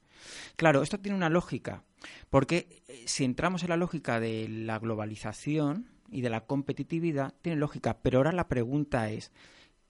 Claro, 0.56 0.82
esto 0.84 1.00
tiene 1.00 1.16
una 1.18 1.30
lógica, 1.30 1.84
porque 2.30 2.84
eh, 2.88 3.04
si 3.06 3.24
entramos 3.24 3.62
en 3.64 3.70
la 3.70 3.78
lógica 3.78 4.20
de 4.20 4.48
la 4.50 4.80
globalización 4.80 5.88
y 6.12 6.22
de 6.22 6.30
la 6.30 6.46
competitividad, 6.46 7.34
tiene 7.42 7.60
lógica, 7.60 8.00
pero 8.02 8.20
ahora 8.20 8.32
la 8.32 8.48
pregunta 8.48 9.10
es, 9.10 9.32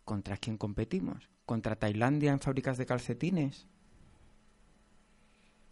¿contra 0.06 0.38
quién 0.38 0.58
competimos? 0.58 1.30
¿Contra 1.46 1.76
Tailandia 1.76 2.32
en 2.32 2.40
fábricas 2.40 2.78
de 2.78 2.86
calcetines? 2.86 3.68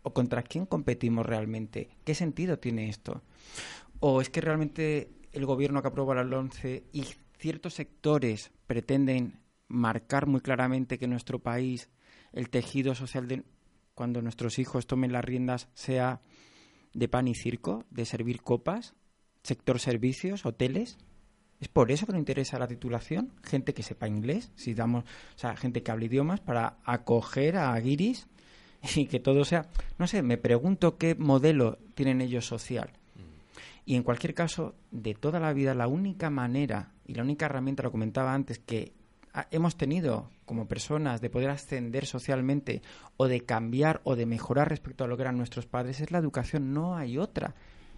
¿O 0.02 0.14
contra 0.14 0.44
quién 0.44 0.66
competimos 0.66 1.26
realmente? 1.26 1.90
¿Qué 2.04 2.16
sentido 2.16 2.60
tiene 2.60 2.90
esto? 2.90 3.22
¿O 4.00 4.22
es 4.22 4.30
que 4.30 4.42
realmente 4.42 5.12
el 5.32 5.46
gobierno 5.46 5.82
que 5.82 5.90
aprueba 5.90 6.16
la 6.16 6.38
11 6.38 6.86
y 6.94 7.06
ciertos 7.38 7.74
sectores 7.76 8.52
pretenden 8.66 9.40
marcar 9.68 10.28
muy 10.28 10.42
claramente 10.42 10.98
que 10.98 11.08
nuestro 11.08 11.40
país 11.40 11.90
el 12.32 12.50
tejido 12.50 12.96
social 12.96 13.28
de 13.28 13.44
cuando 13.94 14.22
nuestros 14.22 14.60
hijos 14.60 14.88
tomen 14.88 15.12
las 15.12 15.26
riendas 15.26 15.70
sea 15.74 16.22
de 16.94 17.08
pan 17.08 17.28
y 17.28 17.36
circo, 17.36 17.86
de 17.90 18.06
servir 18.06 18.42
copas, 18.42 18.96
sector 19.48 19.80
servicios, 19.80 20.46
hoteles? 20.46 20.98
¿Es 21.60 21.70
por 21.70 21.90
eso 21.90 22.06
que 22.06 22.12
nos 22.12 22.20
interesa 22.20 22.60
la 22.60 22.68
titulación? 22.68 23.32
Gente 23.44 23.74
que 23.74 23.82
sepa 23.82 24.08
inglés, 24.08 24.52
si 24.56 24.74
damos, 24.74 25.04
o 25.04 25.40
sea, 25.40 25.56
gente 25.56 25.82
que 25.82 25.92
hable 25.92 26.06
idiomas 26.06 26.40
para 26.40 26.78
acoger 26.84 27.58
a 27.58 27.80
guiris 27.80 28.28
y 28.96 29.06
que 29.08 29.20
todo 29.20 29.46
sea, 29.46 29.68
no 29.98 30.06
sé, 30.06 30.22
me 30.22 30.38
pregunto 30.38 30.98
qué 30.98 31.16
modelo 31.16 31.80
tienen 31.96 32.22
ellos 32.22 32.46
social. 32.46 32.92
Y 33.86 33.96
en 33.96 34.04
cualquier 34.04 34.34
caso, 34.34 34.76
de 34.92 35.14
toda 35.16 35.40
la 35.40 35.54
vida, 35.54 35.74
la 35.74 35.88
única 35.88 36.30
manera 36.30 36.92
y 37.06 37.14
la 37.14 37.24
única 37.24 37.46
herramienta, 37.46 37.84
lo 37.84 37.92
comentaba 37.92 38.34
antes, 38.34 38.60
que 38.60 38.92
hemos 39.50 39.78
tenido 39.78 40.30
como 40.46 40.68
personas 40.68 41.22
de 41.22 41.30
poder 41.30 41.50
ascender 41.50 42.06
socialmente 42.06 42.82
o 43.16 43.28
de 43.28 43.46
cambiar 43.46 44.02
o 44.04 44.18
de 44.18 44.26
mejorar 44.26 44.68
respecto 44.68 45.06
a 45.06 45.08
lo 45.08 45.16
que 45.16 45.24
eran 45.24 45.38
nuestros 45.38 45.68
padres 45.68 46.02
es 46.02 46.12
la 46.12 46.18
educación, 46.18 46.74
no 46.74 46.98
hay 46.98 47.18
otra. 47.18 47.56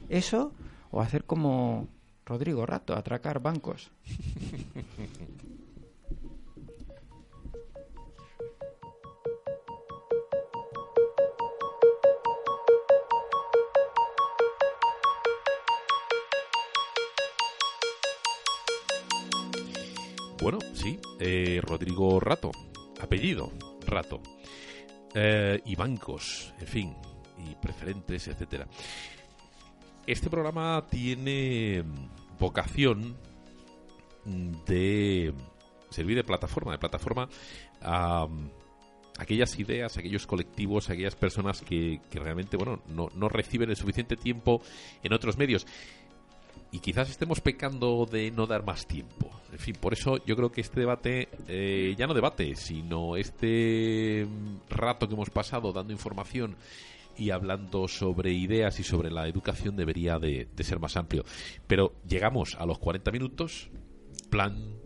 Eso 0.09 0.53
o 0.91 1.01
hacer 1.01 1.25
como 1.25 1.87
Rodrigo 2.25 2.65
Rato, 2.65 2.95
atracar 2.95 3.39
bancos. 3.41 3.91
Bueno, 20.41 20.59
sí, 20.73 20.99
eh, 21.19 21.59
Rodrigo 21.61 22.19
Rato, 22.19 22.51
apellido 23.01 23.51
Rato, 23.85 24.21
Eh, 25.15 25.59
y 25.65 25.75
bancos, 25.75 26.53
en 26.59 26.67
fin, 26.67 26.95
y 27.39 27.55
preferentes, 27.55 28.27
etcétera. 28.27 28.67
Este 30.09 30.27
programa 30.27 30.83
tiene 30.89 31.83
mm, 31.83 32.39
vocación 32.39 33.15
mm, 34.25 34.65
de 34.65 35.31
servir 35.91 36.17
de 36.17 36.23
plataforma, 36.23 36.71
de 36.71 36.79
plataforma 36.79 37.29
a 37.79 38.25
mm, 38.25 38.49
aquellas 39.19 39.59
ideas, 39.59 39.99
aquellos 39.99 40.25
colectivos, 40.25 40.89
aquellas 40.89 41.13
personas 41.13 41.61
que, 41.61 42.01
realmente, 42.11 42.57
bueno, 42.57 42.81
no, 42.87 43.29
reciben 43.29 43.69
el 43.69 43.75
suficiente 43.75 44.15
tiempo 44.17 44.63
en 45.03 45.13
otros 45.13 45.37
medios 45.37 45.67
y 46.71 46.79
quizás 46.79 47.11
estemos 47.11 47.39
pecando 47.39 48.07
de 48.11 48.31
no 48.31 48.47
dar 48.47 48.65
más 48.65 48.87
tiempo. 48.87 49.29
En 49.51 49.59
fin, 49.59 49.75
por 49.79 49.93
eso 49.93 50.17
yo 50.25 50.35
creo 50.35 50.51
que 50.51 50.61
este 50.61 50.79
debate, 50.79 51.29
eh, 51.47 51.93
ya 51.95 52.07
no 52.07 52.15
debate, 52.15 52.55
sino 52.55 53.15
este 53.15 54.25
rato 54.71 55.07
que 55.07 55.13
hemos 55.13 55.29
pasado 55.29 55.71
dando 55.71 55.93
información 55.93 56.55
y 57.19 57.31
hablando 57.31 57.87
sobre 57.87 58.31
ideas 58.31 58.79
y 58.79 58.83
sobre 58.83 59.11
la 59.11 59.27
educación 59.27 59.75
debería 59.75 60.17
de, 60.19 60.47
ser 60.59 60.79
más 60.79 60.95
amplio. 60.97 61.23
Pero 61.67 61.95
llegamos 62.07 62.55
a 62.55 62.65
los 62.65 62.79
40 62.79 63.11
minutos, 63.11 63.69
plan... 64.29 64.77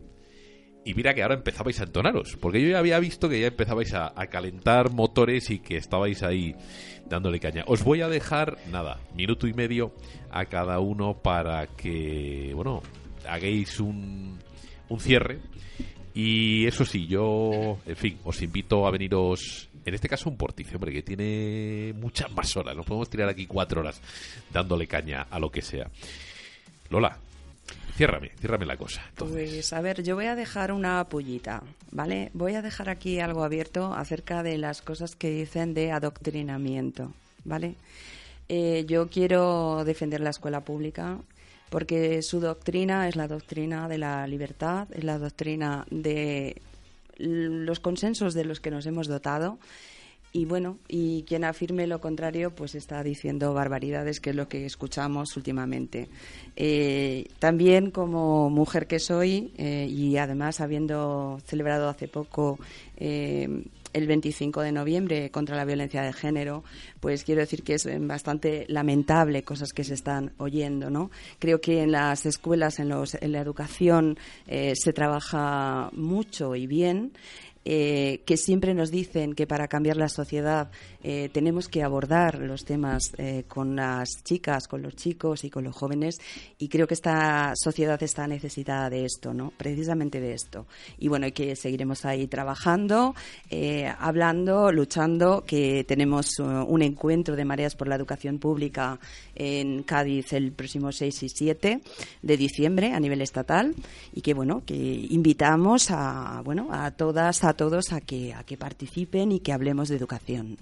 Y 0.85 0.95
mira 0.95 1.13
que 1.13 1.23
ahora 1.23 1.35
empezabais 1.35 1.79
a 1.79 1.85
entonaros, 1.85 2.35
porque 2.35 2.61
yo 2.61 2.67
ya 2.67 2.79
había 2.79 2.99
visto 2.99 3.29
que 3.29 3.39
ya 3.39 3.47
empezabais 3.47 3.93
a, 3.93 4.11
a 4.19 4.27
calentar 4.27 4.91
motores 4.91 5.49
y 5.49 5.59
que 5.59 5.77
estabais 5.77 6.23
ahí 6.23 6.57
dándole 7.07 7.39
caña. 7.39 7.63
Os 7.67 7.85
voy 7.85 8.01
a 8.01 8.09
dejar, 8.09 8.57
nada, 8.69 8.99
minuto 9.15 9.47
y 9.47 9.53
medio 9.53 9.93
a 10.29 10.43
cada 10.43 10.81
uno 10.81 11.21
para 11.23 11.67
que, 11.67 12.51
bueno, 12.53 12.81
hagáis 13.29 13.79
un, 13.79 14.39
un 14.89 14.99
cierre. 14.99 15.39
Y 16.13 16.65
eso 16.67 16.85
sí, 16.85 17.07
yo, 17.07 17.79
en 17.85 17.95
fin, 17.95 18.19
os 18.23 18.41
invito 18.41 18.85
a 18.85 18.91
veniros, 18.91 19.69
en 19.85 19.93
este 19.93 20.09
caso 20.09 20.29
un 20.29 20.37
portice, 20.37 20.75
hombre, 20.75 20.91
que 20.91 21.01
tiene 21.01 21.93
muchas 21.93 22.31
más 22.31 22.55
horas. 22.55 22.75
Nos 22.75 22.85
podemos 22.85 23.09
tirar 23.09 23.29
aquí 23.29 23.45
cuatro 23.45 23.81
horas 23.81 24.01
dándole 24.51 24.87
caña 24.87 25.27
a 25.29 25.39
lo 25.39 25.51
que 25.51 25.61
sea. 25.61 25.89
Lola, 26.89 27.17
ciérrame, 27.95 28.31
ciérrame 28.39 28.65
la 28.65 28.77
cosa. 28.77 29.01
Pues 29.15 29.73
a 29.73 29.81
ver, 29.81 30.03
yo 30.03 30.15
voy 30.15 30.25
a 30.25 30.35
dejar 30.35 30.71
una 30.71 31.03
pullita, 31.05 31.63
¿vale? 31.91 32.29
Voy 32.33 32.55
a 32.55 32.61
dejar 32.61 32.89
aquí 32.89 33.19
algo 33.19 33.43
abierto 33.43 33.93
acerca 33.93 34.43
de 34.43 34.57
las 34.57 34.81
cosas 34.81 35.15
que 35.15 35.29
dicen 35.29 35.73
de 35.73 35.91
adoctrinamiento, 35.91 37.13
¿vale? 37.43 37.75
Eh, 38.49 38.85
yo 38.87 39.07
quiero 39.09 39.83
defender 39.85 40.21
la 40.21 40.31
escuela 40.31 40.61
pública 40.61 41.17
porque 41.69 42.21
su 42.21 42.39
doctrina 42.39 43.07
es 43.07 43.15
la 43.15 43.27
doctrina 43.27 43.87
de 43.87 43.97
la 43.97 44.27
libertad, 44.27 44.87
es 44.91 45.03
la 45.03 45.17
doctrina 45.17 45.87
de 45.89 46.61
los 47.17 47.79
consensos 47.79 48.33
de 48.33 48.45
los 48.45 48.59
que 48.59 48.71
nos 48.71 48.85
hemos 48.85 49.07
dotado 49.07 49.59
y 50.35 50.45
bueno, 50.45 50.79
y 50.87 51.23
quien 51.23 51.43
afirme 51.43 51.85
lo 51.85 52.01
contrario, 52.01 52.49
pues 52.55 52.73
está 52.73 53.03
diciendo 53.03 53.53
barbaridades, 53.53 54.19
que 54.19 54.31
es 54.31 54.35
lo 54.35 54.49
que 54.49 54.65
escuchamos 54.65 55.37
últimamente. 55.37 56.09
Eh, 56.55 57.27
también 57.37 57.91
como 57.91 58.49
mujer 58.49 58.87
que 58.87 58.97
soy, 58.97 59.53
eh, 59.57 59.87
y 59.87 60.17
además 60.17 60.59
habiendo 60.59 61.39
celebrado 61.45 61.87
hace 61.87 62.07
poco 62.07 62.57
eh, 62.97 63.47
el 63.93 64.07
25 64.07 64.61
de 64.61 64.71
noviembre 64.71 65.29
contra 65.29 65.55
la 65.55 65.65
violencia 65.65 66.01
de 66.01 66.13
género, 66.13 66.63
pues 66.99 67.23
quiero 67.23 67.41
decir 67.41 67.63
que 67.63 67.75
es 67.75 67.87
bastante 67.99 68.65
lamentable 68.67 69.43
cosas 69.43 69.71
que 69.71 69.83
se 69.83 69.93
están 69.93 70.33
oyendo, 70.39 70.89
¿no? 70.89 71.11
Creo 71.39 71.61
que 71.61 71.83
en 71.83 71.91
las 71.91 72.25
escuelas, 72.25 72.79
en, 72.79 72.89
los, 72.89 73.15
en 73.15 73.31
la 73.31 73.39
educación, 73.39 74.17
eh, 74.47 74.73
se 74.75 74.93
trabaja 74.93 75.89
mucho 75.93 76.55
y 76.55 76.65
bien 76.65 77.13
eh, 77.65 78.21
que 78.25 78.35
siempre 78.35 78.73
nos 78.73 78.91
dicen 78.91 79.35
que 79.35 79.47
para 79.47 79.69
cambiar 79.69 79.95
la 79.95 80.09
sociedad 80.09 80.69
eh, 81.01 81.29
tenemos 81.31 81.69
que 81.69 81.81
abordar 81.81 82.39
los 82.39 82.65
temas 82.65 83.13
eh, 83.17 83.45
con 83.47 83.77
las 83.77 84.21
chicas, 84.23 84.67
con 84.67 84.81
los 84.81 84.97
chicos 84.97 85.45
y 85.45 85.49
con 85.49 85.63
los 85.63 85.73
jóvenes 85.73 86.19
y 86.57 86.67
creo 86.67 86.87
que 86.87 86.93
esta 86.93 87.53
sociedad 87.55 88.01
está 88.03 88.27
necesitada 88.27 88.89
de 88.89 89.05
esto, 89.05 89.33
¿no? 89.33 89.53
Precisamente 89.55 90.19
de 90.19 90.33
esto. 90.33 90.67
Y 90.97 91.07
bueno, 91.07 91.27
que 91.33 91.55
seguiremos 91.55 92.03
ahí 92.05 92.27
trabajando, 92.27 93.15
hablando, 93.97 94.71
luchando, 94.71 95.43
que 95.45 95.85
tenemos 95.87 96.39
un 96.39 96.81
encuentro 96.81 97.35
de 97.35 97.45
mareas 97.45 97.75
por 97.75 97.87
la 97.87 97.95
educación 97.95 98.39
pública 98.39 98.99
en 99.35 99.83
Cádiz 99.83 100.33
el 100.33 100.51
próximo 100.51 100.91
6 100.91 101.23
y 101.23 101.29
7 101.29 101.81
de 102.21 102.37
diciembre 102.37 102.93
a 102.93 102.99
nivel 102.99 103.21
estatal 103.21 103.73
y 104.13 104.21
que 104.21 104.33
bueno, 104.33 104.63
que 104.65 104.75
invitamos 104.75 105.91
a 105.91 106.41
bueno, 106.43 106.67
a 106.71 106.91
todas, 106.91 107.43
a 107.43 107.52
todos 107.53 107.93
a 107.93 108.01
que 108.01 108.33
a 108.33 108.43
que 108.43 108.57
participen 108.57 109.31
y 109.31 109.39
que 109.39 109.53
hablemos 109.53 109.89
de 109.89 109.95
educación, 109.95 110.57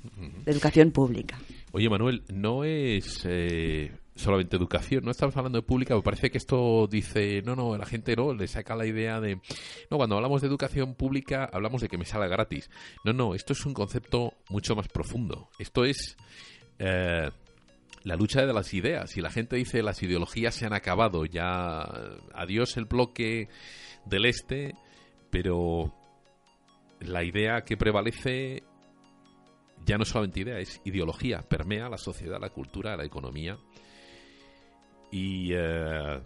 de 0.46 0.52
educación 0.52 0.92
pública. 0.92 1.40
Oye, 1.72 1.90
Manuel, 1.90 2.24
no 2.34 2.64
es 2.64 3.22
eh, 3.26 3.92
solamente 4.16 4.58
educación, 4.58 5.04
no 5.06 5.12
estamos 5.12 5.36
hablando 5.38 5.60
de 5.60 5.64
pública, 5.64 5.96
me 5.96 6.02
parece 6.02 6.30
que 6.30 6.38
esto 6.38 6.88
dice, 6.88 7.42
no, 7.44 7.56
no, 7.56 7.78
la 7.78 7.86
gente 7.86 8.16
no, 8.16 8.34
le 8.34 8.48
saca 8.48 8.76
la 8.76 8.86
idea 8.86 9.20
de, 9.20 9.40
no, 9.90 9.98
cuando 9.98 10.16
hablamos 10.16 10.42
de 10.42 10.48
educación 10.48 10.96
pública 10.96 11.50
hablamos 11.52 11.82
de 11.82 11.88
que 11.88 11.98
me 11.98 12.06
salga 12.06 12.28
gratis. 12.28 12.70
No, 13.04 13.14
no, 13.14 13.36
esto 13.36 13.54
es 13.54 13.66
un 13.66 13.74
concepto 13.74 14.34
mucho 14.50 14.76
más 14.76 14.88
profundo. 14.88 15.50
Esto 15.60 15.86
es, 15.86 16.18
eh, 16.80 17.30
la 18.04 18.16
lucha 18.16 18.46
de 18.46 18.54
las 18.54 18.74
ideas. 18.74 19.18
Y 19.18 19.22
la 19.22 19.30
gente 19.30 19.56
dice 19.56 19.84
las 19.84 20.02
ideologías 20.04 20.56
se 20.56 20.66
han 20.66 20.74
acabado, 20.74 21.26
ya 21.26 21.82
adiós 22.34 22.78
el 22.78 22.86
bloque 22.86 23.50
del 24.06 24.26
este, 24.26 24.76
pero 25.30 25.94
la 27.02 27.24
idea 27.24 27.62
que 27.62 27.78
prevalece 27.78 28.64
ya 29.86 29.98
no 29.98 30.04
es 30.04 30.10
solamente 30.10 30.40
idea, 30.42 30.60
es 30.60 30.80
ideología, 30.86 31.42
permea 31.42 31.90
la 31.90 31.98
sociedad, 31.98 32.40
la 32.40 32.50
cultura, 32.50 32.96
la 32.96 33.04
economía. 33.06 33.58
Y 35.12 35.52
eh, 35.54 36.22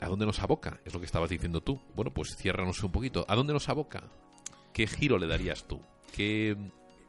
¿a 0.00 0.08
dónde 0.08 0.26
nos 0.26 0.40
aboca? 0.40 0.80
Es 0.84 0.92
lo 0.94 1.00
que 1.00 1.06
estabas 1.06 1.30
diciendo 1.30 1.60
tú. 1.60 1.80
Bueno, 1.94 2.12
pues 2.12 2.36
ciérranos 2.36 2.82
un 2.82 2.90
poquito. 2.92 3.24
¿A 3.28 3.34
dónde 3.36 3.52
nos 3.52 3.68
aboca? 3.68 4.02
¿Qué 4.72 4.86
giro 4.86 5.18
le 5.18 5.26
darías 5.26 5.64
tú? 5.68 5.80
¿Qué 6.14 6.56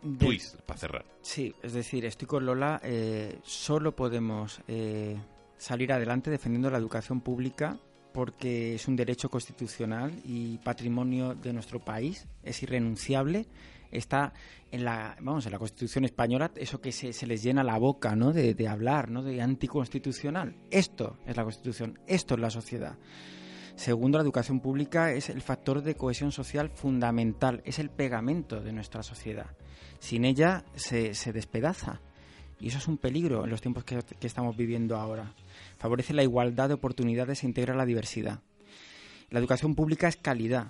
De- 0.04 0.18
twist 0.26 0.60
para 0.62 0.78
cerrar? 0.80 1.06
Sí, 1.22 1.56
es 1.64 1.74
decir, 1.74 2.06
estoy 2.06 2.28
con 2.28 2.46
Lola. 2.46 2.80
eh, 2.84 3.40
solo 3.44 3.96
podemos 3.96 4.62
eh, 4.68 5.18
salir 5.58 5.92
adelante 5.94 6.30
defendiendo 6.30 6.70
la 6.70 6.78
educación 6.78 7.22
pública 7.22 7.80
porque 8.16 8.76
es 8.76 8.88
un 8.88 8.95
derecho 8.95 9.30
constitucional 9.30 10.22
y 10.24 10.57
patrimonio 10.59 11.36
de 11.36 11.51
nuestro 11.51 11.84
país. 11.84 12.26
Es 12.43 12.63
irrenunciable. 12.63 13.45
Está 13.91 14.32
en 14.72 14.86
la, 14.86 15.18
vamos, 15.20 15.45
en 15.45 15.51
la 15.51 15.59
Constitución 15.59 16.05
española 16.05 16.49
eso 16.55 16.80
que 16.80 16.93
se, 16.93 17.11
se 17.11 17.28
les 17.28 17.43
llena 17.43 17.61
la 17.61 17.78
boca, 17.78 18.16
¿no? 18.16 18.32
De, 18.32 18.68
hablar, 18.70 19.11
¿no? 19.11 19.22
De 19.22 19.41
anticonstitucional. 19.41 20.55
Esto 20.72 21.18
es 21.26 21.36
la 21.36 21.43
Constitución. 21.43 21.99
Esto 22.07 22.36
es 22.36 22.39
la 22.39 22.49
sociedad. 22.49 22.97
Segundo, 23.76 24.18
la 24.18 24.24
educación 24.24 24.61
pública 24.61 25.11
es 25.11 25.30
el 25.30 25.41
factor 25.41 25.82
de 25.82 25.95
cohesión 25.95 26.32
social 26.32 26.70
fundamental, 26.70 27.61
es 27.66 27.80
el 27.80 27.89
pegamento 27.89 28.61
de 28.61 28.72
nuestra 28.72 29.03
sociedad. 29.03 29.57
Sin 29.99 30.24
ella 30.24 30.63
se, 30.76 31.16
se 31.16 31.34
despedaza. 31.34 31.99
Y 32.61 32.70
eso 32.70 32.78
es 32.78 32.88
un 32.88 32.97
peligro 32.97 33.43
en 33.43 33.49
los 33.49 33.59
tiempos 33.59 33.84
que, 33.84 34.01
que 34.18 34.28
estamos 34.28 34.55
viviendo 34.55 34.95
ahora. 34.95 35.36
Favorece 35.78 36.14
la 36.14 36.24
igualdad 36.24 36.70
de 36.70 36.76
oportunidades 36.76 37.44
e 37.44 37.48
integra 37.48 37.76
la 37.76 37.86
diversidad. 37.86 38.40
La 39.30 39.40
educación 39.40 39.76
pública 39.76 40.08
es 40.08 40.18
calidad. 40.18 40.68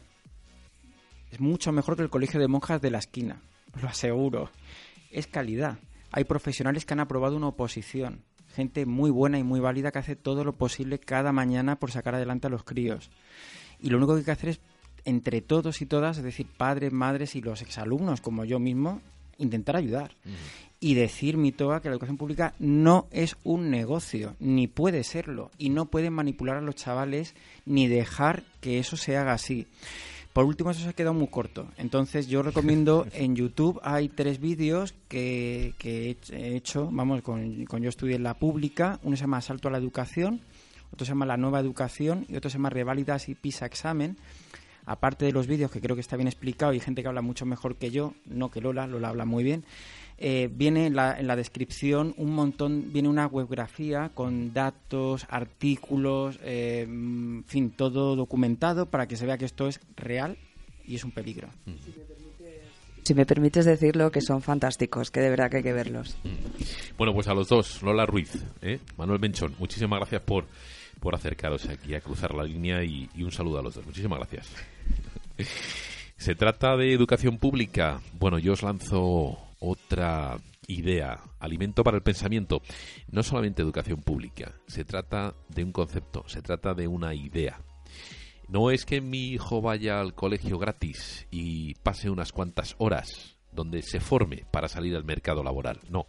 Es 1.32 1.40
mucho 1.40 1.72
mejor 1.72 1.96
que 1.96 2.04
el 2.04 2.10
colegio 2.10 2.40
de 2.40 2.48
monjas 2.48 2.82
de 2.82 2.92
la 2.92 3.00
esquina, 3.00 3.42
lo 3.82 3.88
aseguro. 3.88 4.50
Es 5.12 5.28
calidad. 5.28 5.78
Hay 6.12 6.24
profesionales 6.24 6.86
que 6.86 6.94
han 6.94 7.02
aprobado 7.02 7.36
una 7.36 7.50
oposición. 7.50 8.24
Gente 8.54 8.86
muy 8.86 9.12
buena 9.12 9.38
y 9.38 9.44
muy 9.44 9.60
válida 9.60 9.92
que 9.92 10.00
hace 10.00 10.16
todo 10.16 10.46
lo 10.46 10.54
posible 10.54 11.00
cada 11.00 11.34
mañana 11.34 11.78
por 11.78 11.92
sacar 11.92 12.16
adelante 12.16 12.48
a 12.48 12.50
los 12.50 12.64
críos. 12.64 13.12
Y 13.82 13.90
lo 13.90 13.98
único 13.98 14.14
que 14.14 14.20
hay 14.20 14.26
que 14.26 14.32
hacer 14.32 14.50
es, 14.50 14.62
entre 15.04 15.42
todos 15.42 15.82
y 15.82 15.86
todas, 15.86 16.18
es 16.18 16.24
decir, 16.24 16.48
padres, 16.58 16.94
madres 16.94 17.36
y 17.36 17.42
los 17.42 17.62
exalumnos, 17.62 18.22
como 18.22 18.46
yo 18.46 18.60
mismo, 18.60 19.02
intentar 19.38 19.76
ayudar. 19.76 20.12
Y 20.80 20.94
decir, 20.94 21.38
Mitoa, 21.38 21.82
que 21.82 21.88
la 21.90 21.94
educación 21.94 22.18
pública 22.18 22.54
no 22.60 23.08
es 23.12 23.38
un 23.44 23.70
negocio, 23.72 24.36
ni 24.40 24.68
puede 24.68 25.04
serlo. 25.04 25.50
Y 25.58 25.70
no 25.70 25.86
pueden 25.86 26.14
manipular 26.14 26.58
a 26.58 26.62
los 26.62 26.76
chavales 26.76 27.34
ni 27.66 27.88
dejar 27.88 28.44
que 28.62 28.78
eso 28.80 28.98
se 28.98 29.18
haga 29.18 29.34
así. 29.34 29.68
Por 30.34 30.44
último, 30.46 30.70
eso 30.72 30.82
se 30.82 30.90
ha 30.90 30.94
quedado 30.94 31.14
muy 31.14 31.28
corto. 31.28 31.70
Entonces, 31.78 32.28
yo 32.28 32.44
recomiendo 32.44 33.08
en 33.14 33.36
YouTube 33.38 33.80
hay 33.84 34.10
tres 34.10 34.40
vídeos 34.42 34.94
que, 35.08 35.74
que 35.80 36.08
he 36.08 36.10
hecho- 36.10 36.34
he 36.36 36.56
hecho, 36.58 36.90
vamos, 36.92 37.22
con, 37.22 37.64
con 37.66 37.82
Yo 37.82 37.90
Estudié 37.90 38.18
en 38.18 38.24
la 38.24 38.34
Pública. 38.34 39.00
Uno 39.04 39.16
se 39.16 39.22
llama 39.22 39.40
Salto 39.42 39.70
a 39.70 39.72
la 39.72 39.78
Educación, 39.78 40.42
otro 40.92 41.06
se 41.06 41.14
llama 41.14 41.26
La 41.26 41.38
Nueva 41.38 41.62
Educación 41.62 42.26
y 42.28 42.36
otro 42.36 42.50
se 42.50 42.58
llama 42.58 42.70
Reválidas 42.70 43.30
y 43.30 43.36
PISA 43.36 43.66
Examen. 43.66 44.18
Aparte 44.86 45.26
de 45.26 45.32
los 45.32 45.48
vídeos, 45.48 45.72
que 45.72 45.82
creo 45.82 45.96
que 45.96 46.02
está 46.02 46.16
bien 46.16 46.28
explicado, 46.28 46.74
y 46.74 46.80
gente 46.80 47.02
que 47.02 47.08
habla 47.08 47.22
mucho 47.22 47.46
mejor 47.46 47.76
que 47.76 47.90
yo, 47.92 48.14
no 48.26 48.52
que 48.52 48.62
Lola, 48.62 48.86
Lola 48.88 49.10
habla 49.10 49.26
muy 49.26 49.44
bien. 49.44 49.66
Eh, 50.18 50.50
viene 50.50 50.86
en 50.86 50.96
la, 50.96 51.20
en 51.20 51.28
la 51.28 51.36
descripción 51.36 52.14
un 52.18 52.34
montón, 52.34 52.94
viene 52.94 53.10
una 53.10 53.28
webgrafía 53.28 54.12
con 54.14 54.54
datos, 54.54 55.26
artículos, 55.30 56.40
eh, 56.42 56.86
en 56.88 57.44
fin, 57.48 57.72
todo 57.72 58.16
documentado 58.16 58.86
para 58.86 59.08
que 59.08 59.18
se 59.18 59.26
vea 59.26 59.38
que 59.38 59.46
esto 59.46 59.68
es 59.68 59.82
real 59.98 60.38
y 60.86 60.96
es 60.96 61.04
un 61.04 61.12
peligro. 61.12 61.50
Si 63.04 63.14
me 63.14 63.26
permites 63.26 63.66
decirlo, 63.66 64.10
que 64.10 64.22
son 64.22 64.42
fantásticos, 64.42 65.12
que 65.12 65.20
de 65.20 65.30
verdad 65.30 65.50
que 65.52 65.58
hay 65.58 65.64
que 65.64 65.74
verlos. 65.74 66.18
Bueno, 66.98 67.14
pues 67.14 67.28
a 67.28 67.34
los 67.34 67.50
dos, 67.50 67.84
Lola 67.84 68.06
Ruiz, 68.06 68.42
¿eh? 68.62 68.80
Manuel 68.98 69.20
Menchón, 69.20 69.54
muchísimas 69.60 70.00
gracias 70.00 70.22
por, 70.22 70.46
por 71.00 71.14
acercaros 71.14 71.68
aquí 71.68 71.94
a 71.94 72.02
cruzar 72.02 72.34
la 72.34 72.44
línea 72.44 72.84
y, 72.84 73.10
y 73.14 73.24
un 73.24 73.32
saludo 73.32 73.60
a 73.60 73.62
los 73.62 73.76
dos. 73.76 73.86
Muchísimas 73.86 74.18
gracias. 74.18 74.50
Se 76.18 76.36
trata 76.36 76.76
de 76.78 76.94
educación 76.94 77.38
pública. 77.38 78.02
Bueno, 78.14 78.40
yo 78.40 78.54
os 78.54 78.64
lanzo 78.64 79.38
otra 79.60 80.38
idea, 80.68 81.20
alimento 81.40 81.84
para 81.84 81.98
el 81.98 82.04
pensamiento. 82.04 82.62
No 83.12 83.24
solamente 83.24 83.62
educación 83.62 84.02
pública, 84.02 84.54
se 84.68 84.86
trata 84.86 85.36
de 85.50 85.64
un 85.64 85.72
concepto, 85.72 86.24
se 86.28 86.42
trata 86.42 86.74
de 86.74 86.88
una 86.88 87.14
idea. 87.14 87.60
No 88.48 88.72
es 88.72 88.86
que 88.86 89.02
mi 89.02 89.30
hijo 89.30 89.62
vaya 89.62 90.00
al 90.00 90.14
colegio 90.14 90.60
gratis 90.60 91.28
y 91.32 91.74
pase 91.76 92.10
unas 92.10 92.32
cuantas 92.32 92.76
horas 92.78 93.38
donde 93.52 93.82
se 93.82 94.00
forme 94.00 94.46
para 94.52 94.68
salir 94.68 94.96
al 94.96 95.04
mercado 95.04 95.44
laboral. 95.44 95.80
No, 95.90 96.06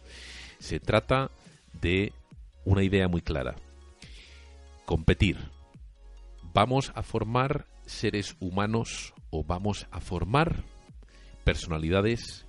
se 0.59 0.79
trata 0.79 1.31
de 1.81 2.13
una 2.65 2.83
idea 2.83 3.07
muy 3.07 3.21
clara. 3.21 3.55
Competir. 4.85 5.37
¿Vamos 6.53 6.91
a 6.95 7.03
formar 7.03 7.65
seres 7.87 8.35
humanos 8.39 9.13
o 9.31 9.43
vamos 9.43 9.87
a 9.91 9.99
formar 9.99 10.63
personalidades 11.43 12.45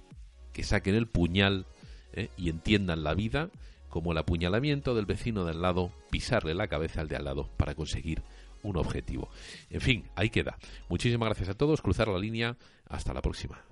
que 0.52 0.64
saquen 0.64 0.94
el 0.94 1.06
puñal 1.06 1.66
eh, 2.12 2.28
y 2.36 2.50
entiendan 2.50 3.04
la 3.04 3.14
vida 3.14 3.50
como 3.88 4.12
el 4.12 4.18
apuñalamiento 4.18 4.94
del 4.94 5.06
vecino 5.06 5.44
de 5.44 5.52
al 5.52 5.62
lado, 5.62 5.92
pisarle 6.10 6.54
la 6.54 6.68
cabeza 6.68 7.00
al 7.00 7.08
de 7.08 7.16
al 7.16 7.24
lado 7.24 7.48
para 7.56 7.74
conseguir 7.74 8.22
un 8.62 8.76
objetivo. 8.76 9.30
En 9.70 9.80
fin, 9.80 10.04
ahí 10.14 10.30
queda. 10.30 10.58
Muchísimas 10.88 11.28
gracias 11.28 11.48
a 11.48 11.54
todos. 11.54 11.80
Cruzar 11.80 12.08
la 12.08 12.18
línea. 12.18 12.56
Hasta 12.88 13.14
la 13.14 13.22
próxima. 13.22 13.62